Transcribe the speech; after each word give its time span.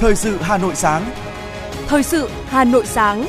Thời 0.00 0.16
sự 0.16 0.36
Hà 0.36 0.58
Nội 0.58 0.74
sáng. 0.74 1.10
Thời 1.86 2.02
sự 2.02 2.30
Hà 2.46 2.64
Nội 2.64 2.86
sáng. 2.86 3.26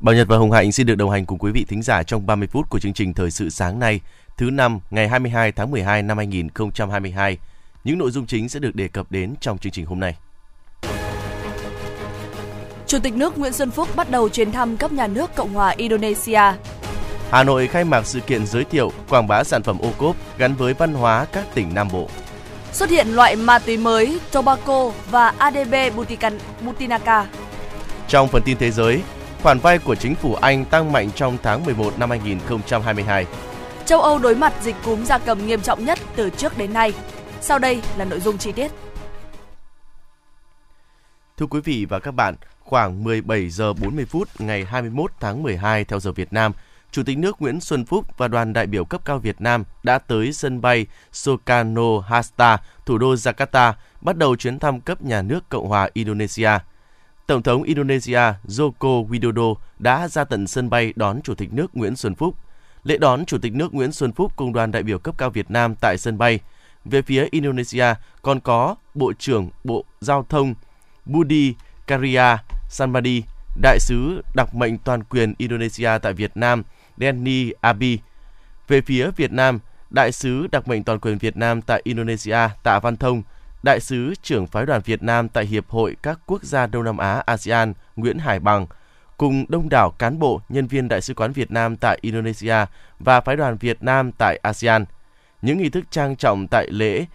Bảo 0.00 0.14
Nhật 0.14 0.28
và 0.28 0.36
Hồng 0.36 0.52
Hạnh 0.52 0.72
xin 0.72 0.86
được 0.86 0.94
đồng 0.94 1.10
hành 1.10 1.26
cùng 1.26 1.38
quý 1.38 1.52
vị 1.52 1.64
thính 1.68 1.82
giả 1.82 2.02
trong 2.02 2.26
30 2.26 2.48
phút 2.48 2.70
của 2.70 2.78
chương 2.78 2.92
trình 2.92 3.14
Thời 3.14 3.30
sự 3.30 3.50
sáng 3.50 3.78
nay, 3.78 4.00
thứ 4.36 4.50
năm 4.50 4.80
ngày 4.90 5.08
22 5.08 5.52
tháng 5.52 5.70
12 5.70 6.02
năm 6.02 6.16
2022. 6.16 7.38
Những 7.84 7.98
nội 7.98 8.10
dung 8.10 8.26
chính 8.26 8.48
sẽ 8.48 8.60
được 8.60 8.74
đề 8.74 8.88
cập 8.88 9.12
đến 9.12 9.34
trong 9.40 9.58
chương 9.58 9.72
trình 9.72 9.86
hôm 9.86 10.00
nay. 10.00 10.16
Chủ 12.86 12.98
tịch 13.02 13.14
nước 13.14 13.38
Nguyễn 13.38 13.52
Xuân 13.52 13.70
Phúc 13.70 13.88
bắt 13.96 14.10
đầu 14.10 14.28
chuyến 14.28 14.52
thăm 14.52 14.76
cấp 14.76 14.92
nhà 14.92 15.06
nước 15.06 15.34
Cộng 15.34 15.54
hòa 15.54 15.70
Indonesia. 15.70 16.42
Hà 17.30 17.44
Nội 17.44 17.66
khai 17.66 17.84
mạc 17.84 18.06
sự 18.06 18.20
kiện 18.20 18.46
giới 18.46 18.64
thiệu 18.64 18.92
quảng 19.08 19.28
bá 19.28 19.44
sản 19.44 19.62
phẩm 19.62 19.78
ô 19.78 19.92
cốp 19.98 20.16
gắn 20.38 20.54
với 20.54 20.74
văn 20.74 20.94
hóa 20.94 21.26
các 21.32 21.46
tỉnh 21.54 21.74
Nam 21.74 21.88
Bộ. 21.92 22.08
Xuất 22.72 22.90
hiện 22.90 23.08
loại 23.08 23.36
ma 23.36 23.58
túy 23.58 23.76
mới 23.76 24.20
tobacco 24.32 24.92
và 25.10 25.32
ADB 25.38 25.74
Butinaka. 26.64 27.26
Trong 28.08 28.28
phần 28.28 28.42
tin 28.42 28.58
thế 28.58 28.70
giới, 28.70 29.02
khoản 29.42 29.58
vay 29.58 29.78
của 29.78 29.94
chính 29.94 30.14
phủ 30.14 30.34
Anh 30.34 30.64
tăng 30.64 30.92
mạnh 30.92 31.10
trong 31.14 31.38
tháng 31.42 31.64
11 31.64 31.98
năm 31.98 32.10
2022. 32.10 33.26
Châu 33.84 34.00
Âu 34.00 34.18
đối 34.18 34.34
mặt 34.34 34.52
dịch 34.62 34.76
cúm 34.84 35.04
gia 35.04 35.18
cầm 35.18 35.46
nghiêm 35.46 35.60
trọng 35.60 35.84
nhất 35.84 35.98
từ 36.16 36.30
trước 36.30 36.58
đến 36.58 36.72
nay. 36.72 36.92
Sau 37.40 37.58
đây 37.58 37.82
là 37.96 38.04
nội 38.04 38.20
dung 38.20 38.38
chi 38.38 38.52
tiết. 38.52 38.72
Thưa 41.36 41.46
quý 41.46 41.60
vị 41.60 41.86
và 41.88 41.98
các 41.98 42.10
bạn, 42.10 42.34
khoảng 42.60 43.04
17 43.04 43.48
giờ 43.48 43.72
40 43.72 44.04
phút 44.04 44.28
ngày 44.38 44.64
21 44.64 45.10
tháng 45.20 45.42
12 45.42 45.84
theo 45.84 46.00
giờ 46.00 46.12
Việt 46.12 46.32
Nam, 46.32 46.52
Chủ 46.92 47.02
tịch 47.02 47.18
nước 47.18 47.42
Nguyễn 47.42 47.60
Xuân 47.60 47.84
Phúc 47.84 48.18
và 48.18 48.28
đoàn 48.28 48.52
đại 48.52 48.66
biểu 48.66 48.84
cấp 48.84 49.00
cao 49.04 49.18
Việt 49.18 49.40
Nam 49.40 49.64
đã 49.82 49.98
tới 49.98 50.32
sân 50.32 50.60
bay 50.60 50.86
Soekarno 51.12 51.98
Hatta, 52.00 52.58
thủ 52.86 52.98
đô 52.98 53.14
Jakarta, 53.14 53.72
bắt 54.00 54.16
đầu 54.16 54.36
chuyến 54.36 54.58
thăm 54.58 54.80
cấp 54.80 55.02
nhà 55.02 55.22
nước 55.22 55.48
Cộng 55.48 55.68
hòa 55.68 55.90
Indonesia. 55.92 56.50
Tổng 57.26 57.42
thống 57.42 57.62
Indonesia 57.62 58.20
Joko 58.44 59.08
Widodo 59.08 59.54
đã 59.78 60.08
ra 60.08 60.24
tận 60.24 60.46
sân 60.46 60.70
bay 60.70 60.92
đón 60.96 61.22
Chủ 61.22 61.34
tịch 61.34 61.52
nước 61.52 61.76
Nguyễn 61.76 61.96
Xuân 61.96 62.14
Phúc. 62.14 62.34
Lễ 62.84 62.98
đón 62.98 63.24
Chủ 63.24 63.38
tịch 63.38 63.54
nước 63.54 63.74
Nguyễn 63.74 63.92
Xuân 63.92 64.12
Phúc 64.12 64.32
cùng 64.36 64.52
đoàn 64.52 64.72
đại 64.72 64.82
biểu 64.82 64.98
cấp 64.98 65.14
cao 65.18 65.30
Việt 65.30 65.50
Nam 65.50 65.74
tại 65.80 65.98
sân 65.98 66.18
bay. 66.18 66.40
Về 66.84 67.02
phía 67.02 67.28
Indonesia 67.30 67.86
còn 68.22 68.40
có 68.40 68.76
Bộ 68.94 69.12
trưởng 69.18 69.50
Bộ 69.64 69.84
Giao 70.00 70.26
thông 70.28 70.54
Budi 71.04 71.54
Karya 71.86 72.38
Sanmadi, 72.68 73.22
Đại 73.62 73.78
sứ 73.80 74.22
đặc 74.34 74.54
mệnh 74.54 74.78
toàn 74.78 75.04
quyền 75.04 75.34
Indonesia 75.38 75.90
tại 76.02 76.12
Việt 76.12 76.30
Nam 76.34 76.62
Denny 76.98 77.52
Abi. 77.60 77.98
Về 78.68 78.80
phía 78.80 79.10
Việt 79.16 79.32
Nam, 79.32 79.58
Đại 79.90 80.12
sứ 80.12 80.46
đặc 80.52 80.68
mệnh 80.68 80.84
toàn 80.84 80.98
quyền 81.00 81.18
Việt 81.18 81.36
Nam 81.36 81.62
tại 81.62 81.80
Indonesia 81.84 82.38
Tạ 82.62 82.78
Văn 82.78 82.96
Thông, 82.96 83.22
Đại 83.62 83.80
sứ 83.80 84.14
trưởng 84.22 84.46
phái 84.46 84.66
đoàn 84.66 84.80
Việt 84.84 85.02
Nam 85.02 85.28
tại 85.28 85.46
Hiệp 85.46 85.68
hội 85.68 85.96
các 86.02 86.18
quốc 86.26 86.42
gia 86.42 86.66
Đông 86.66 86.84
Nam 86.84 86.96
Á 86.96 87.22
ASEAN 87.26 87.72
Nguyễn 87.96 88.18
Hải 88.18 88.40
Bằng, 88.40 88.66
cùng 89.16 89.44
đông 89.48 89.68
đảo 89.68 89.90
cán 89.90 90.18
bộ, 90.18 90.40
nhân 90.48 90.66
viên 90.66 90.88
Đại 90.88 91.00
sứ 91.00 91.14
quán 91.14 91.32
Việt 91.32 91.50
Nam 91.50 91.76
tại 91.76 91.98
Indonesia 92.00 92.56
và 92.98 93.20
phái 93.20 93.36
đoàn 93.36 93.56
Việt 93.56 93.82
Nam 93.82 94.12
tại 94.12 94.36
ASEAN. 94.42 94.84
Những 95.42 95.58
nghi 95.58 95.68
thức 95.68 95.84
trang 95.90 96.16
trọng 96.16 96.46
tại 96.50 96.66
lễ 96.70 97.06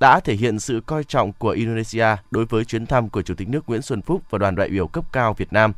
đã 0.00 0.20
thể 0.20 0.34
hiện 0.34 0.58
sự 0.58 0.82
coi 0.86 1.04
trọng 1.04 1.32
của 1.32 1.50
Indonesia 1.50 2.06
đối 2.30 2.44
với 2.44 2.64
chuyến 2.64 2.86
thăm 2.86 3.08
của 3.08 3.22
Chủ 3.22 3.34
tịch 3.34 3.48
nước 3.48 3.68
Nguyễn 3.68 3.82
Xuân 3.82 4.02
Phúc 4.02 4.22
và 4.30 4.38
đoàn 4.38 4.54
đại 4.54 4.68
biểu 4.68 4.86
cấp 4.86 5.04
cao 5.12 5.34
Việt 5.34 5.52
Nam. 5.52 5.72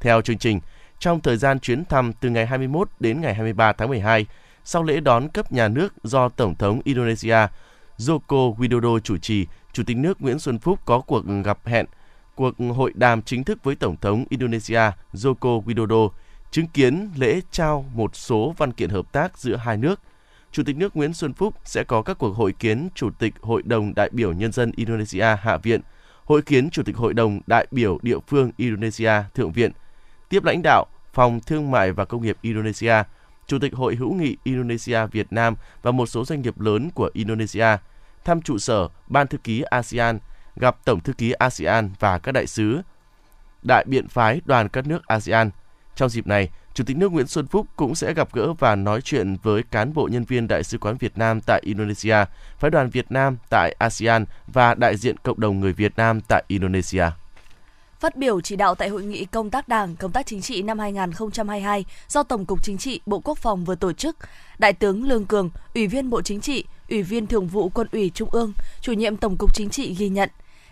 Theo 0.00 0.22
chương 0.22 0.38
trình, 0.38 0.60
trong 1.00 1.20
thời 1.20 1.36
gian 1.36 1.60
chuyến 1.60 1.84
thăm 1.84 2.12
từ 2.12 2.30
ngày 2.30 2.46
21 2.46 2.88
đến 3.00 3.20
ngày 3.20 3.34
23 3.34 3.72
tháng 3.72 3.88
12, 3.88 4.26
sau 4.64 4.82
lễ 4.82 5.00
đón 5.00 5.28
cấp 5.28 5.52
nhà 5.52 5.68
nước 5.68 5.94
do 6.04 6.28
Tổng 6.28 6.54
thống 6.54 6.80
Indonesia 6.84 7.36
Joko 7.98 8.56
Widodo 8.56 8.98
chủ 8.98 9.16
trì, 9.16 9.46
Chủ 9.72 9.82
tịch 9.86 9.96
nước 9.96 10.22
Nguyễn 10.22 10.38
Xuân 10.38 10.58
Phúc 10.58 10.80
có 10.84 11.00
cuộc 11.00 11.24
gặp 11.44 11.58
hẹn, 11.64 11.86
cuộc 12.34 12.54
hội 12.76 12.92
đàm 12.94 13.22
chính 13.22 13.44
thức 13.44 13.64
với 13.64 13.74
Tổng 13.74 13.96
thống 13.96 14.24
Indonesia 14.28 14.80
Joko 15.12 15.62
Widodo, 15.62 16.08
chứng 16.50 16.66
kiến 16.66 17.10
lễ 17.16 17.40
trao 17.50 17.84
một 17.94 18.16
số 18.16 18.54
văn 18.58 18.72
kiện 18.72 18.90
hợp 18.90 19.12
tác 19.12 19.38
giữa 19.38 19.56
hai 19.56 19.76
nước. 19.76 20.00
Chủ 20.52 20.62
tịch 20.66 20.76
nước 20.76 20.96
Nguyễn 20.96 21.14
Xuân 21.14 21.32
Phúc 21.32 21.54
sẽ 21.64 21.84
có 21.84 22.02
các 22.02 22.18
cuộc 22.18 22.36
hội 22.36 22.52
kiến 22.52 22.88
Chủ 22.94 23.10
tịch 23.10 23.34
Hội 23.40 23.62
đồng 23.62 23.94
đại 23.94 24.10
biểu 24.12 24.32
Nhân 24.32 24.52
dân 24.52 24.72
Indonesia 24.76 25.36
Hạ 25.40 25.56
viện, 25.56 25.80
hội 26.24 26.42
kiến 26.42 26.70
Chủ 26.70 26.82
tịch 26.82 26.96
Hội 26.96 27.14
đồng 27.14 27.40
đại 27.46 27.66
biểu 27.70 27.98
địa 28.02 28.18
phương 28.28 28.50
Indonesia 28.56 29.12
Thượng 29.34 29.52
viện, 29.52 29.72
tiếp 30.30 30.44
lãnh 30.44 30.62
đạo 30.62 30.86
Phòng 31.12 31.40
Thương 31.40 31.70
mại 31.70 31.92
và 31.92 32.04
Công 32.04 32.22
nghiệp 32.22 32.36
Indonesia, 32.42 32.94
Chủ 33.46 33.58
tịch 33.58 33.74
Hội 33.74 33.94
hữu 33.96 34.14
nghị 34.14 34.36
Indonesia 34.44 35.06
Việt 35.06 35.26
Nam 35.32 35.54
và 35.82 35.90
một 35.90 36.06
số 36.06 36.24
doanh 36.24 36.42
nghiệp 36.42 36.60
lớn 36.60 36.90
của 36.94 37.10
Indonesia, 37.12 37.66
thăm 38.24 38.42
trụ 38.42 38.58
sở 38.58 38.88
Ban 39.06 39.26
thư 39.26 39.38
ký 39.38 39.62
ASEAN, 39.62 40.18
gặp 40.56 40.76
Tổng 40.84 41.00
thư 41.00 41.12
ký 41.12 41.32
ASEAN 41.32 41.90
và 41.98 42.18
các 42.18 42.32
đại 42.32 42.46
sứ, 42.46 42.80
đại 43.62 43.84
biện 43.88 44.08
phái 44.08 44.40
đoàn 44.44 44.68
các 44.68 44.86
nước 44.86 45.06
ASEAN. 45.06 45.50
Trong 45.94 46.08
dịp 46.08 46.26
này, 46.26 46.48
Chủ 46.74 46.84
tịch 46.84 46.96
nước 46.96 47.12
Nguyễn 47.12 47.26
Xuân 47.26 47.46
Phúc 47.46 47.66
cũng 47.76 47.94
sẽ 47.94 48.14
gặp 48.14 48.28
gỡ 48.32 48.52
và 48.52 48.76
nói 48.76 49.00
chuyện 49.00 49.36
với 49.42 49.62
cán 49.62 49.94
bộ 49.94 50.08
nhân 50.12 50.24
viên 50.24 50.48
Đại 50.48 50.64
sứ 50.64 50.78
quán 50.78 50.96
Việt 50.96 51.18
Nam 51.18 51.40
tại 51.40 51.60
Indonesia, 51.64 52.16
phái 52.58 52.70
đoàn 52.70 52.90
Việt 52.90 53.12
Nam 53.12 53.36
tại 53.50 53.76
ASEAN 53.78 54.24
và 54.46 54.74
đại 54.74 54.96
diện 54.96 55.16
cộng 55.16 55.40
đồng 55.40 55.60
người 55.60 55.72
Việt 55.72 55.92
Nam 55.96 56.20
tại 56.28 56.44
Indonesia. 56.48 57.06
Phát 58.00 58.16
biểu 58.16 58.40
chỉ 58.40 58.56
đạo 58.56 58.74
tại 58.74 58.88
hội 58.88 59.02
nghị 59.02 59.24
công 59.24 59.50
tác 59.50 59.68
Đảng, 59.68 59.96
công 59.96 60.12
tác 60.12 60.26
chính 60.26 60.42
trị 60.42 60.62
năm 60.62 60.78
2022 60.78 61.84
do 62.08 62.22
Tổng 62.22 62.44
cục 62.46 62.64
Chính 62.64 62.78
trị, 62.78 63.00
Bộ 63.06 63.20
Quốc 63.24 63.38
phòng 63.38 63.64
vừa 63.64 63.74
tổ 63.74 63.92
chức, 63.92 64.16
Đại 64.58 64.72
tướng 64.72 65.04
Lương 65.04 65.26
Cường, 65.26 65.50
Ủy 65.74 65.86
viên 65.86 66.10
Bộ 66.10 66.22
Chính 66.22 66.40
trị, 66.40 66.64
Ủy 66.88 67.02
viên 67.02 67.26
Thường 67.26 67.46
vụ 67.46 67.68
Quân 67.68 67.88
ủy 67.92 68.10
Trung 68.14 68.28
ương, 68.32 68.52
Chủ 68.80 68.92
nhiệm 68.92 69.16
Tổng 69.16 69.36
cục 69.36 69.54
Chính 69.54 69.70
trị 69.70 69.94
ghi 69.98 70.08
nhận, 70.08 70.28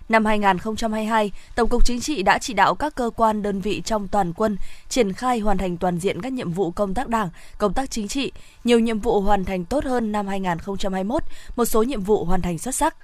Năm 0.09 0.25
2022, 0.25 1.33
Tổng 1.57 1.69
cục 1.69 1.85
Chính 1.85 2.01
trị 2.01 2.23
đã 2.23 2.39
chỉ 2.39 2.55
đạo 2.55 2.75
các 2.75 2.95
cơ 2.95 3.11
quan 3.17 3.43
đơn 3.43 3.61
vị 3.61 3.83
trong 3.85 4.09
toàn 4.09 4.33
quân 4.33 4.57
triển 4.89 5.13
khai 5.13 5.39
hoàn 5.39 5.59
thành 5.59 5.77
toàn 5.77 5.99
diện 5.99 6.23
các 6.23 6.33
nhiệm 6.33 6.53
vụ 6.53 6.71
công 6.71 6.95
tác 6.95 7.09
Đảng, 7.09 7.29
công 7.59 7.75
tác 7.75 7.91
chính 7.91 8.09
trị, 8.09 8.33
nhiều 8.65 8.79
nhiệm 8.79 8.99
vụ 8.99 9.21
hoàn 9.21 9.45
thành 9.45 9.65
tốt 9.65 9.85
hơn 9.85 10.13
năm 10.13 10.27
2021, 10.27 11.23
một 11.57 11.65
số 11.65 11.83
nhiệm 11.83 12.01
vụ 12.01 12.25
hoàn 12.25 12.43
thành 12.43 12.59
xuất 12.59 12.75
sắc. 12.75 12.97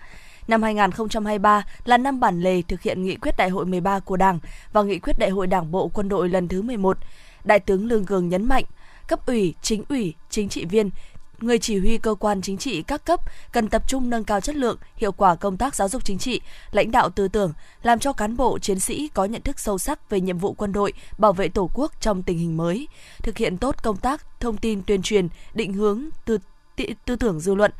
Năm 0.48 0.62
2023 0.62 1.62
là 1.84 1.98
năm 1.98 2.20
bản 2.20 2.40
lề 2.40 2.62
thực 2.62 2.82
hiện 2.82 3.02
nghị 3.02 3.16
quyết 3.16 3.36
đại 3.36 3.48
hội 3.50 3.66
13 3.66 4.00
của 4.00 4.16
Đảng 4.16 4.38
và 4.72 4.82
nghị 4.82 4.98
quyết 4.98 5.18
đại 5.18 5.30
hội 5.30 5.46
Đảng 5.46 5.70
bộ 5.70 5.90
quân 5.94 6.08
đội 6.08 6.28
lần 6.28 6.48
thứ 6.48 6.62
11. 6.62 6.98
Đại 7.44 7.60
tướng 7.60 7.86
Lương 7.86 8.04
Cường 8.04 8.28
nhấn 8.28 8.44
mạnh, 8.44 8.64
cấp 9.08 9.26
ủy, 9.26 9.54
chính 9.62 9.84
ủy, 9.88 10.14
chính 10.30 10.48
trị 10.48 10.64
viên, 10.64 10.90
người 11.40 11.58
chỉ 11.58 11.78
huy 11.78 11.98
cơ 11.98 12.14
quan 12.14 12.42
chính 12.42 12.58
trị 12.58 12.82
các 12.82 13.04
cấp 13.04 13.20
cần 13.52 13.68
tập 13.68 13.82
trung 13.88 14.10
nâng 14.10 14.24
cao 14.24 14.40
chất 14.40 14.56
lượng, 14.56 14.78
hiệu 14.96 15.12
quả 15.12 15.34
công 15.34 15.56
tác 15.56 15.74
giáo 15.74 15.88
dục 15.88 16.04
chính 16.04 16.18
trị, 16.18 16.40
lãnh 16.72 16.90
đạo 16.90 17.10
tư 17.10 17.28
tưởng, 17.28 17.52
làm 17.82 17.98
cho 17.98 18.12
cán 18.12 18.36
bộ 18.36 18.58
chiến 18.58 18.80
sĩ 18.80 19.08
có 19.14 19.24
nhận 19.24 19.42
thức 19.42 19.60
sâu 19.60 19.78
sắc 19.78 20.10
về 20.10 20.20
nhiệm 20.20 20.38
vụ 20.38 20.52
quân 20.52 20.72
đội, 20.72 20.92
bảo 21.18 21.32
vệ 21.32 21.48
Tổ 21.48 21.70
quốc 21.74 21.92
trong 22.00 22.22
tình 22.22 22.38
hình 22.38 22.56
mới, 22.56 22.88
thực 23.22 23.36
hiện 23.36 23.58
tốt 23.58 23.82
công 23.82 23.96
tác 23.96 24.40
thông 24.40 24.56
tin 24.56 24.82
tuyên 24.82 25.02
truyền, 25.02 25.28
định 25.54 25.72
hướng 25.72 26.08
tư 26.24 26.38
tư 27.04 27.16
tưởng 27.16 27.40
dư 27.40 27.54
luận, 27.54 27.70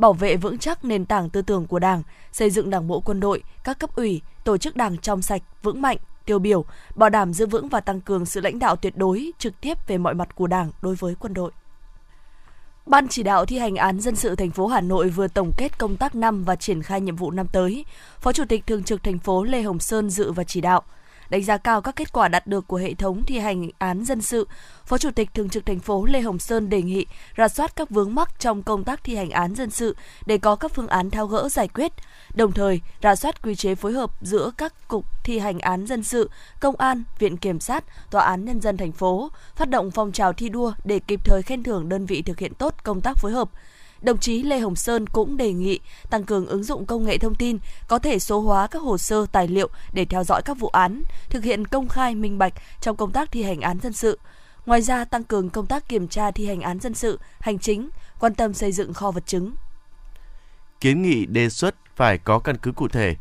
bảo 0.00 0.12
vệ 0.12 0.36
vững 0.36 0.58
chắc 0.58 0.84
nền 0.84 1.06
tảng 1.06 1.30
tư 1.30 1.42
tưởng 1.42 1.66
của 1.66 1.78
Đảng, 1.78 2.02
xây 2.32 2.50
dựng 2.50 2.70
Đảng 2.70 2.86
bộ 2.88 3.00
quân 3.00 3.20
đội, 3.20 3.42
các 3.64 3.78
cấp 3.78 3.96
ủy, 3.96 4.20
tổ 4.44 4.56
chức 4.56 4.76
Đảng 4.76 4.98
trong 4.98 5.22
sạch, 5.22 5.42
vững 5.62 5.82
mạnh, 5.82 5.96
tiêu 6.24 6.38
biểu, 6.38 6.64
bảo 6.94 7.10
đảm 7.10 7.34
giữ 7.34 7.46
vững 7.46 7.68
và 7.68 7.80
tăng 7.80 8.00
cường 8.00 8.26
sự 8.26 8.40
lãnh 8.40 8.58
đạo 8.58 8.76
tuyệt 8.76 8.96
đối 8.96 9.32
trực 9.38 9.60
tiếp 9.60 9.78
về 9.86 9.98
mọi 9.98 10.14
mặt 10.14 10.34
của 10.34 10.46
Đảng 10.46 10.70
đối 10.82 10.94
với 10.94 11.14
quân 11.20 11.34
đội. 11.34 11.50
Ban 12.86 13.08
chỉ 13.08 13.22
đạo 13.22 13.46
thi 13.46 13.58
hành 13.58 13.76
án 13.76 14.00
dân 14.00 14.16
sự 14.16 14.36
thành 14.36 14.50
phố 14.50 14.66
Hà 14.66 14.80
Nội 14.80 15.08
vừa 15.08 15.28
tổng 15.28 15.52
kết 15.56 15.78
công 15.78 15.96
tác 15.96 16.14
năm 16.14 16.44
và 16.44 16.56
triển 16.56 16.82
khai 16.82 17.00
nhiệm 17.00 17.16
vụ 17.16 17.30
năm 17.30 17.46
tới. 17.52 17.84
Phó 18.20 18.32
Chủ 18.32 18.44
tịch 18.48 18.66
Thường 18.66 18.84
trực 18.84 19.02
thành 19.02 19.18
phố 19.18 19.44
Lê 19.44 19.62
Hồng 19.62 19.78
Sơn 19.78 20.10
dự 20.10 20.32
và 20.32 20.44
chỉ 20.44 20.60
đạo 20.60 20.82
đánh 21.30 21.44
giá 21.44 21.56
cao 21.56 21.82
các 21.82 21.96
kết 21.96 22.12
quả 22.12 22.28
đạt 22.28 22.46
được 22.46 22.66
của 22.68 22.76
hệ 22.76 22.94
thống 22.94 23.22
thi 23.26 23.38
hành 23.38 23.70
án 23.78 24.04
dân 24.04 24.22
sự, 24.22 24.48
Phó 24.86 24.98
Chủ 24.98 25.10
tịch 25.10 25.34
Thường 25.34 25.48
trực 25.48 25.66
thành 25.66 25.80
phố 25.80 26.04
Lê 26.04 26.20
Hồng 26.20 26.38
Sơn 26.38 26.68
đề 26.68 26.82
nghị 26.82 27.06
rà 27.36 27.48
soát 27.48 27.76
các 27.76 27.90
vướng 27.90 28.14
mắc 28.14 28.40
trong 28.40 28.62
công 28.62 28.84
tác 28.84 29.04
thi 29.04 29.16
hành 29.16 29.30
án 29.30 29.54
dân 29.54 29.70
sự 29.70 29.96
để 30.26 30.38
có 30.38 30.56
các 30.56 30.72
phương 30.74 30.86
án 30.86 31.10
thao 31.10 31.26
gỡ 31.26 31.48
giải 31.48 31.68
quyết, 31.68 31.92
đồng 32.34 32.52
thời 32.52 32.80
rà 33.02 33.16
soát 33.16 33.42
quy 33.42 33.54
chế 33.54 33.74
phối 33.74 33.92
hợp 33.92 34.10
giữa 34.22 34.50
các 34.56 34.88
cục 34.88 35.24
thi 35.24 35.38
hành 35.38 35.58
án 35.58 35.86
dân 35.86 36.02
sự, 36.02 36.30
công 36.60 36.76
an, 36.76 37.02
viện 37.18 37.36
kiểm 37.36 37.60
sát, 37.60 37.84
tòa 38.10 38.24
án 38.24 38.44
nhân 38.44 38.60
dân 38.60 38.76
thành 38.76 38.92
phố, 38.92 39.30
phát 39.56 39.68
động 39.68 39.90
phong 39.90 40.12
trào 40.12 40.32
thi 40.32 40.48
đua 40.48 40.72
để 40.84 40.98
kịp 40.98 41.20
thời 41.24 41.42
khen 41.42 41.62
thưởng 41.62 41.88
đơn 41.88 42.06
vị 42.06 42.22
thực 42.22 42.38
hiện 42.38 42.54
tốt 42.54 42.74
công 42.82 43.00
tác 43.00 43.16
phối 43.18 43.32
hợp, 43.32 43.50
Đồng 44.02 44.18
chí 44.18 44.42
Lê 44.42 44.58
Hồng 44.58 44.76
Sơn 44.76 45.06
cũng 45.06 45.36
đề 45.36 45.52
nghị 45.52 45.80
tăng 46.10 46.24
cường 46.24 46.46
ứng 46.46 46.64
dụng 46.64 46.86
công 46.86 47.04
nghệ 47.04 47.18
thông 47.18 47.34
tin, 47.34 47.58
có 47.88 47.98
thể 47.98 48.18
số 48.18 48.40
hóa 48.40 48.66
các 48.66 48.82
hồ 48.82 48.98
sơ 48.98 49.26
tài 49.32 49.48
liệu 49.48 49.68
để 49.92 50.04
theo 50.04 50.24
dõi 50.24 50.42
các 50.44 50.58
vụ 50.58 50.68
án, 50.68 51.02
thực 51.30 51.44
hiện 51.44 51.66
công 51.66 51.88
khai 51.88 52.14
minh 52.14 52.38
bạch 52.38 52.52
trong 52.80 52.96
công 52.96 53.12
tác 53.12 53.32
thi 53.32 53.42
hành 53.42 53.60
án 53.60 53.78
dân 53.80 53.92
sự. 53.92 54.18
Ngoài 54.66 54.82
ra, 54.82 55.04
tăng 55.04 55.24
cường 55.24 55.50
công 55.50 55.66
tác 55.66 55.88
kiểm 55.88 56.08
tra 56.08 56.30
thi 56.30 56.46
hành 56.46 56.60
án 56.60 56.80
dân 56.80 56.94
sự, 56.94 57.18
hành 57.40 57.58
chính, 57.58 57.88
quan 58.20 58.34
tâm 58.34 58.54
xây 58.54 58.72
dựng 58.72 58.92
kho 58.92 59.10
vật 59.10 59.26
chứng. 59.26 59.54
Kiến 60.80 61.02
nghị 61.02 61.26
đề 61.26 61.48
xuất 61.48 61.74
phải 61.96 62.18
có 62.18 62.38
căn 62.38 62.56
cứ 62.56 62.72
cụ 62.72 62.88
thể, 62.88 63.16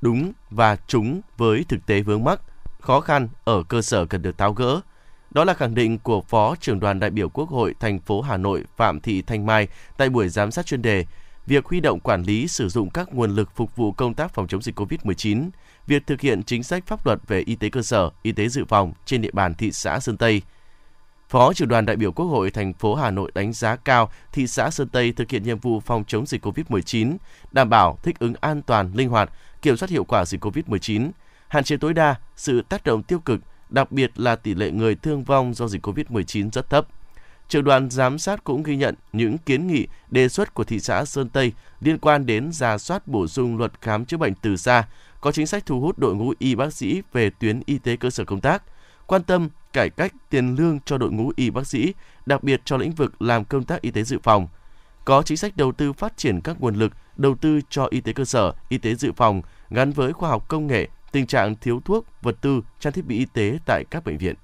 đúng 0.00 0.32
và 0.50 0.76
trúng 0.86 1.20
với 1.36 1.64
thực 1.68 1.86
tế 1.86 2.02
vướng 2.02 2.24
mắc, 2.24 2.40
khó 2.80 3.00
khăn 3.00 3.28
ở 3.44 3.62
cơ 3.68 3.82
sở 3.82 4.06
cần 4.06 4.22
được 4.22 4.38
tháo 4.38 4.52
gỡ, 4.52 4.80
đó 5.36 5.44
là 5.44 5.54
khẳng 5.54 5.74
định 5.74 5.98
của 5.98 6.20
Phó 6.20 6.54
trưởng 6.60 6.80
đoàn 6.80 7.00
đại 7.00 7.10
biểu 7.10 7.28
Quốc 7.28 7.48
hội 7.48 7.74
thành 7.80 8.00
phố 8.00 8.20
Hà 8.20 8.36
Nội 8.36 8.64
Phạm 8.76 9.00
Thị 9.00 9.22
Thanh 9.22 9.46
Mai 9.46 9.68
tại 9.96 10.08
buổi 10.08 10.28
giám 10.28 10.50
sát 10.50 10.66
chuyên 10.66 10.82
đề 10.82 11.04
việc 11.46 11.64
huy 11.64 11.80
động 11.80 12.00
quản 12.00 12.22
lý 12.22 12.48
sử 12.48 12.68
dụng 12.68 12.90
các 12.90 13.14
nguồn 13.14 13.30
lực 13.34 13.50
phục 13.54 13.76
vụ 13.76 13.92
công 13.92 14.14
tác 14.14 14.34
phòng 14.34 14.48
chống 14.48 14.62
dịch 14.62 14.78
COVID-19, 14.78 15.48
việc 15.86 16.06
thực 16.06 16.20
hiện 16.20 16.42
chính 16.42 16.62
sách 16.62 16.86
pháp 16.86 17.06
luật 17.06 17.18
về 17.26 17.40
y 17.40 17.54
tế 17.54 17.68
cơ 17.68 17.82
sở, 17.82 18.10
y 18.22 18.32
tế 18.32 18.48
dự 18.48 18.64
phòng 18.68 18.92
trên 19.04 19.22
địa 19.22 19.30
bàn 19.32 19.54
thị 19.54 19.72
xã 19.72 20.00
Sơn 20.00 20.16
Tây. 20.16 20.42
Phó 21.28 21.52
trưởng 21.52 21.68
đoàn 21.68 21.86
đại 21.86 21.96
biểu 21.96 22.12
Quốc 22.12 22.26
hội 22.26 22.50
thành 22.50 22.72
phố 22.72 22.94
Hà 22.94 23.10
Nội 23.10 23.32
đánh 23.34 23.52
giá 23.52 23.76
cao 23.76 24.10
thị 24.32 24.46
xã 24.46 24.70
Sơn 24.70 24.88
Tây 24.88 25.12
thực 25.12 25.30
hiện 25.30 25.42
nhiệm 25.42 25.58
vụ 25.58 25.80
phòng 25.80 26.04
chống 26.04 26.26
dịch 26.26 26.46
COVID-19, 26.46 27.16
đảm 27.52 27.70
bảo 27.70 27.98
thích 28.02 28.18
ứng 28.18 28.34
an 28.40 28.62
toàn, 28.62 28.92
linh 28.94 29.08
hoạt, 29.08 29.30
kiểm 29.62 29.76
soát 29.76 29.90
hiệu 29.90 30.04
quả 30.04 30.24
dịch 30.24 30.44
COVID-19, 30.44 31.10
hạn 31.48 31.64
chế 31.64 31.76
tối 31.76 31.94
đa 31.94 32.14
sự 32.36 32.62
tác 32.68 32.84
động 32.84 33.02
tiêu 33.02 33.18
cực, 33.18 33.40
đặc 33.70 33.92
biệt 33.92 34.10
là 34.16 34.36
tỷ 34.36 34.54
lệ 34.54 34.70
người 34.70 34.94
thương 34.94 35.24
vong 35.24 35.54
do 35.54 35.68
dịch 35.68 35.86
COVID-19 35.86 36.50
rất 36.50 36.70
thấp. 36.70 36.86
Trường 37.48 37.64
đoàn 37.64 37.90
giám 37.90 38.18
sát 38.18 38.44
cũng 38.44 38.62
ghi 38.62 38.76
nhận 38.76 38.94
những 39.12 39.38
kiến 39.38 39.66
nghị, 39.66 39.86
đề 40.10 40.28
xuất 40.28 40.54
của 40.54 40.64
thị 40.64 40.80
xã 40.80 41.04
Sơn 41.04 41.28
Tây 41.28 41.52
liên 41.80 41.98
quan 41.98 42.26
đến 42.26 42.52
giả 42.52 42.78
soát 42.78 43.08
bổ 43.08 43.26
sung 43.26 43.56
luật 43.56 43.72
khám 43.80 44.04
chữa 44.04 44.16
bệnh 44.16 44.34
từ 44.34 44.56
xa, 44.56 44.88
có 45.20 45.32
chính 45.32 45.46
sách 45.46 45.66
thu 45.66 45.80
hút 45.80 45.98
đội 45.98 46.14
ngũ 46.14 46.32
y 46.38 46.54
bác 46.54 46.72
sĩ 46.72 47.02
về 47.12 47.30
tuyến 47.30 47.60
y 47.66 47.78
tế 47.78 47.96
cơ 47.96 48.10
sở 48.10 48.24
công 48.24 48.40
tác, 48.40 48.62
quan 49.06 49.22
tâm 49.22 49.48
cải 49.72 49.90
cách 49.90 50.12
tiền 50.30 50.54
lương 50.58 50.80
cho 50.80 50.98
đội 50.98 51.10
ngũ 51.10 51.32
y 51.36 51.50
bác 51.50 51.66
sĩ, 51.66 51.94
đặc 52.26 52.42
biệt 52.42 52.60
cho 52.64 52.76
lĩnh 52.76 52.92
vực 52.92 53.22
làm 53.22 53.44
công 53.44 53.64
tác 53.64 53.80
y 53.80 53.90
tế 53.90 54.02
dự 54.02 54.18
phòng. 54.22 54.48
Có 55.04 55.22
chính 55.22 55.36
sách 55.36 55.56
đầu 55.56 55.72
tư 55.72 55.92
phát 55.92 56.16
triển 56.16 56.40
các 56.40 56.60
nguồn 56.60 56.74
lực 56.74 56.92
đầu 57.16 57.34
tư 57.34 57.60
cho 57.70 57.86
y 57.90 58.00
tế 58.00 58.12
cơ 58.12 58.24
sở, 58.24 58.52
y 58.68 58.78
tế 58.78 58.94
dự 58.94 59.12
phòng 59.12 59.42
gắn 59.70 59.92
với 59.92 60.12
khoa 60.12 60.28
học 60.30 60.48
công 60.48 60.66
nghệ, 60.66 60.88
tình 61.16 61.26
trạng 61.26 61.56
thiếu 61.56 61.80
thuốc, 61.84 62.04
vật 62.22 62.36
tư, 62.40 62.60
trang 62.80 62.92
thiết 62.92 63.06
bị 63.06 63.18
y 63.18 63.24
tế 63.24 63.58
tại 63.66 63.84
các 63.90 64.04
bệnh 64.04 64.18
viện. 64.18 64.34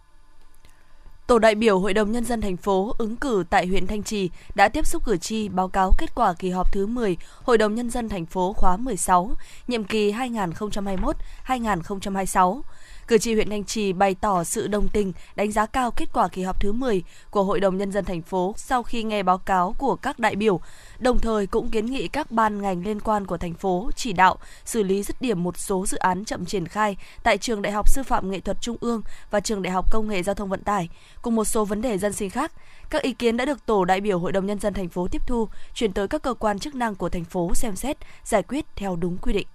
Tổ 1.26 1.38
đại 1.38 1.54
biểu 1.54 1.78
Hội 1.78 1.94
đồng 1.94 2.12
Nhân 2.12 2.24
dân 2.24 2.40
thành 2.40 2.56
phố 2.56 2.94
ứng 2.98 3.16
cử 3.16 3.44
tại 3.50 3.66
huyện 3.66 3.86
Thanh 3.86 4.02
Trì 4.02 4.30
đã 4.54 4.68
tiếp 4.68 4.86
xúc 4.86 5.04
cử 5.04 5.16
tri 5.16 5.48
báo 5.48 5.68
cáo 5.68 5.92
kết 5.98 6.14
quả 6.14 6.34
kỳ 6.38 6.50
họp 6.50 6.72
thứ 6.72 6.86
10 6.86 7.16
Hội 7.42 7.58
đồng 7.58 7.74
Nhân 7.74 7.90
dân 7.90 8.08
thành 8.08 8.26
phố 8.26 8.52
khóa 8.52 8.76
16, 8.76 9.30
nhiệm 9.68 9.84
kỳ 9.84 10.12
2021-2026. 10.12 12.60
Cử 13.08 13.18
tri 13.18 13.34
huyện 13.34 13.50
Thanh 13.50 13.64
Trì 13.64 13.92
bày 13.92 14.14
tỏ 14.14 14.44
sự 14.44 14.66
đồng 14.66 14.88
tình, 14.88 15.12
đánh 15.36 15.52
giá 15.52 15.66
cao 15.66 15.90
kết 15.90 16.08
quả 16.12 16.28
kỳ 16.28 16.42
họp 16.42 16.60
thứ 16.60 16.72
10 16.72 17.02
của 17.30 17.44
Hội 17.44 17.60
đồng 17.60 17.78
Nhân 17.78 17.92
dân 17.92 18.04
thành 18.04 18.22
phố 18.22 18.54
sau 18.56 18.82
khi 18.82 19.02
nghe 19.02 19.22
báo 19.22 19.38
cáo 19.38 19.74
của 19.78 19.96
các 19.96 20.18
đại 20.18 20.36
biểu, 20.36 20.60
đồng 20.98 21.18
thời 21.18 21.46
cũng 21.46 21.70
kiến 21.70 21.86
nghị 21.86 22.08
các 22.08 22.30
ban 22.30 22.62
ngành 22.62 22.84
liên 22.84 23.00
quan 23.00 23.26
của 23.26 23.38
thành 23.38 23.54
phố 23.54 23.90
chỉ 23.96 24.12
đạo 24.12 24.36
xử 24.64 24.82
lý 24.82 25.02
dứt 25.02 25.20
điểm 25.20 25.42
một 25.42 25.58
số 25.58 25.86
dự 25.86 25.98
án 25.98 26.24
chậm 26.24 26.44
triển 26.44 26.68
khai 26.68 26.96
tại 27.22 27.38
Trường 27.38 27.62
Đại 27.62 27.72
học 27.72 27.88
Sư 27.88 28.02
phạm 28.02 28.30
Nghệ 28.30 28.40
thuật 28.40 28.60
Trung 28.60 28.76
ương 28.80 29.02
và 29.30 29.40
Trường 29.40 29.62
Đại 29.62 29.72
học 29.72 29.92
Công 29.92 30.08
nghệ 30.08 30.22
Giao 30.22 30.34
thông 30.34 30.48
Vận 30.48 30.62
tải, 30.62 30.88
cùng 31.22 31.34
một 31.34 31.44
số 31.44 31.64
vấn 31.64 31.82
đề 31.82 31.98
dân 31.98 32.12
sinh 32.12 32.30
khác. 32.30 32.52
Các 32.90 33.02
ý 33.02 33.12
kiến 33.12 33.36
đã 33.36 33.44
được 33.44 33.66
tổ 33.66 33.84
đại 33.84 34.00
biểu 34.00 34.18
Hội 34.18 34.32
đồng 34.32 34.46
Nhân 34.46 34.58
dân 34.58 34.74
thành 34.74 34.88
phố 34.88 35.08
tiếp 35.08 35.22
thu, 35.26 35.48
chuyển 35.74 35.92
tới 35.92 36.08
các 36.08 36.22
cơ 36.22 36.34
quan 36.34 36.58
chức 36.58 36.74
năng 36.74 36.94
của 36.94 37.08
thành 37.08 37.24
phố 37.24 37.54
xem 37.54 37.76
xét, 37.76 37.96
giải 38.24 38.42
quyết 38.42 38.64
theo 38.76 38.96
đúng 38.96 39.18
quy 39.18 39.32
định. 39.32 39.46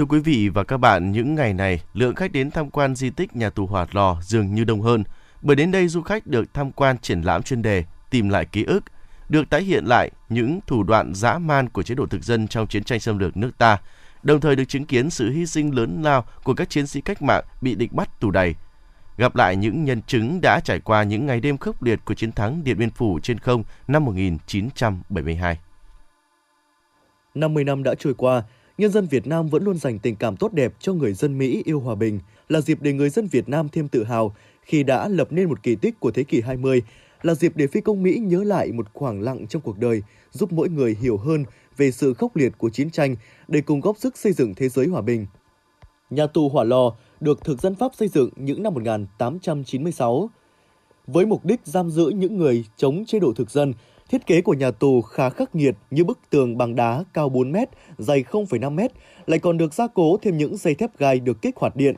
Thưa 0.00 0.06
quý 0.06 0.18
vị 0.18 0.48
và 0.48 0.64
các 0.64 0.76
bạn, 0.76 1.12
những 1.12 1.34
ngày 1.34 1.54
này, 1.54 1.82
lượng 1.94 2.14
khách 2.14 2.32
đến 2.32 2.50
tham 2.50 2.70
quan 2.70 2.94
di 2.94 3.10
tích 3.10 3.36
nhà 3.36 3.50
tù 3.50 3.66
Hỏa 3.66 3.86
Lò 3.92 4.16
dường 4.22 4.54
như 4.54 4.64
đông 4.64 4.82
hơn, 4.82 5.04
bởi 5.42 5.56
đến 5.56 5.70
đây 5.70 5.88
du 5.88 6.02
khách 6.02 6.26
được 6.26 6.54
tham 6.54 6.72
quan 6.72 6.98
triển 6.98 7.22
lãm 7.22 7.42
chuyên 7.42 7.62
đề 7.62 7.84
Tìm 8.10 8.28
lại 8.28 8.44
ký 8.44 8.64
ức, 8.64 8.84
được 9.28 9.50
tái 9.50 9.62
hiện 9.62 9.84
lại 9.84 10.10
những 10.28 10.60
thủ 10.66 10.82
đoạn 10.82 11.14
dã 11.14 11.38
man 11.38 11.68
của 11.68 11.82
chế 11.82 11.94
độ 11.94 12.06
thực 12.06 12.22
dân 12.22 12.48
trong 12.48 12.66
chiến 12.66 12.84
tranh 12.84 13.00
xâm 13.00 13.18
lược 13.18 13.36
nước 13.36 13.58
ta, 13.58 13.78
đồng 14.22 14.40
thời 14.40 14.56
được 14.56 14.64
chứng 14.64 14.84
kiến 14.84 15.10
sự 15.10 15.30
hy 15.30 15.46
sinh 15.46 15.74
lớn 15.74 16.02
lao 16.02 16.24
của 16.44 16.54
các 16.54 16.70
chiến 16.70 16.86
sĩ 16.86 17.00
cách 17.00 17.22
mạng 17.22 17.44
bị 17.60 17.74
địch 17.74 17.92
bắt 17.92 18.20
tù 18.20 18.30
đầy. 18.30 18.54
Gặp 19.16 19.36
lại 19.36 19.56
những 19.56 19.84
nhân 19.84 20.02
chứng 20.02 20.40
đã 20.42 20.60
trải 20.64 20.80
qua 20.80 21.02
những 21.02 21.26
ngày 21.26 21.40
đêm 21.40 21.58
khốc 21.58 21.82
liệt 21.82 22.00
của 22.04 22.14
chiến 22.14 22.32
thắng 22.32 22.64
Điện 22.64 22.78
Biên 22.78 22.90
Phủ 22.90 23.18
trên 23.22 23.38
không 23.38 23.64
năm 23.88 24.04
1972. 24.04 25.58
50 27.34 27.64
năm 27.64 27.82
đã 27.82 27.94
trôi 27.94 28.14
qua, 28.14 28.42
nhân 28.80 28.90
dân 28.90 29.06
Việt 29.06 29.26
Nam 29.26 29.48
vẫn 29.48 29.64
luôn 29.64 29.78
dành 29.78 29.98
tình 29.98 30.16
cảm 30.16 30.36
tốt 30.36 30.52
đẹp 30.52 30.72
cho 30.80 30.92
người 30.92 31.12
dân 31.12 31.38
Mỹ 31.38 31.62
yêu 31.64 31.80
hòa 31.80 31.94
bình, 31.94 32.20
là 32.48 32.60
dịp 32.60 32.78
để 32.82 32.92
người 32.92 33.10
dân 33.10 33.26
Việt 33.26 33.48
Nam 33.48 33.68
thêm 33.68 33.88
tự 33.88 34.04
hào 34.04 34.34
khi 34.62 34.82
đã 34.82 35.08
lập 35.08 35.28
nên 35.30 35.48
một 35.48 35.62
kỳ 35.62 35.76
tích 35.76 36.00
của 36.00 36.10
thế 36.10 36.22
kỷ 36.22 36.40
20, 36.40 36.82
là 37.22 37.34
dịp 37.34 37.52
để 37.56 37.66
phi 37.66 37.80
công 37.80 38.02
Mỹ 38.02 38.18
nhớ 38.18 38.44
lại 38.44 38.72
một 38.72 38.86
khoảng 38.92 39.22
lặng 39.22 39.46
trong 39.46 39.62
cuộc 39.62 39.78
đời, 39.78 40.02
giúp 40.30 40.52
mỗi 40.52 40.68
người 40.68 40.96
hiểu 41.00 41.16
hơn 41.16 41.44
về 41.76 41.90
sự 41.90 42.14
khốc 42.14 42.36
liệt 42.36 42.52
của 42.58 42.70
chiến 42.70 42.90
tranh 42.90 43.16
để 43.48 43.60
cùng 43.60 43.80
góp 43.80 43.98
sức 43.98 44.18
xây 44.18 44.32
dựng 44.32 44.54
thế 44.54 44.68
giới 44.68 44.86
hòa 44.86 45.00
bình. 45.00 45.26
Nhà 46.10 46.26
tù 46.26 46.48
Hỏa 46.48 46.64
Lò 46.64 46.96
được 47.20 47.44
thực 47.44 47.60
dân 47.60 47.74
Pháp 47.74 47.94
xây 47.94 48.08
dựng 48.08 48.30
những 48.36 48.62
năm 48.62 48.74
1896 48.74 50.30
với 51.06 51.26
mục 51.26 51.44
đích 51.44 51.60
giam 51.64 51.90
giữ 51.90 52.06
những 52.06 52.36
người 52.36 52.64
chống 52.76 53.04
chế 53.04 53.18
độ 53.18 53.32
thực 53.36 53.50
dân 53.50 53.74
Thiết 54.10 54.26
kế 54.26 54.40
của 54.40 54.54
nhà 54.54 54.70
tù 54.70 55.02
khá 55.02 55.30
khắc 55.30 55.54
nghiệt 55.54 55.74
như 55.90 56.04
bức 56.04 56.18
tường 56.30 56.58
bằng 56.58 56.74
đá 56.74 57.04
cao 57.12 57.28
4 57.28 57.52
mét, 57.52 57.68
dày 57.98 58.24
0,5 58.30 58.72
mét, 58.72 58.92
lại 59.26 59.38
còn 59.38 59.58
được 59.58 59.74
gia 59.74 59.86
cố 59.86 60.16
thêm 60.22 60.36
những 60.38 60.56
dây 60.56 60.74
thép 60.74 60.98
gai 60.98 61.20
được 61.20 61.42
kích 61.42 61.56
hoạt 61.56 61.76
điện. 61.76 61.94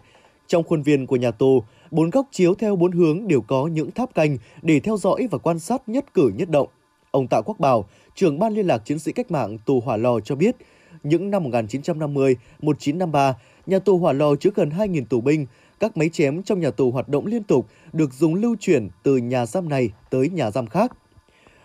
Trong 0.46 0.62
khuôn 0.62 0.82
viên 0.82 1.06
của 1.06 1.16
nhà 1.16 1.30
tù, 1.30 1.62
bốn 1.90 2.10
góc 2.10 2.26
chiếu 2.30 2.54
theo 2.54 2.76
bốn 2.76 2.92
hướng 2.92 3.28
đều 3.28 3.40
có 3.40 3.66
những 3.66 3.90
tháp 3.90 4.14
canh 4.14 4.38
để 4.62 4.80
theo 4.80 4.96
dõi 4.96 5.28
và 5.30 5.38
quan 5.38 5.58
sát 5.58 5.88
nhất 5.88 6.14
cử 6.14 6.32
nhất 6.36 6.50
động. 6.50 6.68
Ông 7.10 7.26
Tạ 7.28 7.40
Quốc 7.44 7.60
Bảo, 7.60 7.84
trưởng 8.14 8.38
ban 8.38 8.52
liên 8.52 8.66
lạc 8.66 8.78
chiến 8.78 8.98
sĩ 8.98 9.12
cách 9.12 9.30
mạng 9.30 9.58
tù 9.58 9.80
Hỏa 9.80 9.96
Lò 9.96 10.20
cho 10.20 10.34
biết, 10.34 10.56
những 11.02 11.30
năm 11.30 11.42
1950, 11.42 12.36
1953, 12.60 13.36
nhà 13.66 13.78
tù 13.78 13.98
Hỏa 13.98 14.12
Lò 14.12 14.34
chứa 14.34 14.50
gần 14.54 14.70
2.000 14.70 15.04
tù 15.04 15.20
binh, 15.20 15.46
các 15.80 15.96
máy 15.96 16.08
chém 16.08 16.42
trong 16.42 16.60
nhà 16.60 16.70
tù 16.70 16.90
hoạt 16.90 17.08
động 17.08 17.26
liên 17.26 17.42
tục 17.42 17.66
được 17.92 18.12
dùng 18.12 18.34
lưu 18.34 18.56
chuyển 18.60 18.88
từ 19.02 19.16
nhà 19.16 19.46
giam 19.46 19.68
này 19.68 19.90
tới 20.10 20.28
nhà 20.28 20.50
giam 20.50 20.66
khác. 20.66 20.92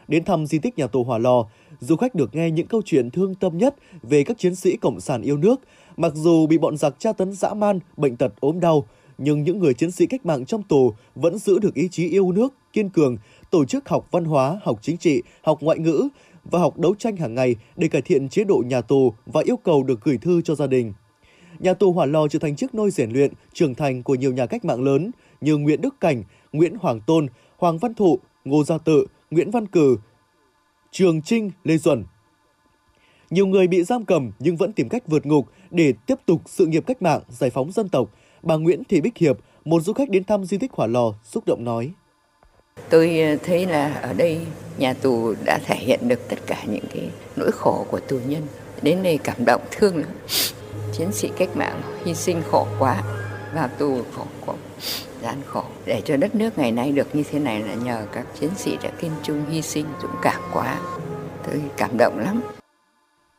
Đến 0.08 0.24
thăm 0.24 0.46
di 0.46 0.60
tích 0.60 0.78
nhà 0.78 0.88
tù 0.88 1.04
Hỏa 1.04 1.18
Lò, 1.18 1.46
du 1.80 1.96
khách 1.96 2.16
được 2.16 2.36
nghe 2.36 2.52
những 2.52 2.68
câu 2.68 2.82
chuyện 2.86 3.12
thương 3.12 3.36
tâm 3.36 3.58
nhất 3.58 3.76
về 4.04 4.24
các 4.24 4.38
chiến 4.38 4.56
sĩ 4.56 4.78
cộng 4.78 5.00
sản 5.00 5.22
yêu 5.22 5.38
nước. 5.38 5.56
Mặc 5.98 6.14
dù 6.16 6.48
bị 6.48 6.58
bọn 6.58 6.78
giặc 6.78 7.00
tra 7.00 7.14
tấn 7.14 7.34
dã 7.34 7.54
man, 7.54 7.80
bệnh 7.98 8.16
tật 8.16 8.34
ốm 8.40 8.60
đau, 8.60 8.88
nhưng 9.18 9.44
những 9.44 9.60
người 9.60 9.74
chiến 9.74 9.92
sĩ 9.92 10.06
cách 10.06 10.26
mạng 10.26 10.46
trong 10.46 10.64
tù 10.64 10.94
vẫn 11.16 11.38
giữ 11.38 11.60
được 11.60 11.74
ý 11.74 11.88
chí 11.92 12.10
yêu 12.10 12.32
nước, 12.32 12.54
kiên 12.74 12.90
cường, 12.90 13.18
tổ 13.52 13.66
chức 13.66 13.90
học 13.90 14.08
văn 14.12 14.26
hóa, 14.26 14.60
học 14.64 14.80
chính 14.82 14.98
trị, 14.98 15.22
học 15.42 15.58
ngoại 15.62 15.80
ngữ 15.80 16.08
và 16.44 16.60
học 16.60 16.80
đấu 16.80 16.96
tranh 16.96 17.16
hàng 17.16 17.36
ngày 17.36 17.56
để 17.76 17.88
cải 17.88 18.02
thiện 18.02 18.30
chế 18.30 18.44
độ 18.44 18.64
nhà 18.66 18.82
tù 18.82 19.14
và 19.26 19.42
yêu 19.46 19.58
cầu 19.58 19.84
được 19.84 20.02
gửi 20.04 20.18
thư 20.18 20.42
cho 20.42 20.56
gia 20.56 20.68
đình. 20.68 20.94
Nhà 21.60 21.74
tù 21.74 21.92
Hỏa 21.92 22.06
Lò 22.06 22.28
trở 22.28 22.40
thành 22.40 22.56
chiếc 22.56 22.76
nôi 22.76 22.92
rèn 22.92 23.12
luyện, 23.12 23.34
trưởng 23.54 23.76
thành 23.76 24.04
của 24.04 24.16
nhiều 24.16 24.34
nhà 24.34 24.46
cách 24.46 24.66
mạng 24.66 24.84
lớn 24.84 25.12
như 25.42 25.58
Nguyễn 25.58 25.82
Đức 25.82 25.96
Cảnh, 26.02 26.24
Nguyễn 26.54 26.76
Hoàng 26.80 27.00
Tôn, 27.00 27.28
Hoàng 27.58 27.78
Văn 27.78 27.94
Thụ, 27.94 28.20
Ngô 28.46 28.64
Gia 28.64 28.78
Tự, 28.78 29.06
Nguyễn 29.32 29.52
Văn 29.52 29.68
Cử, 29.68 29.98
Trường 30.92 31.22
Trinh, 31.22 31.52
Lê 31.64 31.78
Duẩn. 31.78 32.06
Nhiều 33.30 33.48
người 33.48 33.68
bị 33.68 33.84
giam 33.84 34.06
cầm 34.06 34.32
nhưng 34.40 34.58
vẫn 34.58 34.74
tìm 34.74 34.90
cách 34.90 35.04
vượt 35.08 35.26
ngục 35.26 35.46
để 35.72 35.94
tiếp 36.06 36.16
tục 36.26 36.42
sự 36.46 36.66
nghiệp 36.66 36.84
cách 36.88 37.02
mạng, 37.02 37.22
giải 37.30 37.50
phóng 37.50 37.72
dân 37.72 37.90
tộc. 37.90 38.10
Bà 38.44 38.56
Nguyễn 38.56 38.84
Thị 38.84 39.02
Bích 39.02 39.18
Hiệp, 39.18 39.38
một 39.66 39.80
du 39.84 39.94
khách 39.94 40.10
đến 40.10 40.24
thăm 40.24 40.46
di 40.46 40.58
tích 40.58 40.72
Hỏa 40.74 40.88
Lò, 40.88 41.14
xúc 41.24 41.44
động 41.48 41.64
nói. 41.64 41.92
Tôi 42.90 43.20
ờ, 43.20 43.38
thấy 43.44 43.66
là 43.66 43.94
ở 43.94 44.14
đây 44.14 44.46
nhà 44.78 44.94
tù 44.94 45.34
đã 45.46 45.60
thể 45.66 45.76
hiện 45.76 46.08
được 46.08 46.30
tất 46.30 46.38
cả 46.48 46.64
những 46.68 46.86
cái 46.94 47.10
nỗi 47.36 47.52
khổ 47.52 47.86
của 47.92 48.00
tù 48.00 48.20
nhân. 48.28 48.48
Đến 48.82 49.04
đây 49.04 49.20
cảm 49.24 49.46
động 49.46 49.62
thương 49.72 49.98
lắm. 49.98 50.10
Chiến 50.94 51.12
sĩ 51.12 51.30
cách 51.38 51.50
mạng 51.56 51.82
hy 52.06 52.14
sinh 52.14 52.42
khổ 52.52 52.68
quá, 52.80 53.04
vào 53.54 53.68
tù 53.68 54.02
khổ 54.16 54.26
quá 54.46 54.56
gian 55.22 55.38
khổ. 55.46 55.64
Để 55.86 56.02
cho 56.06 56.18
đất 56.18 56.36
nước 56.36 56.58
ngày 56.58 56.72
nay 56.72 56.92
được 56.92 57.16
như 57.16 57.24
thế 57.32 57.40
này 57.40 57.62
là 57.62 57.74
nhờ 57.74 58.08
các 58.12 58.26
chiến 58.40 58.50
sĩ 58.56 58.78
đã 58.84 58.92
kiên 59.02 59.12
trung 59.24 59.46
hy 59.50 59.62
sinh 59.62 59.86
dũng 60.02 60.16
cảm 60.22 60.42
quá. 60.54 60.82
Tôi 61.46 61.62
cảm 61.78 61.98
động 61.98 62.18
lắm. 62.18 62.42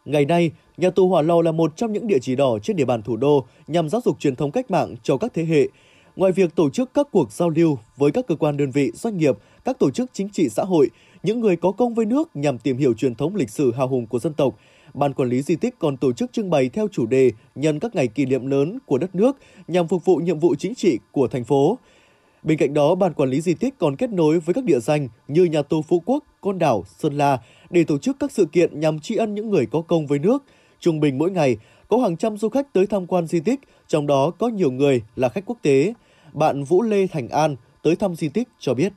Ngày 0.04 0.25
nay, 0.25 0.50
nhà 0.76 0.90
tù 0.90 1.08
Hỏa 1.08 1.23
Lò 1.23 1.42
là 1.42 1.52
một 1.52 1.76
trong 1.76 1.92
những 1.92 2.06
địa 2.06 2.18
chỉ 2.23 2.37
đỏ 2.37 2.58
trên 2.62 2.76
địa 2.76 2.85
bàn 2.85 3.02
thủ 3.02 3.16
đô 3.16 3.47
nhằm 3.66 3.88
giáo 3.88 4.00
dục 4.04 4.16
truyền 4.20 4.37
thống 4.37 4.50
cách 4.50 4.70
mạng 4.70 4.94
cho 5.02 5.16
các 5.16 5.32
thế 5.35 5.44
hệ. 5.44 5.68
Ngoài 6.16 6.32
việc 6.32 6.54
tổ 6.54 6.70
chức 6.70 6.94
các 6.94 7.08
cuộc 7.12 7.32
giao 7.32 7.49
lưu 7.49 7.78
với 7.97 8.11
các 8.11 8.26
cơ 8.26 8.35
quan 8.35 8.56
đơn 8.56 8.70
vị, 8.70 8.90
doanh 8.94 9.16
nghiệp, 9.16 9.38
các 9.64 9.78
tổ 9.78 9.90
chức 9.90 10.11
chính 10.12 10.28
trị 10.28 10.49
xã 10.49 10.64
hội, 10.64 10.90
những 11.23 11.40
người 11.40 11.56
có 11.56 11.73
công 11.73 11.94
với 11.94 12.06
nước 12.06 12.37
nhằm 12.37 12.58
tìm 12.58 12.76
hiểu 12.76 12.94
truyền 12.94 13.14
thống 13.14 13.37
lịch 13.37 13.50
sử 13.50 13.73
hào 13.73 13.88
hùng 13.88 14.06
của 14.06 14.18
dân 14.18 14.35
tộc, 14.35 14.54
Ban 14.95 15.14
quản 15.14 15.28
lý 15.28 15.42
di 15.42 15.57
tích 15.57 15.75
còn 15.78 15.97
tổ 15.97 16.12
chức 16.12 16.33
trưng 16.33 16.50
bày 16.50 16.68
theo 16.68 16.88
chủ 16.92 17.07
đề 17.07 17.30
nhân 17.54 17.78
các 17.78 17.95
ngày 17.95 18.09
kỷ 18.09 18.25
niệm 18.25 18.47
lớn 18.47 18.78
của 18.87 18.99
đất 18.99 19.14
nước 19.14 19.37
nhằm 19.68 19.88
phục 19.88 20.04
vụ 20.04 20.16
nhiệm 20.16 20.38
vụ 20.38 20.54
chính 20.54 20.75
trị 20.75 20.99
của 21.12 21.28
thành 21.28 21.45
phố. 21.45 21.78
Bên 22.42 22.59
cạnh 22.59 22.75
đó, 22.75 22.95
Ban 22.95 23.12
quản 23.12 23.30
lý 23.30 23.40
di 23.40 23.54
tích 23.54 23.75
còn 23.78 23.97
kết 23.97 24.11
nối 24.11 24.40
với 24.40 24.54
các 24.54 24.64
địa 24.64 24.80
danh 24.80 25.09
như 25.28 25.45
nhà 25.45 25.62
tù 25.62 25.83
Phú 25.83 26.02
Quốc, 26.07 26.25
Côn 26.40 26.59
Đảo, 26.59 26.85
Sơn 26.99 27.16
La 27.16 27.38
để 27.71 27.85
tổ 27.85 27.99
chức 27.99 28.16
các 28.21 28.33
sự 28.33 28.45
kiện 28.45 28.80
nhằm 28.80 28.99
tri 28.99 29.16
ân 29.16 29.35
những 29.35 29.50
người 29.50 29.66
có 29.66 29.80
công 29.80 30.07
với 30.07 30.18
nước. 30.18 30.45
Trung 30.80 31.00
bình 31.00 31.18
mỗi 31.18 31.30
ngày, 31.30 31.57
có 31.88 31.99
hàng 31.99 32.16
trăm 32.16 32.38
du 32.38 32.49
khách 32.49 32.73
tới 32.73 32.87
tham 32.87 33.07
quan 33.07 33.26
di 33.26 33.40
tích, 33.40 33.61
trong 33.88 34.07
đó 34.07 34.30
có 34.30 34.49
nhiều 34.49 34.71
người 34.71 35.02
là 35.16 35.28
khách 35.28 35.47
quốc 35.47 35.59
tế. 35.62 35.92
Bạn 36.33 36.64
Vũ 36.64 36.83
Lê 36.83 37.07
Thành 37.07 37.28
An 37.28 37.57
tới 37.83 37.97
thăm 37.97 38.16
di 38.16 38.28
tích 38.28 38.49
cho 38.59 38.75
biết. 38.75 38.92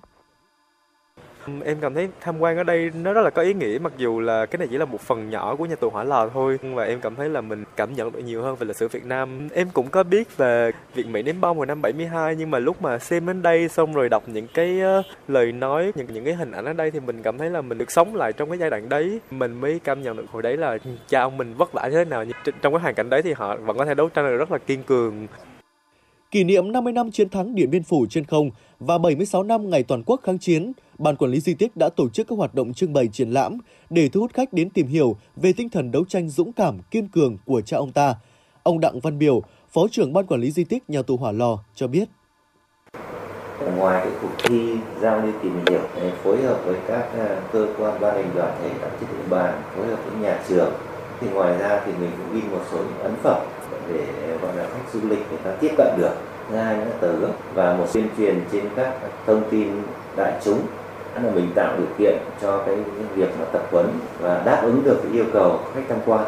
Em 1.65 1.77
cảm 1.81 1.93
thấy 1.93 2.09
tham 2.21 2.39
quan 2.39 2.57
ở 2.57 2.63
đây 2.63 2.91
nó 3.03 3.13
rất 3.13 3.21
là 3.21 3.29
có 3.29 3.41
ý 3.41 3.53
nghĩa, 3.53 3.77
mặc 3.81 3.93
dù 3.97 4.19
là 4.19 4.45
cái 4.45 4.57
này 4.57 4.67
chỉ 4.71 4.77
là 4.77 4.85
một 4.85 5.01
phần 5.01 5.29
nhỏ 5.29 5.55
của 5.55 5.65
nhà 5.65 5.75
tù 5.75 5.89
Hỏa 5.89 6.03
Lò 6.03 6.29
thôi 6.33 6.59
và 6.61 6.83
em 6.83 6.99
cảm 7.01 7.15
thấy 7.15 7.29
là 7.29 7.41
mình 7.41 7.63
cảm 7.75 7.93
nhận 7.93 8.11
được 8.11 8.19
nhiều 8.19 8.41
hơn 8.43 8.55
về 8.55 8.65
lịch 8.65 8.75
sử 8.75 8.87
Việt 8.87 9.05
Nam. 9.05 9.49
Em 9.53 9.67
cũng 9.73 9.89
có 9.89 10.03
biết 10.03 10.37
về 10.37 10.71
việc 10.93 11.07
Mỹ 11.07 11.21
ném 11.21 11.41
bom 11.41 11.57
hồi 11.57 11.65
năm 11.65 11.81
72 11.81 12.35
nhưng 12.35 12.51
mà 12.51 12.59
lúc 12.59 12.81
mà 12.81 12.99
xem 12.99 13.25
đến 13.25 13.41
đây 13.41 13.69
xong 13.69 13.93
rồi 13.93 14.09
đọc 14.09 14.23
những 14.27 14.47
cái 14.53 14.81
lời 15.27 15.51
nói, 15.51 15.91
những 15.95 16.07
những 16.13 16.25
cái 16.25 16.33
hình 16.33 16.51
ảnh 16.51 16.65
ở 16.65 16.73
đây 16.73 16.91
thì 16.91 16.99
mình 16.99 17.21
cảm 17.23 17.37
thấy 17.37 17.49
là 17.49 17.61
mình 17.61 17.77
được 17.77 17.91
sống 17.91 18.15
lại 18.15 18.33
trong 18.33 18.49
cái 18.49 18.57
giai 18.57 18.69
đoạn 18.69 18.89
đấy. 18.89 19.19
Mình 19.31 19.61
mới 19.61 19.79
cảm 19.83 20.01
nhận 20.01 20.17
được 20.17 20.25
hồi 20.31 20.41
đấy 20.41 20.57
là 20.57 20.77
cha 21.07 21.21
ông 21.21 21.37
mình 21.37 21.53
vất 21.57 21.73
vả 21.73 21.87
như 21.87 21.95
thế 21.95 22.05
nào. 22.05 22.25
Trong 22.61 22.73
cái 22.73 22.81
hoàn 22.81 22.93
cảnh 22.95 23.09
đấy 23.09 23.21
thì 23.21 23.33
họ 23.33 23.55
vẫn 23.55 23.77
có 23.77 23.85
thể 23.85 23.93
đấu 23.93 24.09
tranh 24.09 24.25
được 24.25 24.37
rất 24.37 24.51
là 24.51 24.57
kiên 24.57 24.83
cường. 24.83 25.27
Kỷ 26.31 26.43
niệm 26.43 26.71
50 26.71 26.93
năm 26.93 27.11
chiến 27.11 27.29
thắng 27.29 27.55
Điện 27.55 27.69
Biên 27.69 27.83
Phủ 27.83 28.05
trên 28.09 28.25
không 28.25 28.51
và 28.79 28.97
76 28.97 29.43
năm 29.43 29.69
ngày 29.69 29.83
toàn 29.83 30.03
quốc 30.05 30.19
kháng 30.23 30.39
chiến, 30.39 30.71
Ban 30.97 31.15
Quản 31.15 31.31
lý 31.31 31.39
Di 31.39 31.53
tích 31.53 31.77
đã 31.77 31.89
tổ 31.89 32.09
chức 32.09 32.27
các 32.27 32.37
hoạt 32.37 32.55
động 32.55 32.73
trưng 32.73 32.93
bày 32.93 33.07
triển 33.07 33.29
lãm 33.29 33.57
để 33.89 34.09
thu 34.09 34.21
hút 34.21 34.33
khách 34.33 34.53
đến 34.53 34.69
tìm 34.69 34.87
hiểu 34.87 35.15
về 35.35 35.53
tinh 35.53 35.69
thần 35.69 35.91
đấu 35.91 36.05
tranh 36.05 36.29
dũng 36.29 36.53
cảm, 36.53 36.79
kiên 36.91 37.07
cường 37.07 37.37
của 37.45 37.61
cha 37.61 37.77
ông 37.77 37.91
ta. 37.91 38.15
Ông 38.63 38.79
Đặng 38.79 38.99
Văn 38.99 39.19
Biểu, 39.19 39.41
Phó 39.69 39.87
trưởng 39.91 40.13
Ban 40.13 40.25
Quản 40.25 40.41
lý 40.41 40.51
Di 40.51 40.63
tích 40.63 40.89
Nhà 40.89 41.01
tù 41.01 41.17
Hỏa 41.17 41.31
Lò 41.31 41.59
cho 41.75 41.87
biết. 41.87 42.09
Ngoài 43.77 44.01
cái 44.05 44.13
cuộc 44.21 44.31
thi 44.43 44.75
giao 45.01 45.21
lưu 45.21 45.33
tìm 45.43 45.53
hiểu, 45.69 45.81
phối 46.23 46.41
hợp 46.43 46.61
với 46.65 46.75
các 46.87 47.09
ờ, 47.17 47.41
cơ 47.53 47.73
quan 47.77 48.01
ban 48.01 48.15
ngành 48.15 48.35
đoàn 48.35 48.57
thể 48.63 48.69
các 48.81 48.91
trên 48.99 49.09
địa 49.09 49.29
bàn, 49.29 49.61
phối 49.75 49.87
hợp 49.87 49.99
với 50.05 50.21
nhà 50.21 50.43
trường, 50.49 50.73
thì 51.21 51.27
ngoài 51.33 51.57
ra 51.57 51.81
thì 51.85 51.91
mình 51.99 52.11
cũng 52.17 52.41
in 52.41 52.51
một 52.51 52.61
số 52.71 52.77
những 52.77 52.99
ấn 52.99 53.15
phẩm 53.23 53.41
để 53.93 54.37
gọi 54.41 54.55
là 54.55 54.69
khách 54.73 54.93
du 54.93 55.09
lịch 55.09 55.19
người 55.29 55.39
ta 55.43 55.51
tiếp 55.61 55.71
cận 55.77 55.87
được 55.97 56.13
thứ 56.49 56.55
hai 56.55 56.77
nữa 56.77 56.91
tờ 57.01 57.15
gốc 57.15 57.35
và 57.53 57.77
một 57.77 57.85
tuyên 57.93 58.07
truyền 58.17 58.41
trên 58.51 58.63
các 58.75 58.93
thông 59.25 59.43
tin 59.51 59.67
đại 60.17 60.41
chúng 60.45 60.59
là 61.15 61.31
mình 61.35 61.51
tạo 61.55 61.77
điều 61.77 61.87
kiện 61.97 62.17
cho 62.41 62.63
cái 62.65 62.75
việc 63.15 63.29
mà 63.39 63.45
tập 63.45 63.67
huấn 63.71 63.85
và 64.19 64.43
đáp 64.45 64.61
ứng 64.63 64.83
được 64.83 64.99
cái 65.03 65.11
yêu 65.13 65.25
cầu 65.33 65.59
khách 65.73 65.83
tham 65.89 65.99
quan 66.05 66.25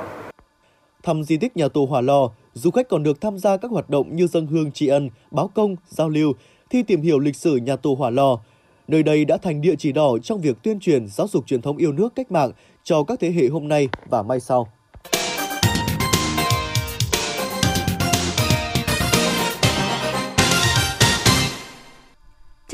Thăm 1.03 1.24
di 1.24 1.38
tích 1.38 1.58
nhà 1.58 1.67
tù 1.67 1.86
Hỏa 1.86 2.01
Lò, 2.01 2.29
du 2.53 2.72
khách 2.72 2.89
còn 2.89 3.03
được 3.03 3.22
tham 3.22 3.39
gia 3.39 3.58
các 3.58 3.72
hoạt 3.72 3.89
động 3.89 4.15
như 4.15 4.27
dân 4.27 4.48
hương 4.48 4.72
tri 4.72 4.88
ân, 4.88 5.10
báo 5.32 5.50
công, 5.53 5.75
giao 5.88 6.10
lưu, 6.10 6.34
thi 6.70 6.84
tìm 6.84 7.01
hiểu 7.01 7.20
lịch 7.20 7.36
sử 7.36 7.55
nhà 7.55 7.75
tù 7.75 7.96
Hỏa 7.96 8.10
Lò. 8.10 8.39
Nơi 8.88 9.03
đây 9.03 9.25
đã 9.25 9.38
thành 9.38 9.62
địa 9.62 9.75
chỉ 9.75 9.91
đỏ 9.91 10.17
trong 10.24 10.41
việc 10.41 10.58
tuyên 10.63 10.79
truyền 10.79 11.08
giáo 11.08 11.27
dục 11.27 11.48
truyền 11.48 11.62
thống 11.62 11.77
yêu 11.77 11.91
nước 11.91 12.15
cách 12.15 12.32
mạng 12.32 12.51
cho 12.84 13.03
các 13.03 13.20
thế 13.20 13.32
hệ 13.32 13.48
hôm 13.48 13.67
nay 13.67 13.89
và 14.10 14.22
mai 14.22 14.39
sau. 14.39 14.67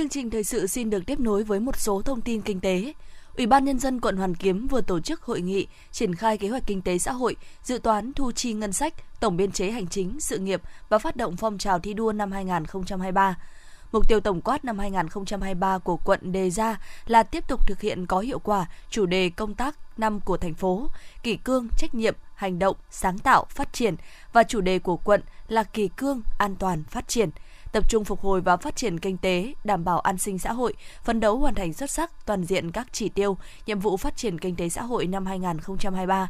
Chương 0.09 0.23
trình 0.23 0.29
thời 0.29 0.43
sự 0.43 0.67
xin 0.67 0.89
được 0.89 1.05
tiếp 1.05 1.19
nối 1.19 1.43
với 1.43 1.59
một 1.59 1.77
số 1.77 2.01
thông 2.01 2.21
tin 2.21 2.41
kinh 2.41 2.59
tế. 2.59 2.93
Ủy 3.37 3.47
ban 3.47 3.65
Nhân 3.65 3.79
dân 3.79 4.01
quận 4.01 4.17
Hoàn 4.17 4.35
Kiếm 4.35 4.67
vừa 4.67 4.81
tổ 4.81 4.99
chức 4.99 5.21
hội 5.21 5.41
nghị 5.41 5.67
triển 5.91 6.15
khai 6.15 6.37
kế 6.37 6.47
hoạch 6.47 6.63
kinh 6.65 6.81
tế 6.81 6.97
xã 6.97 7.11
hội, 7.11 7.35
dự 7.63 7.77
toán 7.77 8.13
thu 8.13 8.31
chi 8.31 8.53
ngân 8.53 8.73
sách, 8.73 8.93
tổng 9.19 9.37
biên 9.37 9.51
chế 9.51 9.71
hành 9.71 9.87
chính, 9.87 10.19
sự 10.19 10.37
nghiệp 10.37 10.61
và 10.89 10.97
phát 10.97 11.15
động 11.15 11.37
phong 11.37 11.57
trào 11.57 11.79
thi 11.79 11.93
đua 11.93 12.11
năm 12.11 12.31
2023. 12.31 13.37
Mục 13.91 14.07
tiêu 14.07 14.19
tổng 14.19 14.41
quát 14.41 14.65
năm 14.65 14.79
2023 14.79 15.77
của 15.77 15.97
quận 15.97 16.31
đề 16.31 16.49
ra 16.49 16.81
là 17.07 17.23
tiếp 17.23 17.47
tục 17.47 17.67
thực 17.67 17.81
hiện 17.81 18.05
có 18.05 18.19
hiệu 18.19 18.39
quả 18.39 18.65
chủ 18.89 19.05
đề 19.05 19.29
công 19.29 19.55
tác 19.55 19.99
năm 19.99 20.19
của 20.19 20.37
thành 20.37 20.53
phố, 20.53 20.87
kỷ 21.23 21.35
cương, 21.35 21.67
trách 21.77 21.95
nhiệm, 21.95 22.15
hành 22.35 22.59
động, 22.59 22.75
sáng 22.89 23.17
tạo, 23.17 23.45
phát 23.49 23.73
triển 23.73 23.95
và 24.33 24.43
chủ 24.43 24.61
đề 24.61 24.79
của 24.79 24.97
quận 24.97 25.21
là 25.47 25.63
kỳ 25.63 25.87
cương, 25.87 26.21
an 26.37 26.55
toàn, 26.55 26.83
phát 26.83 27.07
triển– 27.07 27.29
tập 27.71 27.89
trung 27.89 28.05
phục 28.05 28.21
hồi 28.21 28.41
và 28.41 28.57
phát 28.57 28.75
triển 28.75 28.99
kinh 28.99 29.17
tế, 29.17 29.53
đảm 29.63 29.83
bảo 29.83 29.99
an 29.99 30.17
sinh 30.17 30.39
xã 30.39 30.53
hội, 30.53 30.73
phấn 31.03 31.19
đấu 31.19 31.37
hoàn 31.37 31.55
thành 31.55 31.73
xuất 31.73 31.91
sắc 31.91 32.25
toàn 32.25 32.43
diện 32.43 32.71
các 32.71 32.87
chỉ 32.91 33.09
tiêu, 33.09 33.37
nhiệm 33.65 33.79
vụ 33.79 33.97
phát 33.97 34.17
triển 34.17 34.39
kinh 34.39 34.55
tế 34.55 34.69
xã 34.69 34.81
hội 34.81 35.07
năm 35.07 35.25
2023 35.25 36.29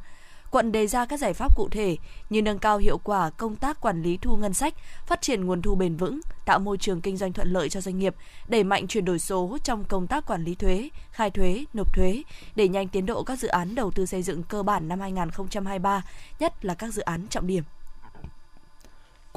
quận 0.52 0.72
đề 0.72 0.88
ra 0.88 1.06
các 1.06 1.20
giải 1.20 1.34
pháp 1.34 1.56
cụ 1.56 1.70
thể 1.72 1.98
như 2.30 2.42
nâng 2.42 2.60
cao 2.60 2.78
hiệu 2.78 2.98
quả 2.98 3.30
công 3.30 3.56
tác 3.56 3.82
quản 3.82 4.02
lý 4.04 4.18
thu 4.18 4.36
ngân 4.36 4.54
sách, 4.54 4.74
phát 5.06 5.22
triển 5.22 5.46
nguồn 5.46 5.62
thu 5.62 5.76
bền 5.76 5.96
vững, 5.96 6.20
tạo 6.46 6.60
môi 6.60 6.78
trường 6.78 7.02
kinh 7.02 7.18
doanh 7.18 7.34
thuận 7.34 7.54
lợi 7.54 7.70
cho 7.70 7.82
doanh 7.82 8.00
nghiệp, 8.00 8.16
đẩy 8.48 8.64
mạnh 8.64 8.88
chuyển 8.88 9.06
đổi 9.06 9.20
số 9.20 9.58
trong 9.64 9.84
công 9.84 10.08
tác 10.08 10.26
quản 10.26 10.44
lý 10.44 10.56
thuế, 10.56 10.90
khai 11.12 11.30
thuế, 11.30 11.66
nộp 11.74 11.96
thuế, 11.96 12.24
đẩy 12.56 12.68
nhanh 12.68 12.88
tiến 12.88 13.06
độ 13.06 13.24
các 13.24 13.40
dự 13.40 13.48
án 13.48 13.76
đầu 13.76 13.92
tư 13.92 14.06
xây 14.06 14.24
dựng 14.24 14.44
cơ 14.44 14.64
bản 14.64 14.88
năm 14.88 15.00
2023, 15.00 16.04
nhất 16.40 16.66
là 16.66 16.74
các 16.74 16.94
dự 16.94 17.02
án 17.02 17.28
trọng 17.28 17.48
điểm 17.48 17.64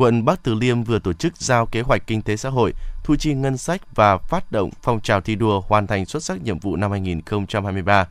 quận 0.03 0.25
Bắc 0.25 0.43
Từ 0.43 0.55
Liêm 0.55 0.83
vừa 0.83 0.99
tổ 0.99 1.13
chức 1.13 1.37
giao 1.37 1.67
kế 1.67 1.81
hoạch 1.81 2.07
kinh 2.07 2.23
tế 2.23 2.37
xã 2.37 2.49
hội, 2.49 2.73
thu 3.05 3.17
chi 3.17 3.35
ngân 3.35 3.57
sách 3.57 3.81
và 3.95 4.19
phát 4.19 4.53
động 4.53 4.71
phong 4.83 5.01
trào 5.01 5.21
thi 5.21 5.35
đua 5.35 5.61
hoàn 5.61 5.87
thành 5.87 6.07
xuất 6.07 6.23
sắc 6.23 6.43
nhiệm 6.43 6.59
vụ 6.59 6.77
năm 6.77 6.91
2023. 6.91 8.09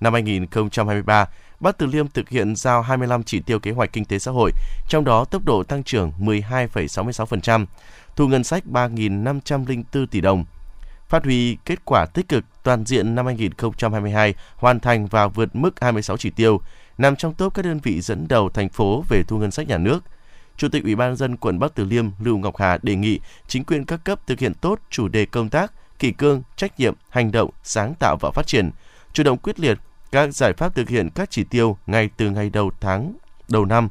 Năm 0.00 0.12
2023, 0.12 1.28
Bắc 1.60 1.78
Từ 1.78 1.86
Liêm 1.86 2.08
thực 2.08 2.28
hiện 2.28 2.56
giao 2.56 2.82
25 2.82 3.22
chỉ 3.22 3.40
tiêu 3.40 3.58
kế 3.58 3.70
hoạch 3.70 3.92
kinh 3.92 4.04
tế 4.04 4.18
xã 4.18 4.30
hội, 4.30 4.50
trong 4.88 5.04
đó 5.04 5.24
tốc 5.24 5.44
độ 5.44 5.62
tăng 5.62 5.82
trưởng 5.82 6.12
12,66%, 6.20 7.66
thu 8.16 8.28
ngân 8.28 8.44
sách 8.44 8.64
3.504 8.72 10.06
tỷ 10.06 10.20
đồng. 10.20 10.44
Phát 11.08 11.24
huy 11.24 11.56
kết 11.64 11.84
quả 11.84 12.06
tích 12.06 12.28
cực 12.28 12.44
toàn 12.62 12.84
diện 12.84 13.14
năm 13.14 13.26
2022 13.26 14.34
hoàn 14.56 14.80
thành 14.80 15.06
và 15.06 15.28
vượt 15.28 15.56
mức 15.56 15.80
26 15.80 16.16
chỉ 16.16 16.30
tiêu, 16.30 16.60
nằm 16.98 17.16
trong 17.16 17.34
top 17.34 17.54
các 17.54 17.64
đơn 17.64 17.80
vị 17.82 18.00
dẫn 18.00 18.28
đầu 18.28 18.48
thành 18.48 18.68
phố 18.68 19.04
về 19.08 19.22
thu 19.28 19.38
ngân 19.38 19.50
sách 19.50 19.68
nhà 19.68 19.78
nước– 19.78 20.04
Chủ 20.62 20.68
tịch 20.68 20.84
Ủy 20.84 20.94
ban 20.94 21.16
dân 21.16 21.36
quận 21.36 21.58
Bắc 21.58 21.74
Từ 21.74 21.84
Liêm 21.84 22.06
Lưu 22.20 22.38
Ngọc 22.38 22.56
Hà 22.56 22.78
đề 22.82 22.94
nghị 22.94 23.20
chính 23.46 23.64
quyền 23.64 23.84
các 23.84 24.04
cấp 24.04 24.26
thực 24.26 24.38
hiện 24.38 24.54
tốt 24.54 24.78
chủ 24.90 25.08
đề 25.08 25.24
công 25.24 25.48
tác, 25.48 25.72
kỷ 25.98 26.12
cương, 26.12 26.42
trách 26.56 26.80
nhiệm, 26.80 26.94
hành 27.08 27.32
động, 27.32 27.50
sáng 27.62 27.94
tạo 27.98 28.16
và 28.20 28.30
phát 28.30 28.46
triển, 28.46 28.70
chủ 29.12 29.22
động 29.22 29.38
quyết 29.38 29.60
liệt 29.60 29.78
các 30.12 30.34
giải 30.34 30.52
pháp 30.52 30.74
thực 30.74 30.88
hiện 30.88 31.10
các 31.10 31.30
chỉ 31.30 31.44
tiêu 31.44 31.76
ngay 31.86 32.10
từ 32.16 32.30
ngày 32.30 32.50
đầu 32.50 32.70
tháng, 32.80 33.16
đầu 33.48 33.64
năm, 33.64 33.88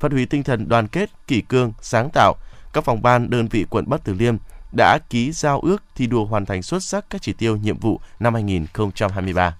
phát 0.00 0.12
huy 0.12 0.26
tinh 0.26 0.42
thần 0.42 0.68
đoàn 0.68 0.88
kết, 0.88 1.10
kỷ 1.26 1.40
cương, 1.40 1.72
sáng 1.80 2.10
tạo. 2.12 2.34
Các 2.72 2.84
phòng 2.84 3.02
ban 3.02 3.30
đơn 3.30 3.48
vị 3.48 3.66
quận 3.70 3.88
Bắc 3.88 4.04
Từ 4.04 4.14
Liêm 4.14 4.36
đã 4.76 4.98
ký 5.10 5.32
giao 5.32 5.60
ước 5.60 5.82
thi 5.94 6.06
đua 6.06 6.24
hoàn 6.24 6.46
thành 6.46 6.62
xuất 6.62 6.82
sắc 6.82 7.04
các 7.10 7.22
chỉ 7.22 7.32
tiêu 7.32 7.56
nhiệm 7.56 7.78
vụ 7.78 8.00
năm 8.20 8.34
2023. 8.34 9.56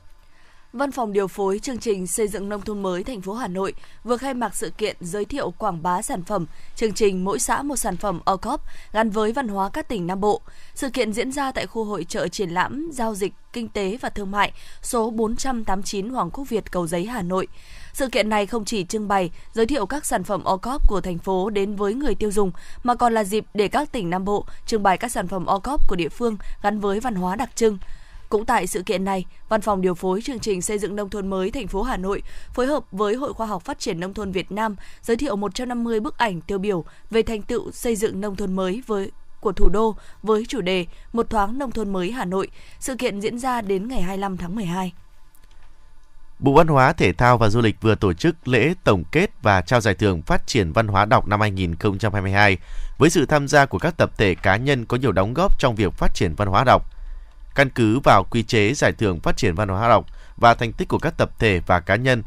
Văn 0.72 0.92
phòng 0.92 1.12
điều 1.12 1.28
phối 1.28 1.58
chương 1.58 1.78
trình 1.78 2.06
xây 2.06 2.28
dựng 2.28 2.48
nông 2.48 2.60
thôn 2.60 2.82
mới 2.82 3.04
thành 3.04 3.20
phố 3.20 3.34
Hà 3.34 3.48
Nội 3.48 3.74
vừa 4.04 4.16
khai 4.16 4.34
mạc 4.34 4.56
sự 4.56 4.70
kiện 4.70 4.96
giới 5.00 5.24
thiệu 5.24 5.50
quảng 5.58 5.82
bá 5.82 6.02
sản 6.02 6.24
phẩm, 6.24 6.46
chương 6.76 6.92
trình 6.92 7.24
mỗi 7.24 7.38
xã 7.38 7.62
một 7.62 7.76
sản 7.76 7.96
phẩm 7.96 8.20
OCOP 8.24 8.60
gắn 8.92 9.10
với 9.10 9.32
văn 9.32 9.48
hóa 9.48 9.68
các 9.68 9.88
tỉnh 9.88 10.06
Nam 10.06 10.20
Bộ. 10.20 10.40
Sự 10.74 10.90
kiện 10.90 11.12
diễn 11.12 11.32
ra 11.32 11.52
tại 11.52 11.66
khu 11.66 11.84
hội 11.84 12.04
trợ 12.04 12.28
triển 12.28 12.50
lãm 12.50 12.90
giao 12.92 13.14
dịch 13.14 13.32
kinh 13.52 13.68
tế 13.68 13.98
và 14.00 14.08
thương 14.08 14.30
mại 14.30 14.52
số 14.82 15.10
489 15.10 16.08
Hoàng 16.08 16.30
Quốc 16.30 16.48
Việt 16.48 16.70
Cầu 16.70 16.86
Giấy 16.86 17.06
Hà 17.06 17.22
Nội. 17.22 17.46
Sự 17.92 18.08
kiện 18.08 18.28
này 18.28 18.46
không 18.46 18.64
chỉ 18.64 18.84
trưng 18.84 19.08
bày, 19.08 19.30
giới 19.52 19.66
thiệu 19.66 19.86
các 19.86 20.06
sản 20.06 20.24
phẩm 20.24 20.44
OCOP 20.44 20.88
của 20.88 21.00
thành 21.00 21.18
phố 21.18 21.50
đến 21.50 21.76
với 21.76 21.94
người 21.94 22.14
tiêu 22.14 22.30
dùng, 22.30 22.52
mà 22.82 22.94
còn 22.94 23.14
là 23.14 23.24
dịp 23.24 23.44
để 23.54 23.68
các 23.68 23.92
tỉnh 23.92 24.10
Nam 24.10 24.24
Bộ 24.24 24.44
trưng 24.66 24.82
bày 24.82 24.98
các 24.98 25.12
sản 25.12 25.28
phẩm 25.28 25.46
OCOP 25.46 25.80
của 25.88 25.96
địa 25.96 26.08
phương 26.08 26.36
gắn 26.62 26.80
với 26.80 27.00
văn 27.00 27.14
hóa 27.14 27.36
đặc 27.36 27.50
trưng. 27.54 27.78
Cũng 28.32 28.44
tại 28.44 28.66
sự 28.66 28.82
kiện 28.82 29.04
này, 29.04 29.24
Văn 29.48 29.60
phòng 29.60 29.80
điều 29.80 29.94
phối 29.94 30.22
chương 30.22 30.38
trình 30.38 30.62
xây 30.62 30.78
dựng 30.78 30.96
nông 30.96 31.10
thôn 31.10 31.30
mới 31.30 31.50
thành 31.50 31.66
phố 31.66 31.82
Hà 31.82 31.96
Nội 31.96 32.22
phối 32.54 32.66
hợp 32.66 32.84
với 32.92 33.14
Hội 33.14 33.32
Khoa 33.32 33.46
học 33.46 33.62
Phát 33.62 33.78
triển 33.78 34.00
nông 34.00 34.14
thôn 34.14 34.32
Việt 34.32 34.52
Nam 34.52 34.76
giới 35.02 35.16
thiệu 35.16 35.36
150 35.36 36.00
bức 36.00 36.18
ảnh 36.18 36.40
tiêu 36.40 36.58
biểu 36.58 36.84
về 37.10 37.22
thành 37.22 37.42
tựu 37.42 37.70
xây 37.72 37.96
dựng 37.96 38.20
nông 38.20 38.36
thôn 38.36 38.52
mới 38.52 38.82
với 38.86 39.10
của 39.40 39.52
thủ 39.52 39.68
đô 39.68 39.96
với 40.22 40.44
chủ 40.48 40.60
đề 40.60 40.86
Một 41.12 41.30
thoáng 41.30 41.58
nông 41.58 41.70
thôn 41.70 41.92
mới 41.92 42.12
Hà 42.12 42.24
Nội. 42.24 42.48
Sự 42.80 42.96
kiện 42.96 43.20
diễn 43.20 43.38
ra 43.38 43.60
đến 43.60 43.88
ngày 43.88 44.02
25 44.02 44.36
tháng 44.36 44.54
12. 44.54 44.92
Bộ 46.38 46.52
Văn 46.52 46.66
hóa, 46.66 46.92
Thể 46.92 47.12
thao 47.12 47.38
và 47.38 47.48
Du 47.48 47.60
lịch 47.60 47.76
vừa 47.80 47.94
tổ 47.94 48.12
chức 48.12 48.48
lễ 48.48 48.74
tổng 48.84 49.04
kết 49.12 49.30
và 49.42 49.60
trao 49.60 49.80
giải 49.80 49.94
thưởng 49.94 50.22
phát 50.22 50.46
triển 50.46 50.72
văn 50.72 50.88
hóa 50.88 51.04
đọc 51.04 51.28
năm 51.28 51.40
2022 51.40 52.58
với 52.98 53.10
sự 53.10 53.26
tham 53.26 53.48
gia 53.48 53.66
của 53.66 53.78
các 53.78 53.96
tập 53.96 54.10
thể 54.18 54.34
cá 54.34 54.56
nhân 54.56 54.84
có 54.84 54.96
nhiều 54.96 55.12
đóng 55.12 55.34
góp 55.34 55.58
trong 55.58 55.74
việc 55.74 55.92
phát 55.92 56.14
triển 56.14 56.34
văn 56.34 56.48
hóa 56.48 56.64
đọc. 56.64 56.91
Căn 57.54 57.70
cứ 57.70 57.98
vào 58.04 58.24
quy 58.30 58.42
chế 58.42 58.74
giải 58.74 58.92
thưởng 58.92 59.20
phát 59.20 59.36
triển 59.36 59.54
văn 59.54 59.68
hóa 59.68 59.88
đọc 59.88 60.06
và 60.36 60.54
thành 60.54 60.72
tích 60.72 60.88
của 60.88 60.98
các 60.98 61.16
tập 61.16 61.30
thể 61.38 61.60
và 61.66 61.80
cá 61.80 61.96
nhân, 61.96 62.22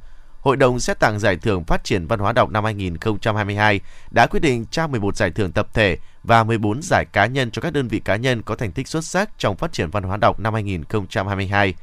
Hội 0.46 0.58
đồng 0.58 0.80
xét 0.80 1.00
tặng 1.00 1.20
giải 1.20 1.38
thưởng 1.38 1.64
phát 1.64 1.84
triển 1.84 2.08
văn 2.08 2.20
hóa 2.20 2.32
đọc 2.32 2.50
năm 2.50 2.64
2022 2.64 3.80
đã 4.12 4.28
quyết 4.28 4.40
định 4.40 4.66
trao 4.72 4.88
11 4.88 5.16
giải 5.16 5.32
thưởng 5.32 5.52
tập 5.52 5.68
thể 5.74 5.98
và 6.24 6.44
14 6.44 6.82
giải 6.82 7.06
cá 7.12 7.26
nhân 7.26 7.52
cho 7.52 7.62
các 7.62 7.74
đơn 7.74 7.88
vị 7.88 8.00
cá 8.00 8.16
nhân 8.16 8.42
có 8.42 8.56
thành 8.56 8.72
tích 8.72 8.88
xuất 8.88 9.06
sắc 9.06 9.30
trong 9.38 9.56
phát 9.56 9.74
triển 9.74 9.90
văn 9.90 10.04
hóa 10.04 10.18
đọc 10.18 10.40
năm 10.40 10.54
2022. 10.54 11.74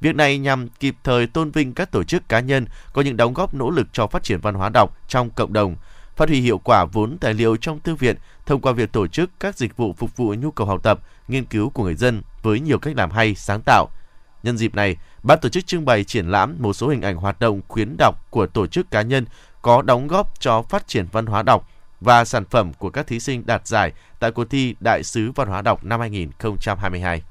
Việc 0.00 0.14
này 0.14 0.38
nhằm 0.38 0.68
kịp 0.68 0.94
thời 1.04 1.26
tôn 1.26 1.50
vinh 1.50 1.74
các 1.74 1.90
tổ 1.90 2.04
chức 2.04 2.28
cá 2.28 2.40
nhân 2.40 2.66
có 2.92 3.02
những 3.02 3.16
đóng 3.16 3.34
góp 3.34 3.54
nỗ 3.54 3.70
lực 3.70 3.86
cho 3.92 4.06
phát 4.06 4.22
triển 4.22 4.40
văn 4.40 4.54
hóa 4.54 4.68
đọc 4.68 4.96
trong 5.08 5.30
cộng 5.30 5.52
đồng, 5.52 5.76
phát 6.16 6.28
huy 6.28 6.40
hiệu 6.40 6.58
quả 6.58 6.84
vốn 6.84 7.18
tài 7.18 7.34
liệu 7.34 7.56
trong 7.56 7.80
thư 7.80 7.94
viện 7.94 8.16
thông 8.46 8.60
qua 8.60 8.72
việc 8.72 8.92
tổ 8.92 9.06
chức 9.06 9.30
các 9.40 9.56
dịch 9.56 9.76
vụ 9.76 9.92
phục 9.92 10.16
vụ 10.16 10.34
nhu 10.34 10.50
cầu 10.50 10.66
học 10.66 10.82
tập, 10.82 11.00
nghiên 11.28 11.44
cứu 11.44 11.70
của 11.70 11.84
người 11.84 11.94
dân 11.94 12.22
với 12.42 12.60
nhiều 12.60 12.78
cách 12.78 12.96
làm 12.96 13.10
hay, 13.10 13.34
sáng 13.34 13.60
tạo. 13.66 13.88
Nhân 14.42 14.58
dịp 14.58 14.74
này, 14.74 14.96
ban 15.22 15.38
tổ 15.40 15.48
chức 15.48 15.66
trưng 15.66 15.84
bày 15.84 16.04
triển 16.04 16.30
lãm 16.30 16.56
một 16.58 16.72
số 16.72 16.88
hình 16.88 17.02
ảnh 17.02 17.16
hoạt 17.16 17.40
động 17.40 17.60
khuyến 17.68 17.96
đọc 17.98 18.30
của 18.30 18.46
tổ 18.46 18.66
chức 18.66 18.90
cá 18.90 19.02
nhân 19.02 19.26
có 19.62 19.82
đóng 19.82 20.06
góp 20.06 20.40
cho 20.40 20.62
phát 20.62 20.88
triển 20.88 21.06
văn 21.12 21.26
hóa 21.26 21.42
đọc 21.42 21.68
và 22.00 22.24
sản 22.24 22.44
phẩm 22.44 22.72
của 22.72 22.90
các 22.90 23.06
thí 23.06 23.20
sinh 23.20 23.46
đạt 23.46 23.66
giải 23.66 23.92
tại 24.18 24.30
cuộc 24.30 24.44
thi 24.44 24.74
Đại 24.80 25.02
sứ 25.02 25.32
Văn 25.34 25.48
hóa 25.48 25.62
đọc 25.62 25.84
năm 25.84 26.00
2022. 26.00 27.22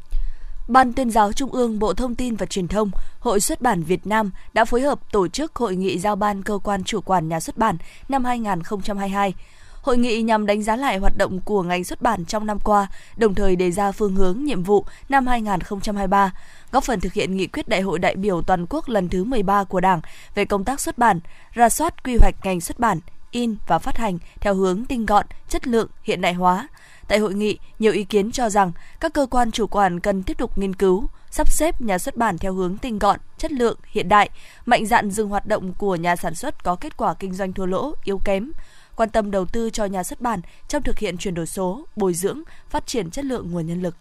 Ban 0.68 0.94
tuyên 0.94 1.10
giáo 1.10 1.34
Trung 1.34 1.52
ương 1.52 1.80
Bộ 1.80 1.94
Thông 1.94 2.16
tin 2.16 2.36
và 2.36 2.46
Truyền 2.46 2.68
thông, 2.68 2.92
Hội 3.20 3.40
xuất 3.40 3.62
bản 3.62 3.84
Việt 3.84 4.08
Nam 4.08 4.32
đã 4.54 4.66
phối 4.66 4.82
hợp 4.82 5.12
tổ 5.12 5.28
chức 5.28 5.56
hội 5.56 5.76
nghị 5.76 6.00
giao 6.00 6.16
ban 6.16 6.44
cơ 6.44 6.60
quan 6.64 6.84
chủ 6.84 7.02
quản 7.02 7.30
nhà 7.30 7.40
xuất 7.40 7.58
bản 7.58 7.78
năm 8.10 8.26
2022. 8.26 9.34
Hội 9.82 9.98
nghị 9.98 10.22
nhằm 10.22 10.46
đánh 10.46 10.64
giá 10.64 10.76
lại 10.76 10.98
hoạt 10.98 11.18
động 11.18 11.42
của 11.42 11.64
ngành 11.64 11.84
xuất 11.84 12.02
bản 12.02 12.26
trong 12.26 12.46
năm 12.46 12.60
qua, 12.60 12.88
đồng 13.18 13.36
thời 13.36 13.56
đề 13.56 13.72
ra 13.72 13.92
phương 13.92 14.16
hướng 14.16 14.44
nhiệm 14.44 14.64
vụ 14.64 14.86
năm 15.10 15.28
2023, 15.28 16.34
góp 16.72 16.84
phần 16.84 17.00
thực 17.00 17.14
hiện 17.14 17.38
nghị 17.38 17.48
quyết 17.48 17.68
Đại 17.68 17.82
hội 17.82 18.00
đại 18.00 18.16
biểu 18.16 18.42
toàn 18.42 18.66
quốc 18.70 18.90
lần 18.90 19.10
thứ 19.10 19.24
13 19.24 19.64
của 19.64 19.80
Đảng 19.80 20.02
về 20.36 20.46
công 20.46 20.64
tác 20.64 20.80
xuất 20.80 20.98
bản, 20.98 21.20
ra 21.54 21.70
soát 21.70 22.04
quy 22.04 22.18
hoạch 22.18 22.36
ngành 22.44 22.62
xuất 22.62 22.80
bản, 22.80 23.00
in 23.32 23.56
và 23.68 23.80
phát 23.80 23.98
hành 23.98 24.18
theo 24.40 24.56
hướng 24.56 24.86
tinh 24.86 25.06
gọn, 25.06 25.26
chất 25.50 25.68
lượng, 25.68 25.88
hiện 26.04 26.22
đại 26.22 26.34
hóa. 26.34 26.68
Tại 27.08 27.20
hội 27.20 27.34
nghị, 27.34 27.58
nhiều 27.80 27.92
ý 27.92 28.04
kiến 28.04 28.32
cho 28.32 28.50
rằng 28.50 28.72
các 29.00 29.14
cơ 29.14 29.26
quan 29.32 29.52
chủ 29.52 29.68
quản 29.68 30.00
cần 30.00 30.24
tiếp 30.24 30.38
tục 30.38 30.58
nghiên 30.58 30.76
cứu, 30.76 31.08
sắp 31.32 31.52
xếp 31.52 31.82
nhà 31.82 31.98
xuất 31.98 32.18
bản 32.18 32.38
theo 32.38 32.54
hướng 32.54 32.78
tinh 32.78 33.00
gọn, 33.00 33.20
chất 33.38 33.52
lượng, 33.52 33.78
hiện 33.88 34.10
đại, 34.10 34.30
mạnh 34.66 34.86
dạn 34.86 35.12
dừng 35.12 35.30
hoạt 35.30 35.46
động 35.46 35.74
của 35.74 35.96
nhà 35.96 36.16
sản 36.16 36.36
xuất 36.36 36.64
có 36.64 36.76
kết 36.76 36.98
quả 36.98 37.14
kinh 37.14 37.34
doanh 37.34 37.54
thua 37.54 37.66
lỗ, 37.66 37.94
yếu 38.04 38.20
kém, 38.26 38.52
quan 38.96 39.10
tâm 39.10 39.32
đầu 39.32 39.46
tư 39.46 39.70
cho 39.70 39.86
nhà 39.86 40.04
xuất 40.04 40.22
bản 40.22 40.42
trong 40.68 40.84
thực 40.84 41.00
hiện 41.00 41.18
chuyển 41.18 41.34
đổi 41.34 41.48
số, 41.48 41.86
bồi 41.96 42.14
dưỡng, 42.14 42.42
phát 42.70 42.88
triển 42.88 43.12
chất 43.12 43.26
lượng 43.26 43.52
nguồn 43.52 43.68
nhân 43.68 43.82
lực. 43.82 43.96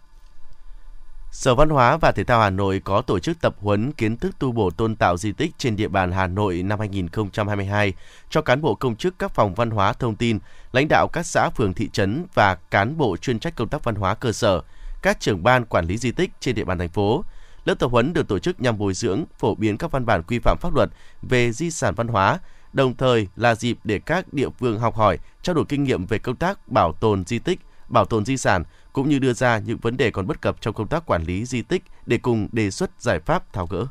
Sở 1.37 1.55
Văn 1.55 1.69
hóa 1.69 1.97
và 1.97 2.11
Thể 2.11 2.23
thao 2.23 2.41
Hà 2.41 2.49
Nội 2.49 2.81
có 2.83 3.01
tổ 3.01 3.19
chức 3.19 3.41
tập 3.41 3.55
huấn 3.59 3.91
kiến 3.91 4.17
thức 4.17 4.39
tu 4.39 4.51
bổ 4.51 4.69
tôn 4.69 4.95
tạo 4.95 5.17
di 5.17 5.31
tích 5.31 5.51
trên 5.57 5.75
địa 5.75 5.87
bàn 5.87 6.11
Hà 6.11 6.27
Nội 6.27 6.63
năm 6.63 6.79
2022 6.79 7.93
cho 8.29 8.41
cán 8.41 8.61
bộ 8.61 8.75
công 8.75 8.95
chức 8.95 9.19
các 9.19 9.31
phòng 9.31 9.55
văn 9.55 9.69
hóa 9.69 9.93
thông 9.93 10.15
tin, 10.15 10.39
lãnh 10.71 10.87
đạo 10.89 11.07
các 11.13 11.25
xã 11.25 11.49
phường 11.49 11.73
thị 11.73 11.89
trấn 11.93 12.25
và 12.33 12.55
cán 12.55 12.97
bộ 12.97 13.17
chuyên 13.17 13.39
trách 13.39 13.55
công 13.55 13.67
tác 13.67 13.83
văn 13.83 13.95
hóa 13.95 14.15
cơ 14.15 14.31
sở, 14.31 14.61
các 15.01 15.19
trưởng 15.19 15.43
ban 15.43 15.65
quản 15.65 15.85
lý 15.85 15.97
di 15.97 16.11
tích 16.11 16.31
trên 16.39 16.55
địa 16.55 16.63
bàn 16.63 16.79
thành 16.79 16.89
phố. 16.89 17.23
Lớp 17.65 17.75
tập 17.79 17.87
huấn 17.91 18.13
được 18.13 18.27
tổ 18.27 18.39
chức 18.39 18.61
nhằm 18.61 18.77
bồi 18.77 18.93
dưỡng, 18.93 19.23
phổ 19.39 19.55
biến 19.55 19.77
các 19.77 19.91
văn 19.91 20.05
bản 20.05 20.23
quy 20.23 20.39
phạm 20.39 20.57
pháp 20.61 20.75
luật 20.75 20.89
về 21.21 21.51
di 21.51 21.71
sản 21.71 21.95
văn 21.95 22.07
hóa, 22.07 22.39
đồng 22.73 22.95
thời 22.97 23.27
là 23.35 23.55
dịp 23.55 23.77
để 23.83 23.99
các 23.99 24.33
địa 24.33 24.49
phương 24.59 24.79
học 24.79 24.95
hỏi, 24.95 25.19
trao 25.41 25.53
đổi 25.53 25.65
kinh 25.69 25.83
nghiệm 25.83 26.05
về 26.05 26.19
công 26.19 26.35
tác 26.35 26.67
bảo 26.67 26.93
tồn 26.93 27.25
di 27.25 27.39
tích, 27.39 27.59
bảo 27.87 28.05
tồn 28.05 28.25
di 28.25 28.37
sản 28.37 28.63
cũng 28.95 29.09
như 29.09 29.19
đưa 29.19 29.33
ra 29.33 29.59
những 29.59 29.77
vấn 29.77 29.97
đề 29.97 30.11
còn 30.11 30.27
bất 30.27 30.41
cập 30.41 30.61
trong 30.61 30.73
công 30.73 30.87
tác 30.87 31.05
quản 31.05 31.23
lý 31.23 31.45
di 31.45 31.61
tích 31.61 31.83
để 32.05 32.17
cùng 32.17 32.47
đề 32.51 32.71
xuất 32.71 32.91
giải 32.99 33.19
pháp 33.19 33.53
tháo 33.53 33.67
gỡ. 33.67 33.87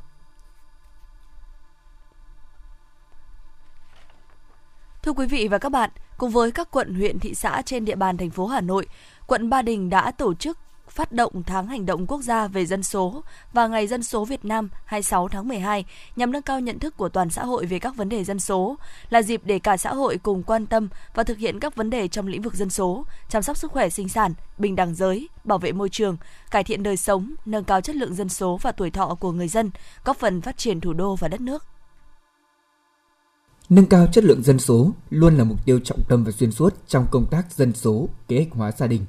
Thưa 5.03 5.13
quý 5.13 5.27
vị 5.27 5.49
và 5.49 5.59
các 5.59 5.69
bạn, 5.69 5.91
cùng 6.17 6.31
với 6.31 6.51
các 6.51 6.71
quận, 6.71 6.95
huyện, 6.95 7.19
thị 7.19 7.35
xã 7.35 7.63
trên 7.63 7.85
địa 7.85 7.97
bàn 7.97 8.17
thành 8.17 8.31
phố 8.31 8.47
Hà 8.47 8.61
Nội, 8.61 8.87
quận 9.27 9.51
Ba 9.51 9.63
Đình 9.63 9.91
đã 9.91 10.11
tổ 10.11 10.35
chức 10.35 10.59
phát 10.95 11.13
động 11.13 11.43
tháng 11.47 11.67
hành 11.67 11.87
động 11.87 12.07
quốc 12.07 12.23
gia 12.23 12.47
về 12.47 12.67
dân 12.67 12.83
số 12.83 13.23
và 13.53 13.67
Ngày 13.67 13.87
Dân 13.87 14.03
số 14.03 14.25
Việt 14.25 14.45
Nam 14.45 14.69
26 14.85 15.29
tháng 15.29 15.49
12 15.49 15.85
nhằm 16.17 16.33
nâng 16.33 16.43
cao 16.43 16.61
nhận 16.61 16.79
thức 16.79 16.97
của 16.97 17.09
toàn 17.09 17.31
xã 17.31 17.45
hội 17.45 17.67
về 17.67 17.79
các 17.79 17.97
vấn 17.97 18.09
đề 18.09 18.25
dân 18.25 18.41
số, 18.41 18.77
là 19.11 19.23
dịp 19.23 19.41
để 19.45 19.59
cả 19.59 19.77
xã 19.77 19.95
hội 19.95 20.19
cùng 20.23 20.43
quan 20.43 20.67
tâm 20.67 20.89
và 21.15 21.23
thực 21.23 21.39
hiện 21.39 21.61
các 21.61 21.77
vấn 21.77 21.91
đề 21.91 22.09
trong 22.09 22.27
lĩnh 22.27 22.43
vực 22.43 22.55
dân 22.55 22.71
số, 22.71 23.05
chăm 23.29 23.43
sóc 23.43 23.57
sức 23.57 23.73
khỏe 23.73 23.89
sinh 23.89 24.09
sản, 24.09 24.35
bình 24.59 24.77
đẳng 24.77 24.95
giới, 24.95 25.29
bảo 25.45 25.59
vệ 25.59 25.73
môi 25.73 25.89
trường, 25.89 26.17
cải 26.51 26.65
thiện 26.65 26.83
đời 26.83 26.97
sống, 26.97 27.35
nâng 27.47 27.65
cao 27.65 27.81
chất 27.81 27.97
lượng 27.97 28.15
dân 28.15 28.29
số 28.29 28.59
và 28.63 28.73
tuổi 28.73 28.91
thọ 28.91 29.17
của 29.21 29.33
người 29.33 29.49
dân, 29.49 29.71
góp 30.05 30.17
phần 30.17 30.41
phát 30.41 30.57
triển 30.57 30.81
thủ 30.81 30.93
đô 30.93 31.17
và 31.17 31.29
đất 31.29 31.41
nước. 31.41 31.65
Nâng 33.69 33.87
cao 33.87 34.07
chất 34.13 34.25
lượng 34.25 34.43
dân 34.43 34.59
số 34.59 34.91
luôn 35.11 35.37
là 35.37 35.45
mục 35.45 35.65
tiêu 35.65 35.81
trọng 35.85 36.03
tâm 36.09 36.25
và 36.25 36.33
xuyên 36.33 36.53
suốt 36.53 36.75
trong 36.87 37.07
công 37.11 37.27
tác 37.27 37.53
dân 37.53 37.73
số, 37.73 38.09
kế 38.29 38.37
hoạch 38.37 38.53
hóa 38.53 38.73
gia 38.73 38.87
đình, 38.87 39.05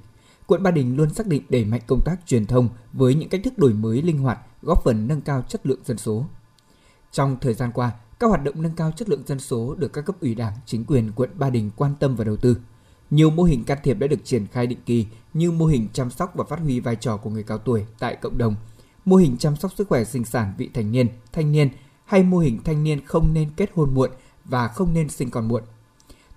quận 0.48 0.64
Ba 0.64 0.72
Đình 0.72 0.96
luôn 0.96 1.14
xác 1.14 1.28
định 1.28 1.44
đẩy 1.50 1.66
mạnh 1.66 1.82
công 1.88 2.02
tác 2.06 2.16
truyền 2.26 2.46
thông 2.46 2.70
với 2.94 3.16
những 3.16 3.30
cách 3.30 3.42
thức 3.44 3.58
đổi 3.58 3.74
mới 3.74 4.02
linh 4.02 4.18
hoạt, 4.18 4.40
góp 4.62 4.84
phần 4.84 5.08
nâng 5.08 5.22
cao 5.22 5.44
chất 5.50 5.66
lượng 5.66 5.80
dân 5.86 5.98
số. 5.98 6.26
Trong 7.12 7.38
thời 7.42 7.54
gian 7.54 7.72
qua, 7.74 7.92
các 8.20 8.28
hoạt 8.28 8.44
động 8.44 8.62
nâng 8.62 8.76
cao 8.76 8.92
chất 8.96 9.10
lượng 9.10 9.24
dân 9.26 9.40
số 9.40 9.76
được 9.76 9.94
các 9.94 10.06
cấp 10.06 10.16
ủy 10.22 10.36
Đảng, 10.36 10.54
chính 10.66 10.86
quyền 10.86 11.12
quận 11.16 11.30
Ba 11.36 11.50
Đình 11.50 11.72
quan 11.76 11.94
tâm 12.00 12.16
và 12.16 12.24
đầu 12.24 12.36
tư. 12.36 12.58
Nhiều 13.10 13.30
mô 13.30 13.44
hình 13.44 13.64
can 13.64 13.78
thiệp 13.84 14.00
đã 14.00 14.08
được 14.08 14.26
triển 14.26 14.48
khai 14.48 14.68
định 14.68 14.80
kỳ 14.86 15.06
như 15.34 15.52
mô 15.52 15.66
hình 15.66 15.88
chăm 15.94 16.12
sóc 16.12 16.36
và 16.36 16.44
phát 16.44 16.60
huy 16.60 16.80
vai 16.80 16.96
trò 16.96 17.18
của 17.18 17.30
người 17.30 17.44
cao 17.44 17.58
tuổi 17.58 17.86
tại 18.00 18.16
cộng 18.16 18.38
đồng, 18.38 18.56
mô 19.06 19.16
hình 19.16 19.38
chăm 19.38 19.56
sóc 19.56 19.72
sức 19.76 19.88
khỏe 19.88 20.04
sinh 20.04 20.26
sản 20.26 20.54
vị 20.58 20.70
thành 20.74 20.92
niên, 20.92 21.08
thanh 21.32 21.52
niên 21.52 21.70
hay 22.06 22.24
mô 22.24 22.38
hình 22.38 22.60
thanh 22.64 22.84
niên 22.84 23.06
không 23.06 23.34
nên 23.34 23.50
kết 23.58 23.70
hôn 23.76 23.94
muộn 23.94 24.12
và 24.46 24.68
không 24.68 24.94
nên 24.94 25.10
sinh 25.10 25.32
con 25.32 25.48
muộn. 25.48 25.64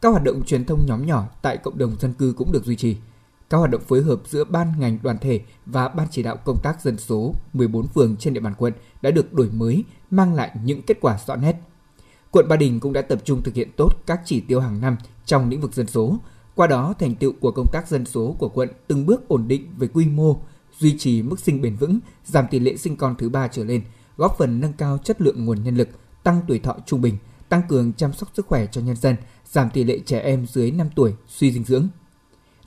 Các 0.01 0.09
hoạt 0.09 0.25
động 0.25 0.45
truyền 0.45 0.65
thông 0.65 0.87
nhóm 0.87 1.07
nhỏ 1.07 1.27
tại 1.43 1.57
cộng 1.57 1.79
đồng 1.79 1.97
dân 2.01 2.13
cư 2.13 2.35
cũng 2.37 2.53
được 2.53 2.65
duy 2.65 2.77
trì– 2.77 2.97
các 3.51 3.59
hoạt 3.59 3.71
động 3.71 3.83
phối 3.89 4.03
hợp 4.03 4.21
giữa 4.27 4.45
ban 4.45 4.73
ngành 4.79 4.99
đoàn 5.03 5.19
thể 5.19 5.41
và 5.67 5.89
ban 5.89 6.07
chỉ 6.11 6.23
đạo 6.23 6.37
công 6.37 6.59
tác 6.63 6.83
dân 6.83 6.99
số 6.99 7.35
14 7.53 7.87
phường 7.87 8.17
trên 8.17 8.35
địa 8.35 8.41
bàn 8.41 8.55
quận 8.59 8.73
đã 9.03 9.11
được 9.11 9.33
đổi 9.33 9.51
mới, 9.51 9.85
mang 10.11 10.35
lại 10.35 10.51
những 10.65 10.83
kết 10.83 10.99
quả 11.01 11.19
rõ 11.27 11.37
nét. 11.37 11.57
Quận 12.31 12.49
Ba 12.49 12.57
Đình 12.57 12.81
cũng 12.81 12.93
đã 12.93 13.03
tập 13.03 13.19
trung 13.25 13.43
thực 13.43 13.55
hiện 13.55 13.71
tốt 13.77 13.89
các 14.07 14.21
chỉ 14.25 14.41
tiêu 14.41 14.61
hàng 14.61 14.81
năm 14.81 14.97
trong 15.25 15.49
lĩnh 15.49 15.61
vực 15.61 15.75
dân 15.75 15.87
số. 15.87 16.19
Qua 16.55 16.67
đó, 16.67 16.95
thành 16.99 17.15
tựu 17.15 17.33
của 17.41 17.51
công 17.51 17.67
tác 17.73 17.89
dân 17.89 18.05
số 18.05 18.37
của 18.39 18.49
quận 18.49 18.69
từng 18.87 19.07
bước 19.07 19.29
ổn 19.29 19.49
định 19.49 19.73
về 19.79 19.89
quy 19.89 20.07
mô, 20.07 20.41
duy 20.79 20.99
trì 20.99 21.23
mức 21.23 21.41
sinh 21.41 21.63
bền 21.63 21.77
vững, 21.77 21.99
giảm 22.25 22.47
tỷ 22.51 22.59
lệ 22.59 22.77
sinh 22.77 22.97
con 22.97 23.15
thứ 23.19 23.29
ba 23.29 23.49
trở 23.49 23.65
lên, 23.65 23.83
góp 24.17 24.35
phần 24.39 24.61
nâng 24.61 24.73
cao 24.73 24.99
chất 24.99 25.21
lượng 25.21 25.45
nguồn 25.45 25.63
nhân 25.63 25.77
lực, 25.77 25.89
tăng 26.23 26.41
tuổi 26.49 26.59
thọ 26.59 26.77
trung 26.87 27.01
bình, 27.01 27.17
tăng 27.49 27.63
cường 27.69 27.93
chăm 27.93 28.13
sóc 28.13 28.29
sức 28.35 28.47
khỏe 28.47 28.67
cho 28.67 28.81
nhân 28.81 28.97
dân, 28.97 29.17
giảm 29.45 29.71
tỷ 29.71 29.85
lệ 29.85 29.99
trẻ 30.07 30.21
em 30.21 30.47
dưới 30.47 30.71
5 30.71 30.89
tuổi 30.95 31.15
suy 31.29 31.53
dinh 31.53 31.65
dưỡng. 31.65 31.89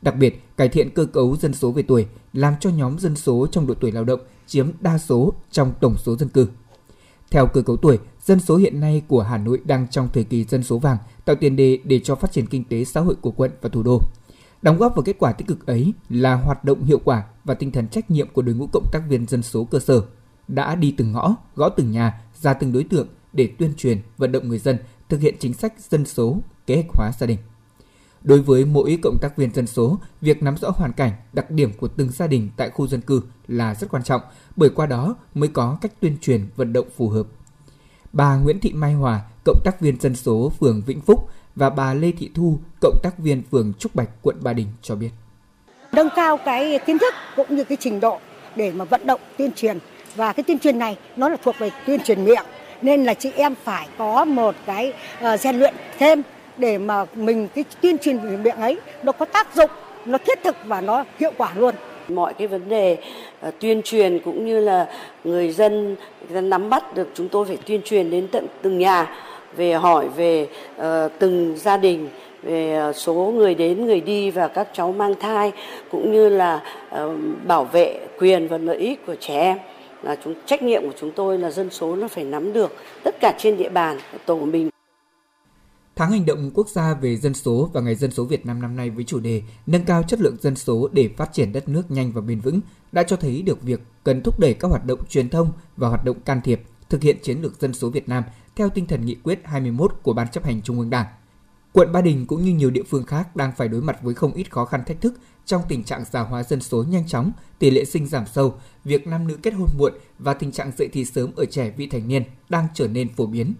Đặc 0.01 0.15
biệt, 0.15 0.43
cải 0.57 0.69
thiện 0.69 0.89
cơ 0.89 1.05
cấu 1.05 1.35
dân 1.35 1.53
số 1.53 1.71
về 1.71 1.83
tuổi, 1.83 2.07
làm 2.33 2.53
cho 2.59 2.69
nhóm 2.69 2.99
dân 2.99 3.15
số 3.15 3.47
trong 3.51 3.67
độ 3.67 3.73
tuổi 3.73 3.91
lao 3.91 4.03
động 4.03 4.19
chiếm 4.47 4.71
đa 4.79 4.97
số 4.97 5.33
trong 5.51 5.73
tổng 5.81 5.97
số 5.97 6.15
dân 6.15 6.29
cư. 6.29 6.47
Theo 7.31 7.47
cơ 7.47 7.61
cấu 7.61 7.77
tuổi, 7.77 7.99
dân 8.21 8.39
số 8.39 8.57
hiện 8.57 8.79
nay 8.79 9.01
của 9.07 9.21
Hà 9.21 9.37
Nội 9.37 9.61
đang 9.65 9.87
trong 9.87 10.09
thời 10.13 10.23
kỳ 10.23 10.43
dân 10.43 10.63
số 10.63 10.79
vàng, 10.79 10.97
tạo 11.25 11.35
tiền 11.35 11.55
đề 11.55 11.79
để 11.83 11.99
cho 11.99 12.15
phát 12.15 12.31
triển 12.31 12.47
kinh 12.47 12.63
tế 12.63 12.83
xã 12.83 13.01
hội 13.01 13.15
của 13.15 13.31
quận 13.31 13.51
và 13.61 13.69
thủ 13.69 13.83
đô. 13.83 14.01
Đóng 14.61 14.77
góp 14.77 14.95
vào 14.95 15.03
kết 15.03 15.15
quả 15.19 15.31
tích 15.31 15.47
cực 15.47 15.65
ấy 15.65 15.93
là 16.09 16.35
hoạt 16.35 16.63
động 16.63 16.83
hiệu 16.83 16.99
quả 17.03 17.23
và 17.43 17.53
tinh 17.53 17.71
thần 17.71 17.87
trách 17.87 18.11
nhiệm 18.11 18.29
của 18.33 18.41
đội 18.41 18.55
ngũ 18.55 18.67
cộng 18.73 18.87
tác 18.91 19.01
viên 19.09 19.25
dân 19.25 19.43
số 19.43 19.63
cơ 19.63 19.79
sở, 19.79 20.01
đã 20.47 20.75
đi 20.75 20.93
từng 20.97 21.11
ngõ, 21.11 21.35
gõ 21.55 21.69
từng 21.69 21.91
nhà, 21.91 22.21
ra 22.41 22.53
từng 22.53 22.73
đối 22.73 22.83
tượng 22.83 23.07
để 23.33 23.49
tuyên 23.59 23.73
truyền, 23.77 24.01
vận 24.17 24.31
động 24.31 24.47
người 24.49 24.59
dân 24.59 24.77
thực 25.09 25.21
hiện 25.21 25.35
chính 25.39 25.53
sách 25.53 25.73
dân 25.89 26.05
số, 26.05 26.37
kế 26.67 26.75
hoạch 26.75 26.87
hóa 26.93 27.11
gia 27.19 27.27
đình. 27.27 27.37
Đối 28.23 28.41
với 28.41 28.65
mỗi 28.65 28.99
cộng 29.01 29.17
tác 29.21 29.37
viên 29.37 29.53
dân 29.53 29.67
số, 29.67 29.97
việc 30.21 30.43
nắm 30.43 30.57
rõ 30.57 30.69
hoàn 30.69 30.93
cảnh, 30.93 31.11
đặc 31.33 31.51
điểm 31.51 31.73
của 31.73 31.87
từng 31.87 32.09
gia 32.11 32.27
đình 32.27 32.49
tại 32.57 32.69
khu 32.69 32.87
dân 32.87 33.01
cư 33.01 33.21
là 33.47 33.75
rất 33.75 33.87
quan 33.89 34.03
trọng, 34.03 34.21
bởi 34.55 34.69
qua 34.69 34.85
đó 34.85 35.15
mới 35.33 35.49
có 35.49 35.77
cách 35.81 35.91
tuyên 35.99 36.17
truyền 36.21 36.45
vận 36.55 36.73
động 36.73 36.87
phù 36.97 37.09
hợp. 37.09 37.27
Bà 38.13 38.35
Nguyễn 38.35 38.59
Thị 38.59 38.71
Mai 38.73 38.93
Hòa, 38.93 39.21
cộng 39.45 39.59
tác 39.63 39.81
viên 39.81 39.99
dân 39.99 40.15
số 40.15 40.51
phường 40.59 40.81
Vĩnh 40.85 41.01
Phúc 41.01 41.29
và 41.55 41.69
bà 41.69 41.93
Lê 41.93 42.11
Thị 42.11 42.29
Thu, 42.35 42.59
cộng 42.81 42.99
tác 43.03 43.17
viên 43.17 43.43
phường 43.51 43.73
Trúc 43.79 43.95
Bạch, 43.95 44.09
quận 44.21 44.35
Ba 44.41 44.53
Đình 44.53 44.67
cho 44.81 44.95
biết. 44.95 45.09
Nâng 45.91 46.09
cao 46.15 46.37
cái 46.45 46.79
kiến 46.85 46.97
thức 46.99 47.13
cũng 47.35 47.55
như 47.55 47.63
cái 47.63 47.77
trình 47.81 47.99
độ 47.99 48.19
để 48.55 48.71
mà 48.71 48.85
vận 48.85 49.07
động 49.07 49.21
tuyên 49.37 49.51
truyền 49.55 49.77
và 50.15 50.33
cái 50.33 50.43
tuyên 50.43 50.59
truyền 50.59 50.79
này 50.79 50.97
nó 51.15 51.29
là 51.29 51.37
thuộc 51.43 51.55
về 51.59 51.69
tuyên 51.85 51.99
truyền 52.03 52.25
miệng 52.25 52.45
nên 52.81 53.03
là 53.03 53.13
chị 53.13 53.31
em 53.35 53.55
phải 53.63 53.87
có 53.97 54.25
một 54.25 54.55
cái 54.65 54.93
ờ, 55.19 55.33
uh, 55.33 55.39
rèn 55.39 55.55
luyện 55.55 55.73
thêm 55.99 56.21
để 56.57 56.77
mà 56.77 57.05
mình 57.15 57.47
cái 57.55 57.65
tuyên 57.81 57.97
truyền 57.97 58.43
miệng 58.43 58.55
ấy 58.55 58.77
nó 59.03 59.11
có 59.11 59.25
tác 59.25 59.55
dụng, 59.55 59.69
nó 60.05 60.17
thiết 60.17 60.43
thực 60.43 60.55
và 60.65 60.81
nó 60.81 61.05
hiệu 61.19 61.31
quả 61.37 61.51
luôn. 61.55 61.75
Mọi 62.07 62.33
cái 62.33 62.47
vấn 62.47 62.69
đề 62.69 62.97
uh, 63.47 63.53
tuyên 63.59 63.81
truyền 63.81 64.19
cũng 64.19 64.45
như 64.45 64.59
là 64.59 64.87
người 65.23 65.51
dân 65.51 65.95
nắm 66.29 66.69
bắt 66.69 66.95
được 66.95 67.09
chúng 67.13 67.29
tôi 67.29 67.45
phải 67.45 67.57
tuyên 67.65 67.81
truyền 67.81 68.09
đến 68.09 68.27
tận 68.27 68.47
từng 68.61 68.79
nhà 68.79 69.15
về 69.55 69.73
hỏi 69.73 70.07
về 70.15 70.47
uh, 70.77 70.83
từng 71.19 71.53
gia 71.57 71.77
đình 71.77 72.09
về 72.43 72.73
ờ, 72.73 72.93
số 72.93 73.13
người 73.13 73.55
đến 73.55 73.85
người 73.85 74.01
đi 74.01 74.31
và 74.31 74.47
các 74.47 74.67
cháu 74.73 74.91
mang 74.91 75.15
thai 75.19 75.51
cũng 75.91 76.11
như 76.11 76.29
là 76.29 76.61
uh, 76.95 77.11
bảo 77.47 77.63
vệ 77.63 77.99
quyền 78.19 78.47
và 78.47 78.57
lợi 78.57 78.77
ích 78.77 79.05
của 79.05 79.15
trẻ 79.19 79.39
em. 79.39 79.57
Là 80.03 80.15
chúng 80.23 80.33
trách 80.45 80.63
nhiệm 80.63 80.81
của 80.81 80.95
chúng 80.99 81.11
tôi 81.11 81.37
là 81.37 81.51
dân 81.51 81.69
số 81.69 81.95
nó 81.95 82.07
phải 82.07 82.23
nắm 82.23 82.53
được 82.53 82.75
tất 83.03 83.15
cả 83.19 83.33
trên 83.37 83.57
địa 83.57 83.69
bàn 83.69 83.97
tổ 84.25 84.35
của 84.35 84.45
mình 84.45 84.70
Tháng 85.95 86.11
hành 86.11 86.25
động 86.25 86.51
quốc 86.53 86.69
gia 86.69 86.93
về 86.93 87.17
dân 87.17 87.33
số 87.33 87.69
và 87.73 87.81
Ngày 87.81 87.95
dân 87.95 88.11
số 88.11 88.25
Việt 88.25 88.45
Nam 88.45 88.61
năm 88.61 88.75
nay 88.75 88.89
với 88.89 89.03
chủ 89.03 89.19
đề 89.19 89.41
Nâng 89.65 89.85
cao 89.85 90.03
chất 90.03 90.21
lượng 90.21 90.37
dân 90.41 90.55
số 90.55 90.89
để 90.91 91.09
phát 91.17 91.33
triển 91.33 91.53
đất 91.53 91.69
nước 91.69 91.91
nhanh 91.91 92.11
và 92.11 92.21
bền 92.21 92.39
vững 92.39 92.59
đã 92.91 93.03
cho 93.03 93.15
thấy 93.15 93.41
được 93.41 93.61
việc 93.61 93.81
cần 94.03 94.23
thúc 94.23 94.39
đẩy 94.39 94.53
các 94.53 94.67
hoạt 94.67 94.85
động 94.85 94.99
truyền 95.09 95.29
thông 95.29 95.51
và 95.77 95.89
hoạt 95.89 96.05
động 96.05 96.19
can 96.19 96.41
thiệp 96.41 96.61
thực 96.89 97.01
hiện 97.01 97.17
chiến 97.21 97.41
lược 97.41 97.61
dân 97.61 97.73
số 97.73 97.89
Việt 97.89 98.09
Nam 98.09 98.23
theo 98.55 98.69
tinh 98.69 98.87
thần 98.87 99.05
nghị 99.05 99.15
quyết 99.15 99.41
21 99.43 99.93
của 100.03 100.13
Ban 100.13 100.27
chấp 100.27 100.45
hành 100.45 100.61
Trung 100.61 100.79
ương 100.79 100.89
Đảng. 100.89 101.05
Quận 101.73 101.91
Ba 101.91 102.01
Đình 102.01 102.25
cũng 102.27 102.45
như 102.45 102.51
nhiều 102.51 102.69
địa 102.69 102.83
phương 102.89 103.05
khác 103.05 103.35
đang 103.35 103.51
phải 103.57 103.67
đối 103.67 103.81
mặt 103.81 104.01
với 104.01 104.13
không 104.13 104.33
ít 104.33 104.51
khó 104.51 104.65
khăn 104.65 104.83
thách 104.85 105.01
thức 105.01 105.13
trong 105.45 105.61
tình 105.69 105.83
trạng 105.83 106.03
già 106.11 106.21
hóa 106.21 106.43
dân 106.43 106.61
số 106.61 106.83
nhanh 106.83 107.07
chóng, 107.07 107.31
tỷ 107.59 107.69
lệ 107.71 107.85
sinh 107.85 108.07
giảm 108.07 108.25
sâu, 108.27 108.53
việc 108.83 109.07
nam 109.07 109.27
nữ 109.27 109.37
kết 109.43 109.53
hôn 109.53 109.69
muộn 109.77 109.93
và 110.19 110.33
tình 110.33 110.51
trạng 110.51 110.71
dậy 110.77 110.89
thì 110.93 111.05
sớm 111.05 111.31
ở 111.35 111.45
trẻ 111.45 111.73
vị 111.77 111.87
thành 111.87 112.07
niên 112.07 112.23
đang 112.49 112.67
trở 112.73 112.87
nên 112.87 113.13
phổ 113.15 113.25
biến 113.25 113.53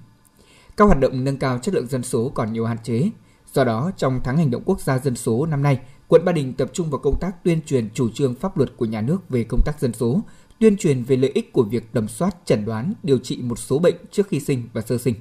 các 0.77 0.85
hoạt 0.85 0.99
động 0.99 1.23
nâng 1.23 1.37
cao 1.37 1.57
chất 1.57 1.73
lượng 1.73 1.87
dân 1.87 2.03
số 2.03 2.31
còn 2.35 2.53
nhiều 2.53 2.65
hạn 2.65 2.77
chế. 2.83 3.09
Do 3.53 3.63
đó, 3.63 3.91
trong 3.97 4.19
tháng 4.23 4.37
hành 4.37 4.51
động 4.51 4.63
quốc 4.65 4.81
gia 4.81 4.97
dân 4.97 5.15
số 5.15 5.45
năm 5.45 5.63
nay, 5.63 5.79
quận 6.07 6.25
Ba 6.25 6.31
Đình 6.31 6.53
tập 6.53 6.69
trung 6.73 6.89
vào 6.89 6.99
công 6.99 7.19
tác 7.19 7.43
tuyên 7.43 7.61
truyền 7.65 7.89
chủ 7.93 8.09
trương 8.09 8.35
pháp 8.35 8.57
luật 8.57 8.77
của 8.77 8.85
nhà 8.85 9.01
nước 9.01 9.29
về 9.29 9.43
công 9.43 9.61
tác 9.65 9.79
dân 9.79 9.93
số, 9.93 10.21
tuyên 10.59 10.77
truyền 10.77 11.03
về 11.03 11.15
lợi 11.15 11.31
ích 11.33 11.53
của 11.53 11.63
việc 11.63 11.93
tầm 11.93 12.07
soát, 12.07 12.35
chẩn 12.45 12.65
đoán, 12.65 12.93
điều 13.03 13.17
trị 13.17 13.41
một 13.41 13.59
số 13.59 13.79
bệnh 13.79 13.95
trước 14.11 14.27
khi 14.27 14.39
sinh 14.39 14.69
và 14.73 14.81
sơ 14.81 14.97
sinh. 14.97 15.15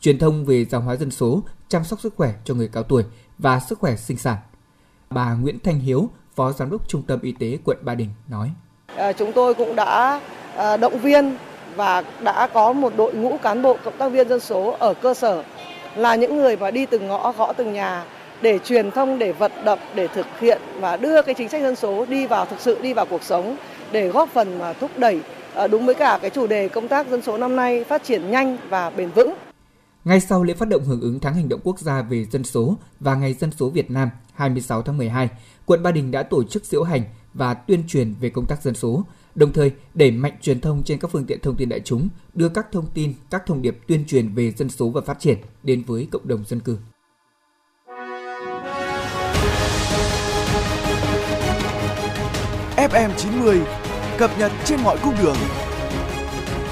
Truyền 0.00 0.18
thông 0.18 0.44
về 0.44 0.64
giáo 0.64 0.80
hóa 0.80 0.96
dân 0.96 1.10
số, 1.10 1.42
chăm 1.68 1.84
sóc 1.84 2.00
sức 2.00 2.14
khỏe 2.16 2.34
cho 2.44 2.54
người 2.54 2.68
cao 2.68 2.82
tuổi 2.82 3.04
và 3.38 3.60
sức 3.60 3.78
khỏe 3.78 3.96
sinh 3.96 4.16
sản. 4.16 4.38
Bà 5.10 5.34
Nguyễn 5.34 5.58
Thanh 5.64 5.80
Hiếu, 5.80 6.10
Phó 6.34 6.52
Giám 6.52 6.70
đốc 6.70 6.88
Trung 6.88 7.02
tâm 7.02 7.20
Y 7.22 7.32
tế 7.32 7.58
quận 7.64 7.78
Ba 7.82 7.94
Đình 7.94 8.08
nói. 8.28 8.50
À, 8.86 9.12
chúng 9.12 9.32
tôi 9.32 9.54
cũng 9.54 9.76
đã 9.76 10.20
à, 10.56 10.76
động 10.76 10.98
viên 10.98 11.36
và 11.76 12.02
đã 12.20 12.46
có 12.46 12.72
một 12.72 12.92
đội 12.96 13.14
ngũ 13.14 13.36
cán 13.42 13.62
bộ 13.62 13.76
cộng 13.84 13.98
tác 13.98 14.08
viên 14.08 14.28
dân 14.28 14.40
số 14.40 14.76
ở 14.78 14.94
cơ 14.94 15.14
sở 15.14 15.42
là 15.96 16.14
những 16.14 16.36
người 16.36 16.56
mà 16.56 16.70
đi 16.70 16.86
từng 16.86 17.06
ngõ 17.06 17.32
gõ 17.32 17.52
từng 17.52 17.72
nhà 17.72 18.04
để 18.42 18.58
truyền 18.64 18.90
thông 18.90 19.18
để 19.18 19.32
vận 19.32 19.52
động 19.64 19.78
để 19.94 20.08
thực 20.08 20.26
hiện 20.40 20.60
và 20.80 20.96
đưa 20.96 21.22
cái 21.22 21.34
chính 21.34 21.48
sách 21.48 21.62
dân 21.62 21.76
số 21.76 22.06
đi 22.06 22.26
vào 22.26 22.46
thực 22.46 22.60
sự 22.60 22.78
đi 22.82 22.92
vào 22.92 23.06
cuộc 23.06 23.22
sống 23.22 23.56
để 23.92 24.08
góp 24.08 24.28
phần 24.28 24.58
mà 24.58 24.72
thúc 24.72 24.90
đẩy 24.96 25.20
ờ, 25.54 25.68
đúng 25.68 25.86
với 25.86 25.94
cả 25.94 26.18
cái 26.22 26.30
chủ 26.30 26.46
đề 26.46 26.68
công 26.68 26.88
tác 26.88 27.08
dân 27.08 27.22
số 27.22 27.38
năm 27.38 27.56
nay 27.56 27.84
phát 27.84 28.04
triển 28.04 28.30
nhanh 28.30 28.56
và 28.68 28.90
bền 28.90 29.10
vững. 29.10 29.34
Ngay 30.04 30.20
sau 30.20 30.42
lễ 30.42 30.54
phát 30.54 30.68
động 30.68 30.84
hưởng 30.84 31.00
ứng 31.00 31.20
tháng 31.20 31.34
hành 31.34 31.48
động 31.48 31.60
quốc 31.64 31.78
gia 31.78 32.02
về 32.02 32.24
dân 32.24 32.44
số 32.44 32.76
và 33.00 33.14
Ngày 33.14 33.34
dân 33.34 33.50
số 33.58 33.70
Việt 33.70 33.90
Nam 33.90 34.10
26 34.34 34.82
tháng 34.82 34.98
12, 34.98 35.28
quận 35.66 35.82
Ba 35.82 35.90
Đình 35.90 36.10
đã 36.10 36.22
tổ 36.22 36.44
chức 36.44 36.64
diễu 36.64 36.82
hành 36.82 37.02
và 37.34 37.54
tuyên 37.54 37.84
truyền 37.88 38.14
về 38.20 38.30
công 38.30 38.46
tác 38.46 38.62
dân 38.62 38.74
số, 38.74 39.04
đồng 39.36 39.52
thời 39.52 39.72
đẩy 39.94 40.10
mạnh 40.10 40.32
truyền 40.42 40.60
thông 40.60 40.82
trên 40.82 40.98
các 40.98 41.10
phương 41.10 41.24
tiện 41.24 41.40
thông 41.40 41.56
tin 41.56 41.68
đại 41.68 41.80
chúng, 41.80 42.08
đưa 42.34 42.48
các 42.48 42.66
thông 42.72 42.86
tin, 42.94 43.14
các 43.30 43.42
thông 43.46 43.62
điệp 43.62 43.78
tuyên 43.86 44.04
truyền 44.06 44.34
về 44.34 44.50
dân 44.50 44.68
số 44.68 44.88
và 44.88 45.00
phát 45.00 45.20
triển 45.20 45.38
đến 45.62 45.82
với 45.86 46.08
cộng 46.10 46.28
đồng 46.28 46.44
dân 46.44 46.60
cư. 46.60 46.78
FM 52.76 53.10
90 53.16 53.60
cập 54.18 54.30
nhật 54.38 54.52
trên 54.64 54.80
mọi 54.84 54.98
cung 55.02 55.14
đường. 55.22 55.36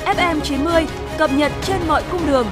FM 0.05 0.41
90 0.41 0.87
cập 1.19 1.31
nhật 1.33 1.53
trên 1.63 1.77
mọi 1.89 2.03
cung 2.11 2.27
đường. 2.27 2.47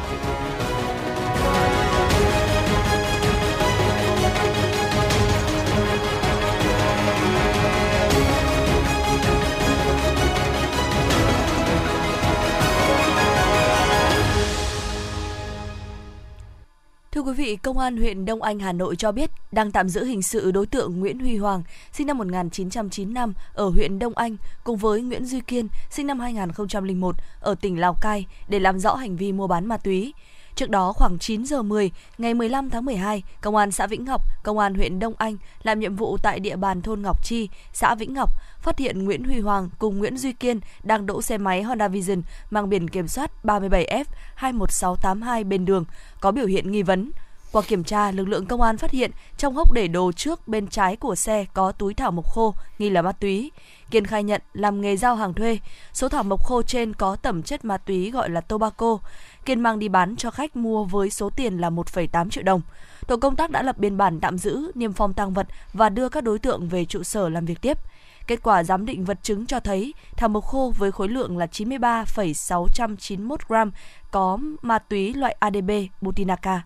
Thưa 17.13 17.21
quý 17.21 17.33
vị, 17.33 17.57
Công 17.57 17.79
an 17.79 17.97
huyện 17.97 18.25
Đông 18.25 18.43
Anh, 18.43 18.59
Hà 18.59 18.73
Nội 18.73 18.97
cho 18.97 19.13
biết 19.13 19.31
đang 19.53 19.71
tạm 19.71 19.89
giữ 19.89 20.05
hình 20.05 20.23
sự 20.23 20.51
đối 20.51 20.67
tượng 20.67 21.01
Nguyễn 21.01 21.19
Huy 21.19 21.37
Hoàng, 21.37 21.63
sinh 21.93 22.07
năm 22.07 22.19
1995 22.19 23.33
ở 23.55 23.69
huyện 23.69 23.99
Đông 23.99 24.13
Anh, 24.17 24.37
cùng 24.65 24.77
với 24.77 25.01
Nguyễn 25.01 25.25
Duy 25.25 25.41
Kiên, 25.41 25.69
sinh 25.91 26.07
năm 26.07 26.21
2001 26.21 27.17
ở 27.41 27.55
tỉnh 27.55 27.81
Lào 27.81 27.97
Cai 28.01 28.27
để 28.49 28.59
làm 28.59 28.79
rõ 28.79 28.95
hành 28.95 29.17
vi 29.17 29.33
mua 29.33 29.47
bán 29.47 29.67
ma 29.67 29.77
túy. 29.77 30.13
Trước 30.55 30.71
đó 30.71 30.93
khoảng 30.93 31.19
9 31.19 31.45
giờ 31.45 31.63
10 31.63 31.91
ngày 32.19 32.35
15 32.35 32.71
tháng 32.71 32.85
12, 32.85 33.23
Công 33.41 33.57
an 33.57 33.71
xã 33.71 33.87
Vĩnh 33.87 34.05
Ngọc, 34.05 34.23
Công 34.43 34.59
an 34.59 34.75
huyện 34.75 34.99
Đông 34.99 35.15
Anh 35.19 35.37
làm 35.63 35.81
nhiệm 35.81 35.97
vụ 35.97 36.17
tại 36.23 36.41
địa 36.41 36.57
bàn 36.57 36.83
thôn 36.83 37.03
Ngọc 37.03 37.25
Chi, 37.25 37.49
xã 37.73 37.95
Vĩnh 37.95 38.15
Ngọc, 38.15 38.31
phát 38.61 38.79
hiện 38.79 39.05
Nguyễn 39.05 39.25
Huy 39.25 39.41
Hoàng 39.41 39.69
cùng 39.79 39.99
Nguyễn 39.99 40.17
Duy 40.17 40.33
Kiên 40.33 40.61
đang 40.83 41.07
đỗ 41.07 41.23
xe 41.23 41.39
máy 41.39 41.63
Honda 41.63 41.89
Vision 41.89 42.23
mang 42.51 42.69
biển 42.69 42.91
kiểm 42.91 43.09
soát 43.09 43.31
37F 43.45 44.05
21682 44.35 45.45
bên 45.45 45.65
đường, 45.65 45.85
có 46.21 46.31
biểu 46.31 46.47
hiện 46.47 46.73
nghi 46.73 46.83
vấn. 46.83 47.11
Qua 47.53 47.63
kiểm 47.63 47.85
tra, 47.85 48.11
lực 48.11 48.29
lượng 48.29 48.47
công 48.47 48.63
an 48.63 48.79
phát 48.79 48.91
hiện 48.91 49.11
trong 49.37 49.55
hốc 49.55 49.73
để 49.73 49.89
đồ 49.89 50.13
trước 50.13 50.49
bên 50.49 50.67
trái 50.67 50.97
của 50.97 51.15
xe 51.15 51.47
có 51.55 51.73
túi 51.73 51.95
thảo 51.95 52.11
mộc 52.11 52.27
khô 52.27 52.55
nghi 52.79 52.91
là 52.91 53.03
ma 53.03 53.13
túy. 53.13 53.51
Kiên 53.91 54.07
khai 54.07 54.25
nhận 54.25 54.43
làm 54.53 54.81
nghề 54.81 54.97
giao 54.97 55.17
hàng 55.17 55.35
thuê. 55.35 55.59
Số 55.93 56.09
thảo 56.09 56.23
mộc 56.23 56.45
khô 56.45 56.63
trên 56.63 56.95
có 56.95 57.17
tẩm 57.17 57.43
chất 57.43 57.65
ma 57.65 57.79
túy 57.79 58.11
gọi 58.11 58.31
là 58.31 58.41
tobacco. 58.41 58.99
Kiên 59.45 59.61
mang 59.61 59.79
đi 59.79 59.89
bán 59.89 60.17
cho 60.17 60.31
khách 60.31 60.57
mua 60.57 60.85
với 60.85 61.11
số 61.11 61.31
tiền 61.31 61.59
là 61.59 61.71
1,8 61.71 62.31
triệu 62.31 62.45
đồng. 62.45 62.61
Tổ 63.07 63.17
công 63.17 63.37
tác 63.37 63.51
đã 63.51 63.63
lập 63.63 63.79
biên 63.79 63.97
bản 63.97 64.21
tạm 64.21 64.39
giữ, 64.39 64.73
niêm 64.75 64.93
phong 64.93 65.15
tăng 65.15 65.33
vật 65.33 65.47
và 65.73 65.89
đưa 65.89 66.09
các 66.09 66.25
đối 66.25 66.39
tượng 66.39 66.69
về 66.69 66.85
trụ 66.85 67.03
sở 67.03 67.29
làm 67.29 67.45
việc 67.45 67.61
tiếp. 67.61 67.79
Kết 68.27 68.43
quả 68.43 68.65
giám 68.65 68.87
định 68.87 69.05
vật 69.05 69.19
chứng 69.23 69.47
cho 69.47 69.61
thấy 69.61 69.95
thảo 70.17 70.29
mộc 70.29 70.45
khô 70.45 70.73
với 70.79 70.93
khối 70.93 71.09
lượng 71.09 71.39
là 71.39 71.47
93,691 71.47 73.49
gram 73.49 73.71
có 74.11 74.39
ma 74.63 74.79
túy 74.79 75.15
loại 75.15 75.37
ADB 75.41 75.71
Butinaca. 76.01 76.63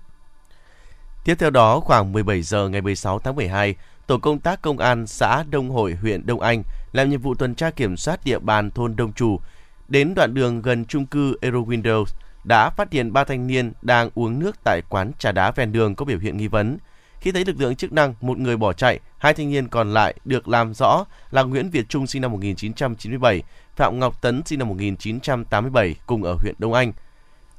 Tiếp 1.27 1.35
theo 1.39 1.51
đó, 1.51 1.81
khoảng 1.81 2.13
17 2.13 2.43
giờ 2.43 2.69
ngày 2.69 2.81
16 2.81 3.19
tháng 3.19 3.37
12, 3.37 3.75
tổ 4.07 4.19
công 4.19 4.39
tác 4.39 4.63
công 4.63 4.79
an 4.79 5.07
xã 5.07 5.45
Đông 5.51 5.71
Hội, 5.71 5.95
huyện 5.95 6.27
Đông 6.27 6.41
Anh 6.41 6.63
làm 6.93 7.11
nhiệm 7.11 7.21
vụ 7.21 7.35
tuần 7.35 7.55
tra 7.55 7.71
kiểm 7.71 7.97
soát 7.97 8.21
địa 8.25 8.39
bàn 8.39 8.71
thôn 8.71 8.97
Đông 8.97 9.13
Trù. 9.13 9.41
Đến 9.89 10.15
đoạn 10.15 10.35
đường 10.35 10.63
gần 10.63 10.85
trung 10.85 11.07
cư 11.07 11.37
Aero 11.41 11.59
Windows, 11.59 12.05
đã 12.45 12.71
phát 12.71 12.93
hiện 12.93 13.13
ba 13.13 13.25
thanh 13.25 13.47
niên 13.47 13.73
đang 13.83 14.11
uống 14.15 14.39
nước 14.39 14.57
tại 14.65 14.81
quán 14.89 15.13
trà 15.19 15.33
đá 15.33 15.51
ven 15.51 15.73
đường 15.73 15.95
có 15.95 16.05
biểu 16.05 16.19
hiện 16.19 16.37
nghi 16.37 16.49
vấn. 16.49 16.79
Khi 17.21 17.33
thấy 17.33 17.45
lực 17.45 17.61
lượng 17.61 17.77
chức 17.77 17.93
năng, 17.93 18.15
một 18.21 18.39
người 18.39 18.57
bỏ 18.57 18.73
chạy, 18.73 19.01
hai 19.19 19.35
thanh 19.35 19.51
niên 19.51 19.69
còn 19.69 19.95
lại 19.95 20.15
được 20.25 20.49
làm 20.49 20.75
rõ 20.75 21.05
là 21.31 21.43
Nguyễn 21.43 21.71
Việt 21.71 21.89
Trung 21.89 22.07
sinh 22.07 22.23
năm 22.23 22.33
1997, 22.33 23.43
Phạm 23.77 23.99
Ngọc 23.99 24.23
Tấn 24.23 24.43
sinh 24.47 24.59
năm 24.59 24.69
1987 24.69 25.95
cùng 26.07 26.23
ở 26.23 26.35
huyện 26.35 26.55
Đông 26.59 26.73
Anh. 26.73 26.93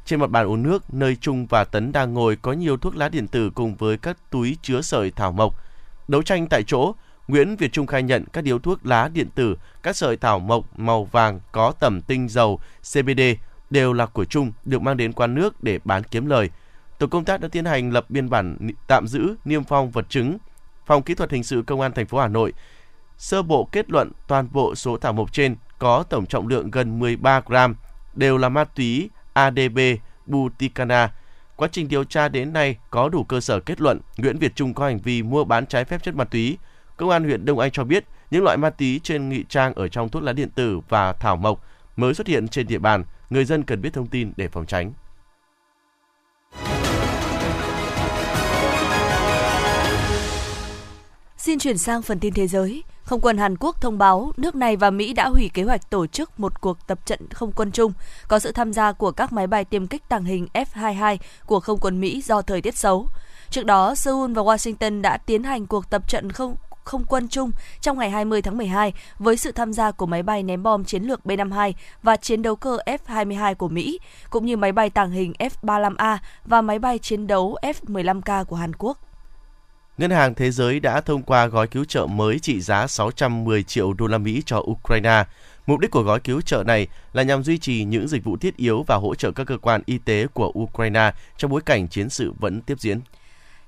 Trên 0.07 0.19
mặt 0.19 0.29
bàn 0.29 0.47
uống 0.47 0.63
nước, 0.63 0.93
nơi 0.93 1.15
Trung 1.15 1.45
và 1.45 1.63
Tấn 1.63 1.91
đang 1.91 2.13
ngồi 2.13 2.35
có 2.35 2.53
nhiều 2.53 2.77
thuốc 2.77 2.95
lá 2.95 3.09
điện 3.09 3.27
tử 3.27 3.49
cùng 3.49 3.75
với 3.75 3.97
các 3.97 4.17
túi 4.29 4.57
chứa 4.61 4.81
sợi 4.81 5.11
thảo 5.11 5.31
mộc. 5.31 5.55
Đấu 6.07 6.21
tranh 6.21 6.47
tại 6.47 6.63
chỗ, 6.63 6.95
Nguyễn 7.27 7.55
Việt 7.55 7.73
Trung 7.73 7.87
khai 7.87 8.03
nhận 8.03 8.25
các 8.33 8.43
điếu 8.43 8.59
thuốc 8.59 8.85
lá 8.85 9.09
điện 9.13 9.29
tử, 9.35 9.57
các 9.83 9.95
sợi 9.95 10.17
thảo 10.17 10.39
mộc 10.39 10.79
màu 10.79 11.03
vàng 11.03 11.39
có 11.51 11.73
tẩm 11.79 12.01
tinh 12.01 12.29
dầu 12.29 12.59
CBD 12.81 13.21
đều 13.69 13.93
là 13.93 14.05
của 14.05 14.25
Trung, 14.25 14.51
được 14.65 14.81
mang 14.81 14.97
đến 14.97 15.13
quán 15.13 15.35
nước 15.35 15.63
để 15.63 15.79
bán 15.83 16.03
kiếm 16.03 16.25
lời. 16.25 16.49
Tổ 16.99 17.07
công 17.07 17.25
tác 17.25 17.41
đã 17.41 17.47
tiến 17.47 17.65
hành 17.65 17.91
lập 17.91 18.05
biên 18.09 18.29
bản 18.29 18.57
tạm 18.87 19.07
giữ, 19.07 19.35
niêm 19.45 19.63
phong 19.63 19.91
vật 19.91 20.05
chứng. 20.09 20.37
Phòng 20.85 21.03
kỹ 21.03 21.13
thuật 21.13 21.31
hình 21.31 21.43
sự 21.43 21.63
công 21.67 21.81
an 21.81 21.91
thành 21.91 22.05
phố 22.05 22.19
Hà 22.19 22.27
Nội 22.27 22.53
sơ 23.17 23.41
bộ 23.41 23.69
kết 23.71 23.89
luận 23.89 24.11
toàn 24.27 24.47
bộ 24.51 24.75
số 24.75 24.97
thảo 24.97 25.13
mộc 25.13 25.33
trên 25.33 25.55
có 25.79 26.03
tổng 26.09 26.25
trọng 26.25 26.47
lượng 26.47 26.71
gần 26.71 26.99
13 26.99 27.41
gram, 27.45 27.75
đều 28.13 28.37
là 28.37 28.49
ma 28.49 28.63
túy 28.63 29.09
ADB 29.37 29.79
Buticana. 30.25 31.13
Quá 31.55 31.67
trình 31.71 31.87
điều 31.87 32.03
tra 32.03 32.27
đến 32.27 32.53
nay 32.53 32.77
có 32.89 33.09
đủ 33.09 33.23
cơ 33.23 33.39
sở 33.39 33.59
kết 33.59 33.81
luận 33.81 33.99
Nguyễn 34.17 34.37
Việt 34.37 34.55
Trung 34.55 34.73
có 34.73 34.85
hành 34.85 34.99
vi 34.99 35.23
mua 35.23 35.43
bán 35.43 35.65
trái 35.65 35.85
phép 35.85 36.03
chất 36.03 36.15
ma 36.15 36.23
túy. 36.23 36.57
Công 36.97 37.09
an 37.09 37.23
huyện 37.23 37.45
Đông 37.45 37.59
Anh 37.59 37.71
cho 37.71 37.83
biết 37.83 38.05
những 38.31 38.43
loại 38.43 38.57
ma 38.57 38.69
túy 38.69 38.99
trên 39.03 39.29
nghị 39.29 39.43
trang 39.49 39.73
ở 39.73 39.87
trong 39.87 40.09
thuốc 40.09 40.23
lá 40.23 40.33
điện 40.33 40.49
tử 40.49 40.79
và 40.89 41.13
thảo 41.13 41.35
mộc 41.35 41.63
mới 41.95 42.13
xuất 42.13 42.27
hiện 42.27 42.47
trên 42.47 42.67
địa 42.67 42.79
bàn, 42.79 43.03
người 43.29 43.45
dân 43.45 43.63
cần 43.63 43.81
biết 43.81 43.93
thông 43.93 44.07
tin 44.07 44.33
để 44.37 44.47
phòng 44.47 44.65
tránh. 44.65 44.93
Xin 51.37 51.59
chuyển 51.59 51.77
sang 51.77 52.01
phần 52.01 52.19
tin 52.19 52.33
thế 52.33 52.47
giới. 52.47 52.83
Không 53.07 53.21
quân 53.21 53.37
Hàn 53.37 53.55
Quốc 53.59 53.81
thông 53.81 53.97
báo 53.97 54.31
nước 54.37 54.55
này 54.55 54.75
và 54.75 54.89
Mỹ 54.89 55.13
đã 55.13 55.29
hủy 55.29 55.49
kế 55.53 55.63
hoạch 55.63 55.89
tổ 55.89 56.07
chức 56.07 56.39
một 56.39 56.61
cuộc 56.61 56.87
tập 56.87 56.99
trận 57.05 57.19
không 57.33 57.51
quân 57.51 57.71
chung 57.71 57.93
có 58.27 58.39
sự 58.39 58.51
tham 58.51 58.73
gia 58.73 58.91
của 58.91 59.11
các 59.11 59.33
máy 59.33 59.47
bay 59.47 59.65
tiêm 59.65 59.87
kích 59.87 60.09
tàng 60.09 60.23
hình 60.23 60.47
F-22 60.53 61.17
của 61.45 61.59
không 61.59 61.79
quân 61.79 61.99
Mỹ 61.99 62.21
do 62.21 62.41
thời 62.41 62.61
tiết 62.61 62.77
xấu. 62.77 63.07
Trước 63.49 63.65
đó, 63.65 63.95
Seoul 63.95 64.33
và 64.33 64.41
Washington 64.41 65.01
đã 65.01 65.17
tiến 65.17 65.43
hành 65.43 65.65
cuộc 65.65 65.89
tập 65.89 66.07
trận 66.07 66.31
không 66.31 66.55
không 66.83 67.05
quân 67.05 67.27
chung 67.27 67.51
trong 67.81 67.97
ngày 67.97 68.09
20 68.09 68.41
tháng 68.41 68.57
12 68.57 68.93
với 69.19 69.37
sự 69.37 69.51
tham 69.51 69.73
gia 69.73 69.91
của 69.91 70.05
máy 70.05 70.23
bay 70.23 70.43
ném 70.43 70.63
bom 70.63 70.83
chiến 70.83 71.03
lược 71.03 71.19
B-52 71.25 71.73
và 72.03 72.15
chiến 72.15 72.41
đấu 72.41 72.55
cơ 72.55 72.77
F-22 72.85 73.55
của 73.55 73.69
Mỹ, 73.69 73.99
cũng 74.29 74.45
như 74.45 74.57
máy 74.57 74.71
bay 74.71 74.89
tàng 74.89 75.11
hình 75.11 75.33
F-35A 75.39 76.17
và 76.45 76.61
máy 76.61 76.79
bay 76.79 76.99
chiến 76.99 77.27
đấu 77.27 77.57
F-15K 77.61 78.45
của 78.45 78.55
Hàn 78.55 78.71
Quốc. 78.77 79.06
Ngân 79.97 80.11
hàng 80.11 80.33
Thế 80.33 80.51
giới 80.51 80.79
đã 80.79 81.01
thông 81.01 81.21
qua 81.21 81.47
gói 81.47 81.67
cứu 81.67 81.85
trợ 81.85 82.05
mới 82.05 82.39
trị 82.39 82.61
giá 82.61 82.87
610 82.87 83.63
triệu 83.63 83.93
đô 83.93 84.07
la 84.07 84.17
Mỹ 84.17 84.43
cho 84.45 84.57
Ukraine. 84.57 85.23
Mục 85.67 85.79
đích 85.79 85.91
của 85.91 86.01
gói 86.01 86.19
cứu 86.19 86.41
trợ 86.41 86.63
này 86.63 86.87
là 87.13 87.23
nhằm 87.23 87.43
duy 87.43 87.57
trì 87.57 87.83
những 87.83 88.07
dịch 88.07 88.23
vụ 88.23 88.37
thiết 88.37 88.57
yếu 88.57 88.83
và 88.87 88.95
hỗ 88.95 89.15
trợ 89.15 89.31
các 89.31 89.43
cơ 89.47 89.57
quan 89.57 89.81
y 89.85 89.97
tế 89.97 90.27
của 90.33 90.51
Ukraine 90.59 91.11
trong 91.37 91.51
bối 91.51 91.61
cảnh 91.61 91.87
chiến 91.87 92.09
sự 92.09 92.33
vẫn 92.39 92.61
tiếp 92.61 92.79
diễn. 92.79 92.99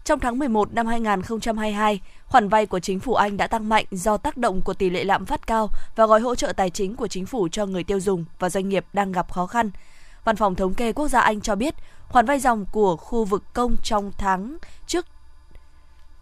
Trong 0.03 0.19
tháng 0.19 0.39
11 0.39 0.73
năm 0.73 0.87
2022, 0.87 2.01
khoản 2.25 2.49
vay 2.49 2.65
của 2.65 2.79
chính 2.79 2.99
phủ 2.99 3.13
Anh 3.13 3.37
đã 3.37 3.47
tăng 3.47 3.69
mạnh 3.69 3.85
do 3.91 4.17
tác 4.17 4.37
động 4.37 4.61
của 4.61 4.73
tỷ 4.73 4.89
lệ 4.89 5.03
lạm 5.03 5.25
phát 5.25 5.47
cao 5.47 5.69
và 5.95 6.05
gói 6.05 6.21
hỗ 6.21 6.35
trợ 6.35 6.53
tài 6.53 6.69
chính 6.69 6.95
của 6.95 7.07
chính 7.07 7.25
phủ 7.25 7.47
cho 7.51 7.65
người 7.65 7.83
tiêu 7.83 7.99
dùng 7.99 8.25
và 8.39 8.49
doanh 8.49 8.69
nghiệp 8.69 8.85
đang 8.93 9.11
gặp 9.11 9.31
khó 9.31 9.47
khăn. 9.47 9.71
Văn 10.23 10.35
phòng 10.35 10.55
Thống 10.55 10.73
kê 10.73 10.93
Quốc 10.93 11.07
gia 11.07 11.19
Anh 11.19 11.41
cho 11.41 11.55
biết, 11.55 11.75
khoản 12.07 12.25
vay 12.25 12.39
dòng 12.39 12.65
của 12.71 12.95
khu 12.95 13.25
vực 13.25 13.43
công 13.53 13.77
trong 13.83 14.11
tháng 14.17 14.57
trước 14.87 15.05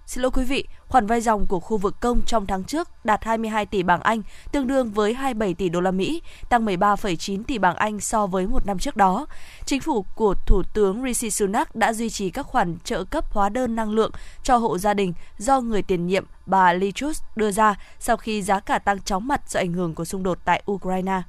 Xin 0.07 0.21
lỗi 0.21 0.31
quý 0.31 0.43
vị, 0.43 0.65
khoản 0.87 1.07
vay 1.07 1.21
dòng 1.21 1.45
của 1.45 1.59
khu 1.59 1.77
vực 1.77 1.95
công 1.99 2.21
trong 2.25 2.45
tháng 2.45 2.63
trước 2.63 3.05
đạt 3.05 3.23
22 3.23 3.65
tỷ 3.65 3.83
bảng 3.83 4.01
Anh, 4.01 4.21
tương 4.51 4.67
đương 4.67 4.91
với 4.91 5.13
27 5.13 5.53
tỷ 5.53 5.69
đô 5.69 5.81
la 5.81 5.91
Mỹ, 5.91 6.21
tăng 6.49 6.65
13,9 6.65 7.43
tỷ 7.43 7.57
bảng 7.57 7.75
Anh 7.75 7.99
so 7.99 8.27
với 8.27 8.47
một 8.47 8.65
năm 8.65 8.79
trước 8.79 8.95
đó. 8.95 9.27
Chính 9.65 9.81
phủ 9.81 10.05
của 10.15 10.35
Thủ 10.45 10.63
tướng 10.73 11.03
Rishi 11.03 11.31
Sunak 11.31 11.75
đã 11.75 11.93
duy 11.93 12.09
trì 12.09 12.29
các 12.29 12.45
khoản 12.45 12.77
trợ 12.83 13.03
cấp 13.03 13.25
hóa 13.31 13.49
đơn 13.49 13.75
năng 13.75 13.91
lượng 13.91 14.11
cho 14.43 14.57
hộ 14.57 14.77
gia 14.77 14.93
đình 14.93 15.13
do 15.37 15.61
người 15.61 15.81
tiền 15.81 16.07
nhiệm 16.07 16.25
bà 16.45 16.73
Liz 16.73 16.91
Truss 16.91 17.23
đưa 17.35 17.51
ra 17.51 17.75
sau 17.99 18.17
khi 18.17 18.41
giá 18.41 18.59
cả 18.59 18.79
tăng 18.79 19.01
chóng 19.01 19.27
mặt 19.27 19.41
do 19.49 19.59
ảnh 19.59 19.73
hưởng 19.73 19.95
của 19.95 20.05
xung 20.05 20.23
đột 20.23 20.39
tại 20.45 20.63
Ukraine. 20.71 21.21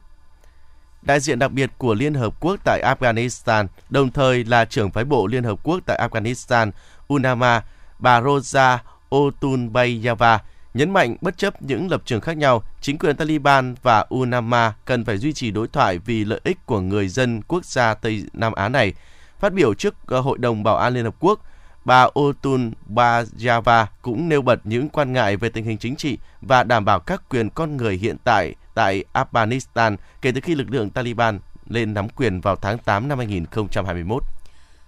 Đại 1.03 1.21
diện 1.21 1.39
đặc 1.39 1.53
biệt 1.53 1.71
của 1.79 1.95
Liên 1.95 2.15
Hợp 2.15 2.41
Quốc 2.41 2.57
tại 2.65 2.83
Afghanistan, 2.85 3.67
đồng 3.91 4.11
thời 4.11 4.45
là 4.45 4.65
trưởng 4.65 4.91
phái 4.91 5.05
bộ 5.05 5.27
Liên 5.27 5.45
Hợp 5.45 5.59
Quốc 5.63 5.81
tại 5.87 6.09
Afghanistan, 6.09 6.71
UNAMA, 7.09 7.63
bà 7.99 8.21
Rosa 8.23 8.79
Otunbayeva 9.15 10.39
nhấn 10.75 10.91
mạnh 10.91 11.17
bất 11.21 11.39
chấp 11.39 11.63
những 11.63 11.91
lập 11.91 12.03
trường 12.05 12.21
khác 12.21 12.37
nhau, 12.37 12.63
chính 12.81 12.99
quyền 12.99 13.17
Taliban 13.17 13.75
và 13.83 14.07
UNAMA 14.09 14.75
cần 14.85 15.05
phải 15.05 15.19
duy 15.19 15.33
trì 15.33 15.51
đối 15.51 15.69
thoại 15.69 15.99
vì 15.99 16.25
lợi 16.25 16.41
ích 16.45 16.67
của 16.67 16.81
người 16.81 17.09
dân 17.09 17.43
quốc 17.43 17.65
gia 17.65 17.95
Tây 17.95 18.25
Nam 18.33 18.53
Á 18.53 18.69
này. 18.69 18.95
Phát 19.41 19.53
biểu 19.53 19.75
trước 19.75 19.95
ờ, 20.07 20.21
Hội 20.21 20.39
đồng 20.39 20.63
Bảo 20.63 20.77
an 20.77 20.95
Liên 20.95 21.05
Hợp 21.05 21.15
Quốc, 21.21 21.41
bà 21.85 22.07
Otunbayeva 22.21 23.87
cũng 24.03 24.29
nêu 24.29 24.43
bật 24.43 24.61
những 24.65 24.89
quan 24.89 25.13
ngại 25.13 25.37
về 25.37 25.49
tình 25.49 25.65
hình 25.65 25.79
chính 25.79 25.97
trị 25.97 26.19
và 26.41 26.65
đảm 26.65 26.85
bảo 26.85 27.01
các 27.01 27.23
quyền 27.29 27.51
con 27.51 27.77
người 27.77 27.97
hiện 27.97 28.17
tại 28.25 28.55
tại 28.75 29.05
Afghanistan 29.13 29.97
kể 30.23 30.33
từ 30.33 30.41
khi 30.41 30.55
lực 30.55 30.71
lượng 30.71 30.91
Taliban 30.91 31.41
lên 31.69 31.95
nắm 31.95 32.09
quyền 32.09 32.41
vào 32.41 32.57
tháng 32.57 32.79
8 32.79 33.09
năm 33.09 33.19
2021. 33.19 34.23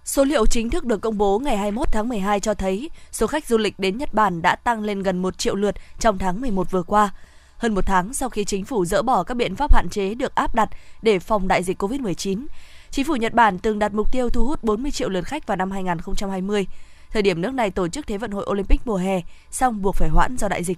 Số 0.05 0.23
liệu 0.23 0.45
chính 0.45 0.69
thức 0.69 0.85
được 0.85 1.01
công 1.01 1.17
bố 1.17 1.39
ngày 1.39 1.57
21 1.57 1.87
tháng 1.91 2.09
12 2.09 2.39
cho 2.39 2.53
thấy 2.53 2.89
số 3.11 3.27
khách 3.27 3.45
du 3.45 3.57
lịch 3.57 3.79
đến 3.79 3.97
Nhật 3.97 4.13
Bản 4.13 4.41
đã 4.41 4.55
tăng 4.55 4.83
lên 4.83 5.03
gần 5.03 5.21
1 5.21 5.37
triệu 5.37 5.55
lượt 5.55 5.75
trong 5.99 6.17
tháng 6.17 6.41
11 6.41 6.71
vừa 6.71 6.83
qua. 6.83 7.09
Hơn 7.57 7.75
một 7.75 7.85
tháng 7.85 8.13
sau 8.13 8.29
khi 8.29 8.45
chính 8.45 8.65
phủ 8.65 8.85
dỡ 8.85 9.01
bỏ 9.01 9.23
các 9.23 9.33
biện 9.33 9.55
pháp 9.55 9.73
hạn 9.73 9.89
chế 9.89 10.13
được 10.13 10.35
áp 10.35 10.55
đặt 10.55 10.69
để 11.01 11.19
phòng 11.19 11.47
đại 11.47 11.63
dịch 11.63 11.83
COVID-19, 11.83 12.45
chính 12.91 13.05
phủ 13.05 13.15
Nhật 13.15 13.33
Bản 13.33 13.59
từng 13.59 13.79
đặt 13.79 13.93
mục 13.93 14.11
tiêu 14.11 14.29
thu 14.29 14.45
hút 14.45 14.63
40 14.63 14.91
triệu 14.91 15.09
lượt 15.09 15.25
khách 15.25 15.47
vào 15.47 15.57
năm 15.57 15.71
2020. 15.71 16.67
Thời 17.11 17.21
điểm 17.21 17.41
nước 17.41 17.53
này 17.53 17.69
tổ 17.69 17.87
chức 17.87 18.07
Thế 18.07 18.17
vận 18.17 18.31
hội 18.31 18.45
Olympic 18.49 18.87
mùa 18.87 18.97
hè, 18.97 19.21
song 19.51 19.81
buộc 19.81 19.95
phải 19.95 20.09
hoãn 20.09 20.37
do 20.37 20.47
đại 20.47 20.63
dịch. 20.63 20.77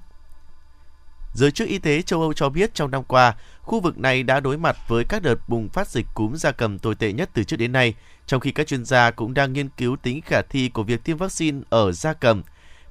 Giới 1.34 1.52
chức 1.52 1.67
y 1.67 1.78
tế 1.78 2.02
châu 2.02 2.22
Âu 2.22 2.34
cho 2.34 2.50
biết 2.50 2.74
trong 2.74 2.91
năm 2.91 3.04
qua, 3.04 3.36
khu 3.62 3.80
vực 3.80 3.98
này 3.98 4.24
đã 4.24 4.39
đối 4.39 4.58
mặt 4.58 4.78
với 4.88 5.04
các 5.04 5.24
đợt 5.24 5.36
bùng 5.48 5.69
phát 5.69 5.88
dịch 5.88 6.06
cúm 6.13 6.34
gia 6.36 6.52
cầm 6.52 6.80
tồi 6.80 6.96
tệ 6.96 7.13
nhất 7.13 7.30
từ 7.34 7.43
trước 7.43 7.58
đến 7.58 7.72
nay, 7.72 7.93
trong 8.26 8.39
khi 8.39 8.52
các 8.52 8.67
chuyên 8.67 8.86
gia 8.86 9.12
cũng 9.12 9.34
đang 9.34 9.54
nghiên 9.54 9.69
cứu 9.69 9.96
tính 9.96 10.22
khả 10.22 10.41
thi 10.50 10.69
của 10.69 10.84
việc 10.84 11.04
tiêm 11.04 11.17
vaccine 11.17 11.62
ở 11.69 11.91
gia 11.91 12.13
cầm. 12.13 12.41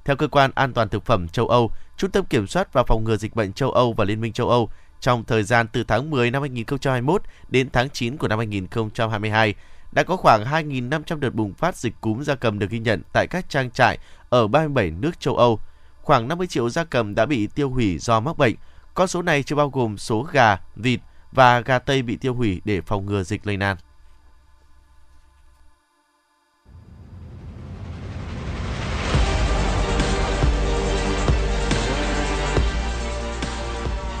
Theo 0.05 0.15
cơ 0.15 0.27
quan 0.27 0.51
an 0.55 0.73
toàn 0.73 0.89
thực 0.89 1.05
phẩm 1.05 1.27
châu 1.27 1.47
Âu, 1.47 1.71
Trung 1.97 2.11
tâm 2.11 2.25
Kiểm 2.25 2.47
soát 2.47 2.73
và 2.73 2.83
Phòng 2.83 3.03
ngừa 3.03 3.17
Dịch 3.17 3.35
bệnh 3.35 3.53
châu 3.53 3.71
Âu 3.71 3.93
và 3.93 4.05
Liên 4.05 4.21
minh 4.21 4.33
châu 4.33 4.49
Âu, 4.49 4.69
trong 4.99 5.23
thời 5.23 5.43
gian 5.43 5.67
từ 5.67 5.83
tháng 5.83 6.09
10 6.09 6.31
năm 6.31 6.41
2021 6.41 7.21
đến 7.49 7.69
tháng 7.73 7.89
9 7.89 8.17
của 8.17 8.27
năm 8.27 8.39
2022, 8.39 9.53
đã 9.91 10.03
có 10.03 10.15
khoảng 10.15 10.45
2.500 10.45 11.19
đợt 11.19 11.33
bùng 11.33 11.53
phát 11.53 11.75
dịch 11.75 11.93
cúm 12.01 12.21
gia 12.21 12.35
cầm 12.35 12.59
được 12.59 12.69
ghi 12.69 12.79
nhận 12.79 13.01
tại 13.13 13.27
các 13.29 13.49
trang 13.49 13.71
trại 13.71 13.97
ở 14.29 14.47
37 14.47 14.91
nước 14.91 15.19
châu 15.19 15.37
Âu– 15.37 15.59
khoảng 16.03 16.27
50 16.27 16.47
triệu 16.47 16.69
gia 16.69 16.83
cầm 16.83 17.15
đã 17.15 17.25
bị 17.25 17.47
tiêu 17.47 17.69
hủy 17.69 17.97
do 17.97 18.19
mắc 18.19 18.37
bệnh. 18.37 18.55
Con 18.93 19.07
số 19.07 19.21
này 19.21 19.43
chưa 19.43 19.55
bao 19.55 19.69
gồm 19.69 19.97
số 19.97 20.27
gà, 20.31 20.57
vịt 20.75 20.99
và 21.31 21.59
gà 21.59 21.79
tây 21.79 22.01
bị 22.01 22.15
tiêu 22.17 22.33
hủy 22.33 22.61
để 22.65 22.81
phòng 22.81 23.05
ngừa 23.05 23.23
dịch 23.23 23.47
lây 23.47 23.57
lan. 23.57 23.77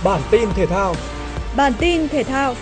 Bản 0.03 0.21
tin 0.31 0.49
thể 0.55 0.65
thao 0.65 0.95
Bản 1.55 1.73
tin 1.79 2.07
thể 2.07 2.23
thao 2.23 2.55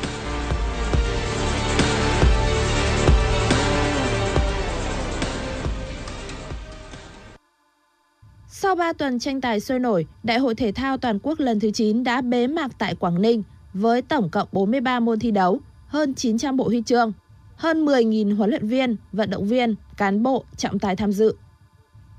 Sau 8.71 8.75
3 8.75 8.93
tuần 8.93 9.19
tranh 9.19 9.41
tài 9.41 9.59
sôi 9.59 9.79
nổi, 9.79 10.05
Đại 10.23 10.39
hội 10.39 10.55
thể 10.55 10.71
thao 10.71 10.97
toàn 10.97 11.19
quốc 11.23 11.39
lần 11.39 11.59
thứ 11.59 11.71
9 11.71 12.03
đã 12.03 12.21
bế 12.21 12.47
mạc 12.47 12.71
tại 12.77 12.95
Quảng 12.95 13.21
Ninh 13.21 13.43
với 13.73 14.01
tổng 14.01 14.29
cộng 14.29 14.47
43 14.51 14.99
môn 14.99 15.19
thi 15.19 15.31
đấu, 15.31 15.59
hơn 15.87 16.13
900 16.13 16.57
bộ 16.57 16.63
huy 16.67 16.81
chương, 16.85 17.13
hơn 17.55 17.85
10.000 17.85 18.35
huấn 18.35 18.49
luyện 18.49 18.67
viên, 18.67 18.95
vận 19.11 19.29
động 19.29 19.47
viên, 19.47 19.75
cán 19.97 20.23
bộ 20.23 20.43
trọng 20.57 20.79
tài 20.79 20.95
tham 20.95 21.11
dự. 21.11 21.35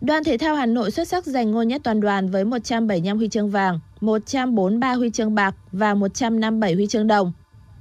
Đoàn 0.00 0.24
thể 0.24 0.38
thao 0.38 0.56
Hà 0.56 0.66
Nội 0.66 0.90
xuất 0.90 1.08
sắc 1.08 1.26
giành 1.26 1.50
ngôi 1.50 1.66
nhất 1.66 1.80
toàn 1.84 2.00
đoàn 2.00 2.30
với 2.30 2.44
175 2.44 3.16
huy 3.16 3.28
chương 3.28 3.50
vàng, 3.50 3.80
143 4.00 4.92
huy 4.92 5.10
chương 5.10 5.34
bạc 5.34 5.54
và 5.72 5.94
157 5.94 6.74
huy 6.74 6.86
chương 6.86 7.06
đồng. 7.06 7.32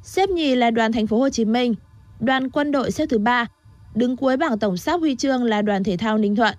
Xếp 0.03 0.29
nhì 0.29 0.55
là 0.55 0.71
đoàn 0.71 0.91
thành 0.91 1.07
phố 1.07 1.19
Hồ 1.19 1.29
Chí 1.29 1.45
Minh, 1.45 1.75
đoàn 2.19 2.49
quân 2.49 2.71
đội 2.71 2.91
xếp 2.91 3.05
thứ 3.09 3.17
ba. 3.17 3.47
đứng 3.95 4.17
cuối 4.17 4.37
bảng 4.37 4.59
tổng 4.59 4.77
sắp 4.77 4.99
huy 4.99 5.15
chương 5.15 5.43
là 5.43 5.61
đoàn 5.61 5.83
thể 5.83 5.97
thao 5.97 6.17
Ninh 6.17 6.35
Thuận. 6.35 6.55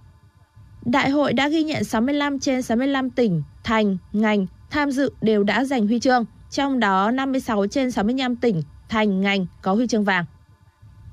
Đại 0.84 1.10
hội 1.10 1.32
đã 1.32 1.48
ghi 1.48 1.62
nhận 1.62 1.84
65 1.84 2.38
trên 2.38 2.62
65 2.62 3.10
tỉnh, 3.10 3.42
thành, 3.64 3.96
ngành 4.12 4.46
tham 4.70 4.90
dự 4.90 5.12
đều 5.20 5.42
đã 5.42 5.64
giành 5.64 5.86
huy 5.86 6.00
chương, 6.00 6.24
trong 6.50 6.80
đó 6.80 7.10
56 7.10 7.66
trên 7.66 7.90
65 7.90 8.36
tỉnh, 8.36 8.62
thành, 8.88 9.20
ngành 9.20 9.46
có 9.62 9.74
huy 9.74 9.86
chương 9.86 10.04
vàng. 10.04 10.24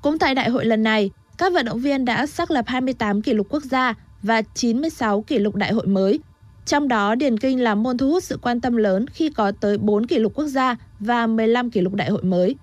Cũng 0.02 0.18
tại 0.18 0.34
đại 0.34 0.50
hội 0.50 0.64
lần 0.64 0.82
này, 0.82 1.10
các 1.38 1.52
vận 1.52 1.66
động 1.66 1.80
viên 1.80 2.04
đã 2.04 2.26
xác 2.26 2.50
lập 2.50 2.64
28 2.68 3.22
kỷ 3.22 3.32
lục 3.32 3.46
quốc 3.50 3.62
gia 3.62 3.94
và 4.22 4.42
96 4.42 5.22
kỷ 5.22 5.38
lục 5.38 5.56
đại 5.56 5.72
hội 5.72 5.86
mới. 5.86 6.20
Trong 6.66 6.88
đó, 6.88 7.14
điền 7.14 7.38
kinh 7.38 7.62
là 7.62 7.74
môn 7.74 7.98
thu 7.98 8.10
hút 8.10 8.24
sự 8.24 8.38
quan 8.42 8.60
tâm 8.60 8.76
lớn 8.76 9.06
khi 9.06 9.30
có 9.30 9.52
tới 9.60 9.78
4 9.78 10.06
kỷ 10.06 10.18
lục 10.18 10.32
quốc 10.34 10.46
gia 10.46 10.76
và 11.00 11.26
15 11.26 11.70
kỷ 11.70 11.80
lục 11.80 11.94
đại 11.94 12.10
hội 12.10 12.22
mới. 12.22 12.56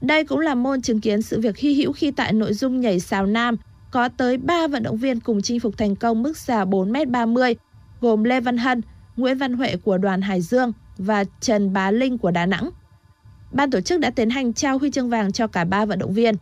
Đây 0.00 0.24
cũng 0.24 0.38
là 0.38 0.54
môn 0.54 0.82
chứng 0.82 1.00
kiến 1.00 1.22
sự 1.22 1.40
việc 1.40 1.56
hy 1.56 1.74
hữu 1.74 1.92
khi 1.92 2.10
tại 2.10 2.32
nội 2.32 2.54
dung 2.54 2.80
nhảy 2.80 3.00
sào 3.00 3.26
nam 3.26 3.56
có 3.90 4.08
tới 4.08 4.36
3 4.36 4.66
vận 4.66 4.82
động 4.82 4.96
viên 4.96 5.20
cùng 5.20 5.42
chinh 5.42 5.60
phục 5.60 5.78
thành 5.78 5.96
công 5.96 6.22
mức 6.22 6.36
xà 6.36 6.64
4m30, 6.64 7.54
gồm 8.00 8.24
Lê 8.24 8.40
Văn 8.40 8.58
Hân, 8.58 8.82
Nguyễn 9.16 9.38
Văn 9.38 9.52
Huệ 9.52 9.76
của 9.76 9.98
đoàn 9.98 10.22
Hải 10.22 10.40
Dương 10.40 10.72
và 10.98 11.24
Trần 11.40 11.72
Bá 11.72 11.90
Linh 11.90 12.18
của 12.18 12.30
Đà 12.30 12.46
Nẵng. 12.46 12.70
Ban 13.52 13.70
tổ 13.70 13.80
chức 13.80 14.00
đã 14.00 14.10
tiến 14.10 14.30
hành 14.30 14.52
trao 14.52 14.78
huy 14.78 14.90
chương 14.90 15.10
vàng 15.10 15.32
cho 15.32 15.46
cả 15.46 15.64
ba 15.64 15.84
vận 15.84 15.98
động 15.98 16.12
viên. 16.12 16.34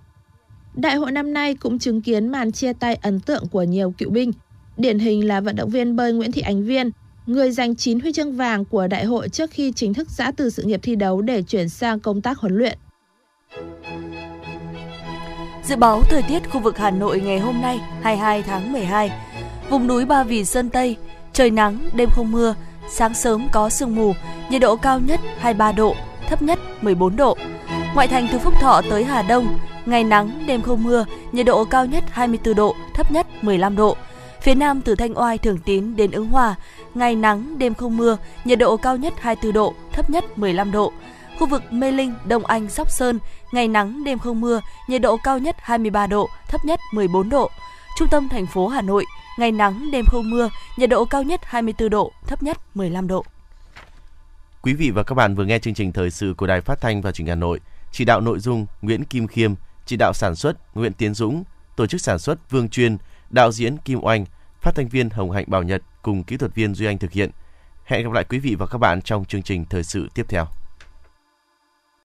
Đại 0.75 0.97
hội 0.97 1.13
năm 1.13 1.33
nay 1.33 1.55
cũng 1.55 1.79
chứng 1.79 2.03
kiến 2.03 2.29
màn 2.29 2.53
chia 2.53 2.73
tay 2.73 2.95
ấn 2.95 3.21
tượng 3.21 3.49
của 3.49 3.63
nhiều 3.63 3.95
cựu 3.99 4.11
binh. 4.11 4.33
Điển 4.77 4.99
hình 4.99 5.29
là 5.29 5.41
vận 5.41 5.57
động 5.57 5.71
viên 5.71 5.97
bơi 5.97 6.13
Nguyễn 6.13 6.33
Thị 6.33 6.43
Ánh 6.43 6.65
Viên, 6.65 6.91
người 7.27 7.51
giành 7.51 7.77
9 7.77 8.01
huy 8.01 8.13
chương 8.13 8.37
vàng 8.37 8.65
của 8.65 8.87
đại 8.87 9.05
hội 9.05 9.29
trước 9.29 9.51
khi 9.51 9.73
chính 9.73 9.95
thức 9.95 10.11
giã 10.11 10.31
từ 10.37 10.51
sự 10.51 10.63
nghiệp 10.63 10.81
thi 10.83 10.97
đấu 10.97 11.23
để 11.23 11.43
chuyển 11.43 11.69
sang 11.69 12.01
công 12.01 12.23
tác 12.23 12.39
huấn 12.39 12.57
luyện. 12.57 12.79
Dự 15.69 15.77
báo 15.77 16.03
thời 16.11 16.23
tiết 16.23 16.51
khu 16.51 16.61
vực 16.61 16.79
Hà 16.79 16.91
Nội 16.91 17.21
ngày 17.21 17.39
hôm 17.39 17.61
nay 17.61 17.81
22 18.03 18.43
tháng 18.43 18.73
12. 18.73 19.11
Vùng 19.71 19.87
núi 19.87 20.05
Ba 20.05 20.23
Vì 20.23 20.45
Sơn 20.45 20.71
Tây, 20.71 20.97
trời 21.33 21.51
nắng, 21.51 21.79
đêm 21.95 22.09
không 22.13 22.33
mưa, 22.33 22.55
sáng 22.89 23.15
sớm 23.15 23.49
có 23.53 23.69
sương 23.71 23.97
mù, 23.97 24.15
nhiệt 24.51 24.61
độ 24.61 24.77
cao 24.77 25.01
nhất 25.01 25.21
23 25.39 25.73
độ, 25.73 25.95
thấp 26.29 26.43
nhất 26.43 26.59
14 26.83 27.17
độ. 27.17 27.37
Ngoại 27.95 28.09
thành 28.09 28.29
từ 28.33 28.39
Phúc 28.39 28.55
Thọ 28.61 28.83
tới 28.91 29.05
Hà 29.05 29.23
Đông, 29.23 29.59
ngày 29.87 30.05
nắng, 30.05 30.45
đêm 30.47 30.63
không 30.63 30.85
mưa, 30.85 31.05
nhiệt 31.33 31.47
độ 31.47 31.65
cao 31.65 31.87
nhất 31.87 32.05
24 32.11 32.55
độ, 32.55 32.77
thấp 32.95 33.13
nhất 33.13 33.27
15 33.43 33.77
độ. 33.77 33.97
Phía 34.41 34.55
Nam 34.55 34.81
từ 34.81 34.95
Thanh 34.95 35.19
Oai 35.19 35.39
Thường 35.39 35.59
Tín 35.65 35.97
đến 35.97 36.11
Ứng 36.11 36.29
Hòa, 36.29 36.55
ngày 36.95 37.17
nắng, 37.17 37.59
đêm 37.59 37.75
không 37.75 37.97
mưa, 37.97 38.17
nhiệt 38.45 38.59
độ 38.59 38.77
cao 38.77 38.97
nhất 38.97 39.15
24 39.21 39.53
độ, 39.53 39.75
thấp 39.93 40.11
nhất 40.11 40.39
15 40.39 40.73
độ. 40.73 40.93
Khu 41.39 41.47
vực 41.47 41.73
Mê 41.73 41.93
Linh, 41.93 42.15
Đông 42.27 42.47
Anh, 42.47 42.69
Sóc 42.69 42.91
Sơn, 42.91 43.19
ngày 43.53 43.69
nắng, 43.69 44.05
đêm 44.05 44.19
không 44.19 44.41
mưa, 44.41 44.61
nhiệt 44.89 45.03
độ 45.03 45.17
cao 45.25 45.39
nhất 45.39 45.57
23 45.59 46.07
độ, 46.07 46.29
thấp 46.49 46.65
nhất 46.65 46.81
14 46.93 47.29
độ. 47.29 47.51
Trung 47.99 48.09
tâm 48.09 48.29
thành 48.29 48.47
phố 48.47 48.69
Hà 48.69 48.83
Nội, 48.83 49.05
ngày 49.39 49.53
nắng, 49.53 49.91
đêm 49.93 50.05
không 50.05 50.31
mưa, 50.31 50.51
nhiệt 50.77 50.91
độ 50.91 51.05
cao 51.05 51.23
nhất 51.23 51.41
24 51.45 51.91
độ, 51.91 52.13
thấp 52.27 52.43
nhất 52.43 52.59
15 52.75 53.09
độ. 53.09 53.25
Quý 54.63 54.75
vị 54.75 54.91
và 54.91 55.03
các 55.03 55.15
bạn 55.15 55.35
vừa 55.35 55.45
nghe 55.45 55.59
chương 55.59 55.75
trình 55.75 55.93
thời 55.93 56.11
sự 56.11 56.35
của 56.37 56.47
Đài 56.47 56.61
Phát 56.61 56.81
thanh 56.81 57.03
và 57.03 57.13
Truyền 57.13 57.27
hình 57.27 57.31
Hà 57.31 57.41
Nội. 57.41 57.61
Chỉ 57.93 58.05
đạo 58.05 58.21
nội 58.21 58.39
dung 58.39 58.67
Nguyễn 58.83 59.05
Kim 59.05 59.27
Khiêm, 59.27 59.55
chỉ 59.87 59.97
đạo 59.97 60.13
sản 60.13 60.37
xuất 60.37 60.77
Nguyễn 60.77 60.93
Tiến 60.93 61.15
Dũng, 61.15 61.45
tổ 61.77 61.87
chức 61.87 62.01
sản 62.01 62.19
xuất 62.19 62.51
Vương 62.51 62.69
Chuyên, 62.69 62.97
đạo 63.31 63.53
diễn 63.53 63.77
Kim 63.79 64.05
Oanh, 64.05 64.25
phát 64.63 64.75
thanh 64.75 64.89
viên 64.89 65.11
Hồng 65.11 65.31
Hạnh 65.31 65.45
Bảo 65.49 65.63
Nhật 65.63 65.83
cùng 66.03 66.25
kỹ 66.25 66.37
thuật 66.37 66.55
viên 66.55 66.75
Duy 66.75 66.87
Anh 66.87 66.99
thực 66.99 67.13
hiện. 67.13 67.31
Hẹn 67.85 68.05
gặp 68.05 68.13
lại 68.13 68.25
quý 68.29 68.39
vị 68.39 68.55
và 68.55 68.67
các 68.67 68.79
bạn 68.79 69.03
trong 69.03 69.25
chương 69.25 69.43
trình 69.43 69.65
thời 69.71 69.83
sự 69.83 70.09
tiếp 70.15 70.27
theo. 70.29 70.47